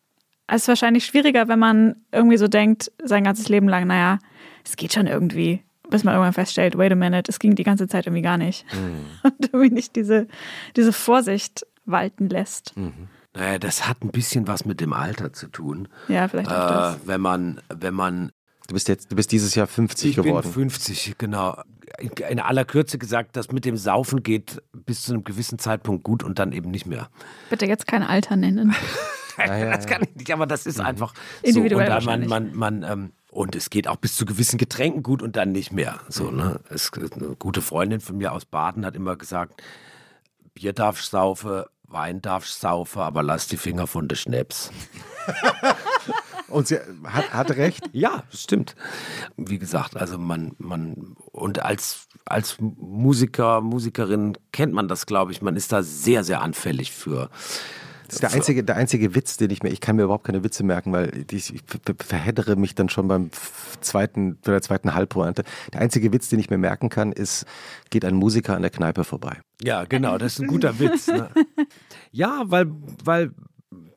Es 0.48 0.64
ist 0.64 0.68
wahrscheinlich 0.68 1.06
schwieriger, 1.06 1.48
wenn 1.48 1.60
man 1.60 1.96
irgendwie 2.12 2.38
so 2.38 2.48
denkt, 2.48 2.92
sein 3.04 3.24
ganzes 3.24 3.48
Leben 3.50 3.70
lang, 3.70 3.88
naja, 3.88 4.20
es 4.66 4.76
geht 4.76 4.94
schon 4.94 5.08
irgendwie, 5.08 5.64
bis 5.90 6.04
man 6.04 6.14
irgendwann 6.14 6.34
feststellt, 6.34 6.78
wait 6.78 6.92
a 6.92 6.96
minute, 6.96 7.30
es 7.30 7.40
ging 7.40 7.56
die 7.56 7.64
ganze 7.64 7.88
Zeit 7.88 8.06
irgendwie 8.06 8.22
gar 8.22 8.38
nicht. 8.38 8.66
Mhm. 8.74 9.06
Und 9.24 9.54
irgendwie 9.54 9.74
nicht 9.74 9.96
diese, 9.96 10.28
diese 10.76 10.94
Vorsicht 10.94 11.66
walten 11.86 12.30
lässt. 12.30 12.76
Mhm. 12.78 13.08
Naja, 13.34 13.60
das 13.60 13.88
hat 13.88 14.04
ein 14.04 14.12
bisschen 14.12 14.48
was 14.48 14.66
mit 14.66 14.82
dem 14.82 14.94
Alter 14.94 15.32
zu 15.32 15.48
tun. 15.48 15.88
Ja, 16.08 16.28
vielleicht 16.28 16.50
auch 16.50 16.54
äh, 16.54 16.70
das. 16.70 16.98
Wenn 17.06 17.22
man, 17.22 17.62
wenn 17.74 17.94
man. 17.94 18.32
Du 18.68 18.74
bist 18.74 18.88
jetzt, 18.88 19.12
du 19.12 19.16
bist 19.16 19.32
dieses 19.32 19.56
Jahr 19.56 19.68
50 19.68 20.12
ich 20.12 20.16
geworden. 20.16 20.48
Ich 20.48 20.54
bin 20.54 20.70
50, 20.70 21.16
genau. 21.18 21.62
In 22.30 22.40
aller 22.40 22.64
Kürze 22.64 22.98
gesagt, 22.98 23.36
das 23.36 23.52
mit 23.52 23.66
dem 23.66 23.76
Saufen 23.76 24.24
geht 24.24 24.62
bis 24.74 25.04
zu 25.04 25.14
einem 25.14 25.24
gewissen 25.24 25.60
Zeitpunkt 25.60 26.04
gut 26.04 26.24
und 26.24 26.40
dann 26.40 26.52
eben 26.52 26.72
nicht 26.72 26.86
mehr. 26.86 27.10
Bitte 27.50 27.66
jetzt 27.66 27.86
kein 27.86 28.02
Alter 28.02 28.38
nennen. 28.38 28.74
ja, 29.38 29.58
ja, 29.58 29.76
das 29.76 29.88
kann 29.88 30.02
ich 30.04 30.16
nicht, 30.16 30.32
aber 30.32 30.46
das 30.46 30.66
ist 30.66 30.78
mhm. 30.78 30.86
einfach 30.86 31.14
Individuell 31.42 32.02
so. 32.02 32.10
Und, 32.10 32.28
man, 32.28 32.28
man, 32.28 32.56
man, 32.56 32.84
ähm, 32.84 33.12
und 33.30 33.56
es 33.56 33.70
geht 33.70 33.88
auch 33.88 33.98
bis 33.98 34.16
zu 34.16 34.26
gewissen 34.26 34.58
Getränken 34.58 35.04
gut 35.04 35.22
und 35.22 35.36
dann 35.36 35.52
nicht 35.52 35.72
mehr. 35.72 36.00
So, 36.10 36.32
ne? 36.32 36.60
es, 36.70 36.92
eine 36.94 37.36
gute 37.36 37.62
Freundin 37.62 38.00
von 38.00 38.18
mir 38.18 38.32
aus 38.32 38.46
Baden 38.46 38.86
hat 38.86 38.96
immer 38.96 39.16
gesagt, 39.16 39.62
Bier 40.54 40.74
darf 40.74 41.02
saufen, 41.02 41.64
Wein 41.92 42.22
darfst 42.22 42.62
saufen, 42.62 43.02
aber 43.02 43.24
lass 43.24 43.48
die 43.48 43.58
Finger 43.58 43.88
von 43.88 44.08
der 44.08 44.16
Schnaps. 44.16 44.72
Und 46.48 46.68
sie 46.68 46.80
hat, 47.06 47.34
hat 47.34 47.52
recht? 47.52 47.90
Ja, 47.94 48.24
stimmt. 48.30 48.76
Wie 49.38 49.58
gesagt, 49.58 49.96
also 49.96 50.18
man, 50.18 50.52
man, 50.58 51.16
und 51.32 51.64
als, 51.64 52.08
als 52.26 52.58
Musiker, 52.60 53.62
Musikerin 53.62 54.38
kennt 54.52 54.74
man 54.74 54.90
das, 54.90 55.06
glaube 55.06 55.32
ich. 55.32 55.42
Man 55.42 55.56
ist 55.56 55.72
da 55.72 55.82
sehr, 55.82 56.24
sehr 56.26 56.42
anfällig 56.42 56.92
für, 56.92 57.30
das 58.12 58.16
ist 58.16 58.24
der 58.24 58.34
einzige, 58.34 58.64
der 58.64 58.76
einzige 58.76 59.16
Witz, 59.16 59.38
den 59.38 59.52
ich 59.52 59.64
mir, 59.64 59.70
ich 59.70 59.80
kann 59.80 59.96
mir 59.96 60.04
überhaupt 60.04 60.26
keine 60.26 60.44
Witze 60.44 60.64
merken, 60.64 60.92
weil 60.92 61.26
ich, 61.32 61.56
ich 61.56 61.62
verheddere 61.98 62.58
mich 62.58 62.76
dann 62.76 62.90
schon 62.90 63.08
beim 63.08 63.30
zweiten, 63.80 64.38
bei 64.44 64.52
der 64.52 64.62
zweiten 64.62 64.94
Halbpointe. 64.94 65.44
Der 65.72 65.80
einzige 65.80 66.12
Witz, 66.12 66.28
den 66.28 66.40
ich 66.40 66.50
mir 66.50 66.58
merken 66.58 66.90
kann, 66.90 67.14
ist, 67.14 67.46
geht 67.90 68.04
ein 68.04 68.16
Musiker 68.16 68.56
an 68.56 68.64
der 68.64 68.72
Kneipe 68.72 69.06
vorbei. 69.06 69.40
Ja, 69.62 69.86
genau, 69.86 70.18
das 70.18 70.34
ist 70.34 70.42
ein 70.42 70.48
guter 70.48 70.78
Witz. 70.80 71.08
Ne? 71.08 71.30
Ja, 72.14 72.44
weil, 72.48 72.70
weil 73.06 73.32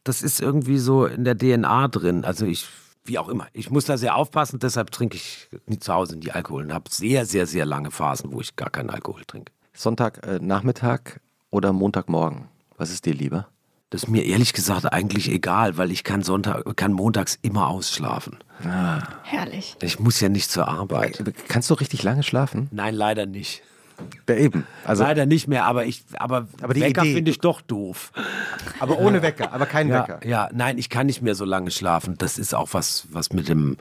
das 0.05 0.23
ist 0.23 0.41
irgendwie 0.41 0.79
so 0.79 1.07
in 1.07 1.25
der 1.25 1.37
DNA 1.37 1.89
drin. 1.89 2.25
Also 2.25 2.47
ich, 2.47 2.69
wie 3.05 3.19
auch 3.19 3.29
immer, 3.29 3.49
ich 3.53 3.71
muss 3.71 3.87
da 3.87 3.97
sehr 3.97 4.15
aufpassen, 4.15 4.61
deshalb 4.61 4.93
trinke 4.93 5.17
ich 5.17 5.49
nie 5.67 5.81
zu 5.81 5.93
Hause 5.93 6.17
die 6.19 6.31
Alkohol 6.31 6.63
und 6.63 6.73
habe 6.73 6.89
sehr, 6.91 7.27
sehr, 7.27 7.47
sehr 7.49 7.67
lange 7.67 7.91
Phasen, 7.91 8.33
wo 8.33 8.41
ich 8.41 8.55
gar 8.55 8.71
keinen 8.71 8.91
Alkohol 8.91 9.25
trinke. 9.25 9.53
Sonntagnachmittag 9.73 11.17
äh, 11.17 11.21
oder 11.51 11.73
Montagmorgen? 11.73 12.45
Was 12.77 12.93
ist 12.93 13.07
dir 13.07 13.15
lieber? 13.15 13.49
Das 13.95 14.03
ist 14.03 14.09
mir 14.09 14.25
ehrlich 14.25 14.53
gesagt 14.53 14.93
eigentlich 14.93 15.31
egal, 15.31 15.77
weil 15.77 15.93
ich 15.93 16.03
kann 16.03 16.25
Sonntag, 16.25 16.65
kann 16.75 16.93
montags 16.93 17.39
immer 17.43 17.69
ausschlafen. 17.69 18.39
Ah. 18.65 19.03
Herrlich. 19.23 19.77
Ich 19.83 20.01
muss 20.01 20.19
ja 20.19 20.29
nicht 20.29 20.51
zur 20.51 20.67
Arbeit. 20.67 21.23
Kannst 21.47 21.71
du 21.71 21.75
richtig 21.75 22.03
lange 22.03 22.25
schlafen? 22.25 22.67
Nein, 22.73 22.93
leider 22.97 23.25
nicht. 23.25 23.63
Ja, 24.29 24.35
eben. 24.35 24.67
Also 24.85 25.05
Leider 25.05 25.27
nicht 25.27 25.47
mehr, 25.47 25.65
aber 25.67 25.87
ich, 25.87 26.03
aber, 26.15 26.49
aber 26.61 26.75
die 26.75 26.81
Wecker 26.81 27.03
finde 27.03 27.31
ich 27.31 27.39
doch 27.39 27.61
doof. 27.61 28.11
Aber 28.81 28.99
ohne 28.99 29.23
Wecker, 29.23 29.53
aber 29.53 29.67
kein 29.67 29.89
ja, 29.89 30.03
Wecker. 30.03 30.27
Ja, 30.27 30.51
nein, 30.53 30.77
ich 30.77 30.91
kann 30.91 31.07
nicht 31.07 31.23
mehr 31.23 31.37
so 31.37 31.45
lange 31.45 31.71
schlafen. 31.71 32.19
Das 32.19 32.37
ist 32.37 32.53
auch 32.53 32.71
was, 32.73 33.07
was 33.13 33.33
mit 33.33 33.49
dem 33.49 33.77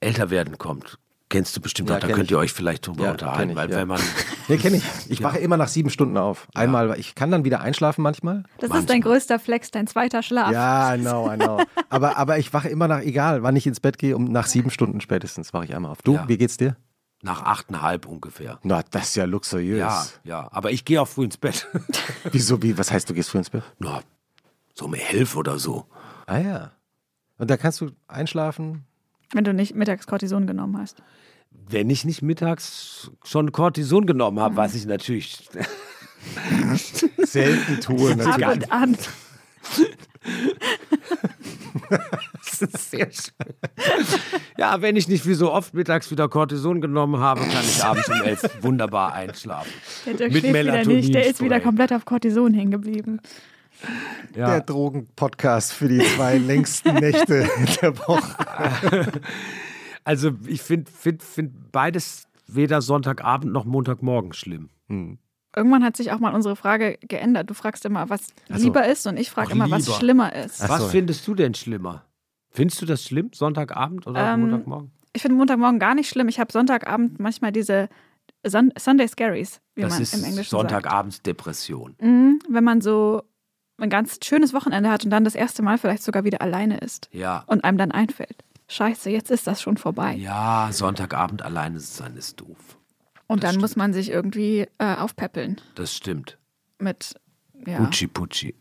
Älterwerden 0.00 0.56
kommt. 0.56 0.98
Kennst 1.30 1.54
du 1.54 1.60
bestimmt 1.60 1.90
ja, 1.90 1.96
auch, 1.96 2.00
da 2.00 2.06
könnt 2.06 2.24
ich. 2.24 2.30
ihr 2.30 2.38
euch 2.38 2.54
vielleicht 2.54 2.86
drüber 2.86 3.04
ja, 3.04 3.10
unterhalten, 3.10 3.50
ich, 3.50 3.56
weil 3.56 3.70
ja. 3.70 3.76
wenn 3.76 3.88
man. 3.88 4.00
Nee, 4.48 4.56
kenne 4.56 4.78
ich. 4.78 4.84
Ich 5.10 5.22
wache 5.22 5.38
immer 5.38 5.56
nach 5.56 5.68
sieben 5.68 5.90
Stunden 5.90 6.16
auf. 6.16 6.48
Einmal, 6.54 6.98
ich 6.98 7.14
kann 7.14 7.30
dann 7.30 7.44
wieder 7.44 7.60
einschlafen 7.60 8.02
manchmal. 8.02 8.44
Das 8.58 8.70
manchmal. 8.70 8.80
ist 8.80 8.90
dein 8.90 9.00
größter 9.02 9.38
Flex, 9.38 9.70
dein 9.70 9.86
zweiter 9.86 10.22
Schlaf. 10.22 10.52
Ja, 10.52 10.94
I 10.94 10.98
know, 10.98 11.30
I 11.30 11.36
know. 11.36 11.60
aber, 11.90 12.16
aber 12.16 12.38
ich 12.38 12.52
wache 12.52 12.68
immer 12.68 12.88
nach, 12.88 13.00
egal 13.00 13.42
wann 13.42 13.56
ich 13.56 13.66
ins 13.66 13.80
Bett 13.80 13.98
gehe, 13.98 14.16
um 14.16 14.24
nach 14.24 14.46
sieben 14.46 14.70
Stunden 14.70 15.00
spätestens 15.00 15.52
wache 15.52 15.66
ich 15.66 15.74
einmal 15.74 15.92
auf. 15.92 16.02
Du, 16.02 16.18
wie 16.26 16.38
geht's 16.38 16.56
dir? 16.56 16.76
Nach 17.22 17.42
achteinhalb 17.42 18.06
ungefähr. 18.06 18.58
Na, 18.62 18.82
das 18.90 19.08
ist 19.08 19.16
ja 19.16 19.24
luxuriös. 19.24 19.78
Ja, 19.78 20.06
ja. 20.24 20.48
Aber 20.52 20.70
ich 20.70 20.84
gehe 20.84 21.02
auch 21.02 21.08
früh 21.08 21.24
ins 21.24 21.36
Bett. 21.36 21.66
Wieso, 22.32 22.62
wie? 22.62 22.78
Was 22.78 22.92
heißt, 22.92 23.10
du 23.10 23.14
gehst 23.14 23.30
früh 23.30 23.38
ins 23.38 23.50
Bett? 23.50 23.64
Na, 23.78 24.02
so 24.74 24.84
um 24.84 24.94
elf 24.94 25.36
oder 25.36 25.58
so. 25.58 25.86
Ah 26.26 26.38
ja. 26.38 26.70
Und 27.38 27.50
da 27.50 27.56
kannst 27.56 27.80
du 27.80 27.90
einschlafen? 28.06 28.84
Wenn 29.32 29.44
du 29.44 29.52
nicht 29.52 29.74
mittags 29.74 30.06
Cortison 30.06 30.46
genommen 30.46 30.78
hast 30.78 31.02
wenn 31.70 31.90
ich 31.90 32.04
nicht 32.04 32.22
mittags 32.22 33.10
schon 33.24 33.52
Cortison 33.52 34.06
genommen 34.06 34.40
habe, 34.40 34.56
was 34.56 34.74
ich 34.74 34.86
natürlich 34.86 35.48
selten 37.18 37.80
tue. 37.80 38.16
Natürlich. 38.16 38.46
Ab 38.46 38.54
und 38.54 38.72
an. 38.72 38.96
Das 42.34 42.62
ist 42.62 42.90
sehr 42.90 43.08
schön. 43.12 43.54
Ja, 44.56 44.82
wenn 44.82 44.96
ich 44.96 45.08
nicht 45.08 45.26
wie 45.26 45.34
so 45.34 45.52
oft 45.52 45.74
mittags 45.74 46.10
wieder 46.10 46.28
Cortison 46.28 46.80
genommen 46.80 47.20
habe, 47.20 47.40
kann 47.40 47.64
ich 47.64 47.82
abends 47.84 48.08
um 48.08 48.20
elf 48.22 48.62
wunderbar 48.62 49.12
einschlafen. 49.12 49.72
Der 50.06 50.14
Dirk 50.14 50.32
Mit 50.32 50.40
schläft 50.40 50.66
wieder 50.66 50.84
nicht, 50.84 51.14
der 51.14 51.26
ist 51.26 51.42
wieder 51.42 51.60
komplett 51.60 51.92
auf 51.92 52.04
Cortison 52.04 52.52
hängen 52.54 52.72
geblieben. 52.72 53.20
Der 54.34 54.48
Ja. 54.48 54.60
Drogenpodcast 54.60 55.72
für 55.72 55.88
die 55.88 55.98
zwei 56.00 56.38
längsten 56.38 56.94
Nächte 56.94 57.48
der 57.82 57.96
Woche. 57.98 59.12
Also 60.04 60.32
ich 60.46 60.62
finde 60.62 60.90
find, 60.90 61.22
find 61.22 61.70
beides 61.72 62.24
weder 62.46 62.80
Sonntagabend 62.82 63.52
noch 63.52 63.64
Montagmorgen 63.64 64.32
schlimm. 64.32 64.70
Irgendwann 65.56 65.84
hat 65.84 65.96
sich 65.96 66.12
auch 66.12 66.18
mal 66.18 66.34
unsere 66.34 66.56
Frage 66.56 66.98
geändert. 67.02 67.50
Du 67.50 67.54
fragst 67.54 67.84
immer, 67.84 68.08
was 68.10 68.28
Ach 68.50 68.58
so. 68.58 68.64
lieber 68.64 68.86
ist 68.86 69.06
und 69.06 69.16
ich 69.18 69.30
frage 69.30 69.52
immer, 69.52 69.70
was 69.70 69.86
lieber. 69.86 69.98
schlimmer 69.98 70.32
ist. 70.34 70.62
Ach 70.62 70.68
Was 70.70 70.80
so. 70.82 70.88
findest 70.88 71.26
du 71.26 71.34
denn 71.34 71.54
schlimmer? 71.54 72.04
Findest 72.50 72.80
du 72.80 72.86
das 72.86 73.02
schlimm, 73.04 73.30
Sonntagabend 73.34 74.06
oder 74.06 74.32
Ähm, 74.34 74.40
Montagmorgen? 74.42 74.90
Ich 75.12 75.22
finde 75.22 75.36
Montagmorgen 75.36 75.78
gar 75.78 75.94
nicht 75.94 76.08
schlimm. 76.08 76.28
Ich 76.28 76.38
habe 76.40 76.52
Sonntagabend 76.52 77.18
manchmal 77.20 77.52
diese 77.52 77.88
Sun 78.46 78.72
Sunday 78.78 79.08
Scaries, 79.08 79.60
wie 79.74 79.82
Das 79.82 79.92
man 79.94 80.02
ist 80.02 80.14
im 80.14 80.24
Englischen 80.24 80.50
Sonntagabendsdepression. 80.50 81.90
sagt. 81.98 82.02
Mhm, 82.02 82.38
wenn 82.48 82.64
man 82.64 82.80
so 82.80 83.22
ein 83.78 83.90
ganz 83.90 84.18
schönes 84.24 84.52
Wochenende 84.52 84.90
hat 84.90 85.04
und 85.04 85.10
dann 85.10 85.24
das 85.24 85.34
erste 85.34 85.62
Mal 85.62 85.78
vielleicht 85.78 86.02
sogar 86.02 86.24
wieder 86.24 86.42
alleine 86.42 86.78
ist 86.78 87.08
Ja. 87.12 87.44
und 87.46 87.64
einem 87.64 87.78
dann 87.78 87.92
einfällt, 87.92 88.44
scheiße, 88.68 89.10
jetzt 89.10 89.30
ist 89.30 89.46
das 89.46 89.62
schon 89.62 89.76
vorbei. 89.76 90.14
Ja, 90.14 90.68
Sonntagabend 90.72 91.42
alleine 91.42 91.80
sein 91.80 92.16
ist 92.16 92.40
doof. 92.40 92.56
und 93.28 93.42
das 93.44 93.52
dann 93.52 93.60
muss 93.60 93.76
man 93.76 93.92
sich 93.92 94.10
irgendwie 94.10 94.66
äh, 94.78 94.94
aufpäppeln 94.96 95.60
Das 95.74 95.94
stimmt. 95.94 96.38
mit, 96.78 97.14
ja. 97.66 97.78
Pucci 97.78 98.06
Pucci. 98.08 98.54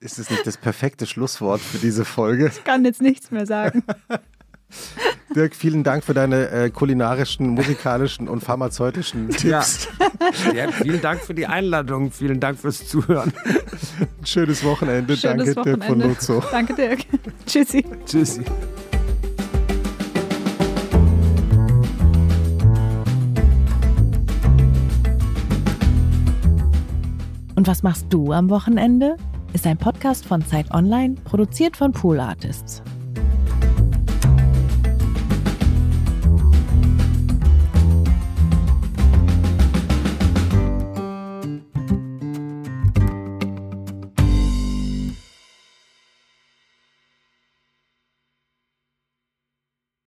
Ist 0.00 0.18
es 0.18 0.30
nicht 0.30 0.46
das 0.46 0.56
perfekte 0.56 1.06
Schlusswort 1.06 1.60
für 1.60 1.78
diese 1.78 2.04
Folge? 2.04 2.46
Ich 2.54 2.62
kann 2.64 2.84
jetzt 2.84 3.02
nichts 3.02 3.30
mehr 3.30 3.46
sagen. 3.46 3.82
Dirk, 5.34 5.54
vielen 5.54 5.84
Dank 5.84 6.04
für 6.04 6.14
deine 6.14 6.50
äh, 6.50 6.70
kulinarischen, 6.70 7.48
musikalischen 7.50 8.28
und 8.28 8.42
pharmazeutischen 8.42 9.28
Tipps. 9.30 9.88
Ja, 10.54 10.70
vielen 10.72 11.00
Dank 11.00 11.20
für 11.20 11.34
die 11.34 11.46
Einladung. 11.46 12.10
Vielen 12.10 12.40
Dank 12.40 12.58
fürs 12.58 12.86
Zuhören. 12.86 13.32
Ein 14.00 14.26
schönes 14.26 14.64
Wochenende. 14.64 15.16
Schönes 15.16 15.54
Danke, 15.54 15.62
Dirk 15.62 15.84
von 15.84 15.96
Wochenende. 15.96 16.08
Lutzow. 16.08 16.50
Danke, 16.50 16.74
Dirk. 16.74 17.00
Tschüssi. 17.46 17.84
Tschüssi. 18.04 18.42
Und 27.54 27.66
was 27.66 27.82
machst 27.82 28.06
du 28.10 28.32
am 28.32 28.50
Wochenende? 28.50 29.16
Ist 29.52 29.66
ein 29.66 29.78
Podcast 29.78 30.26
von 30.26 30.44
Zeit 30.44 30.70
Online, 30.72 31.14
produziert 31.24 31.76
von 31.76 31.92
Pool 31.92 32.20
Artists. 32.20 32.82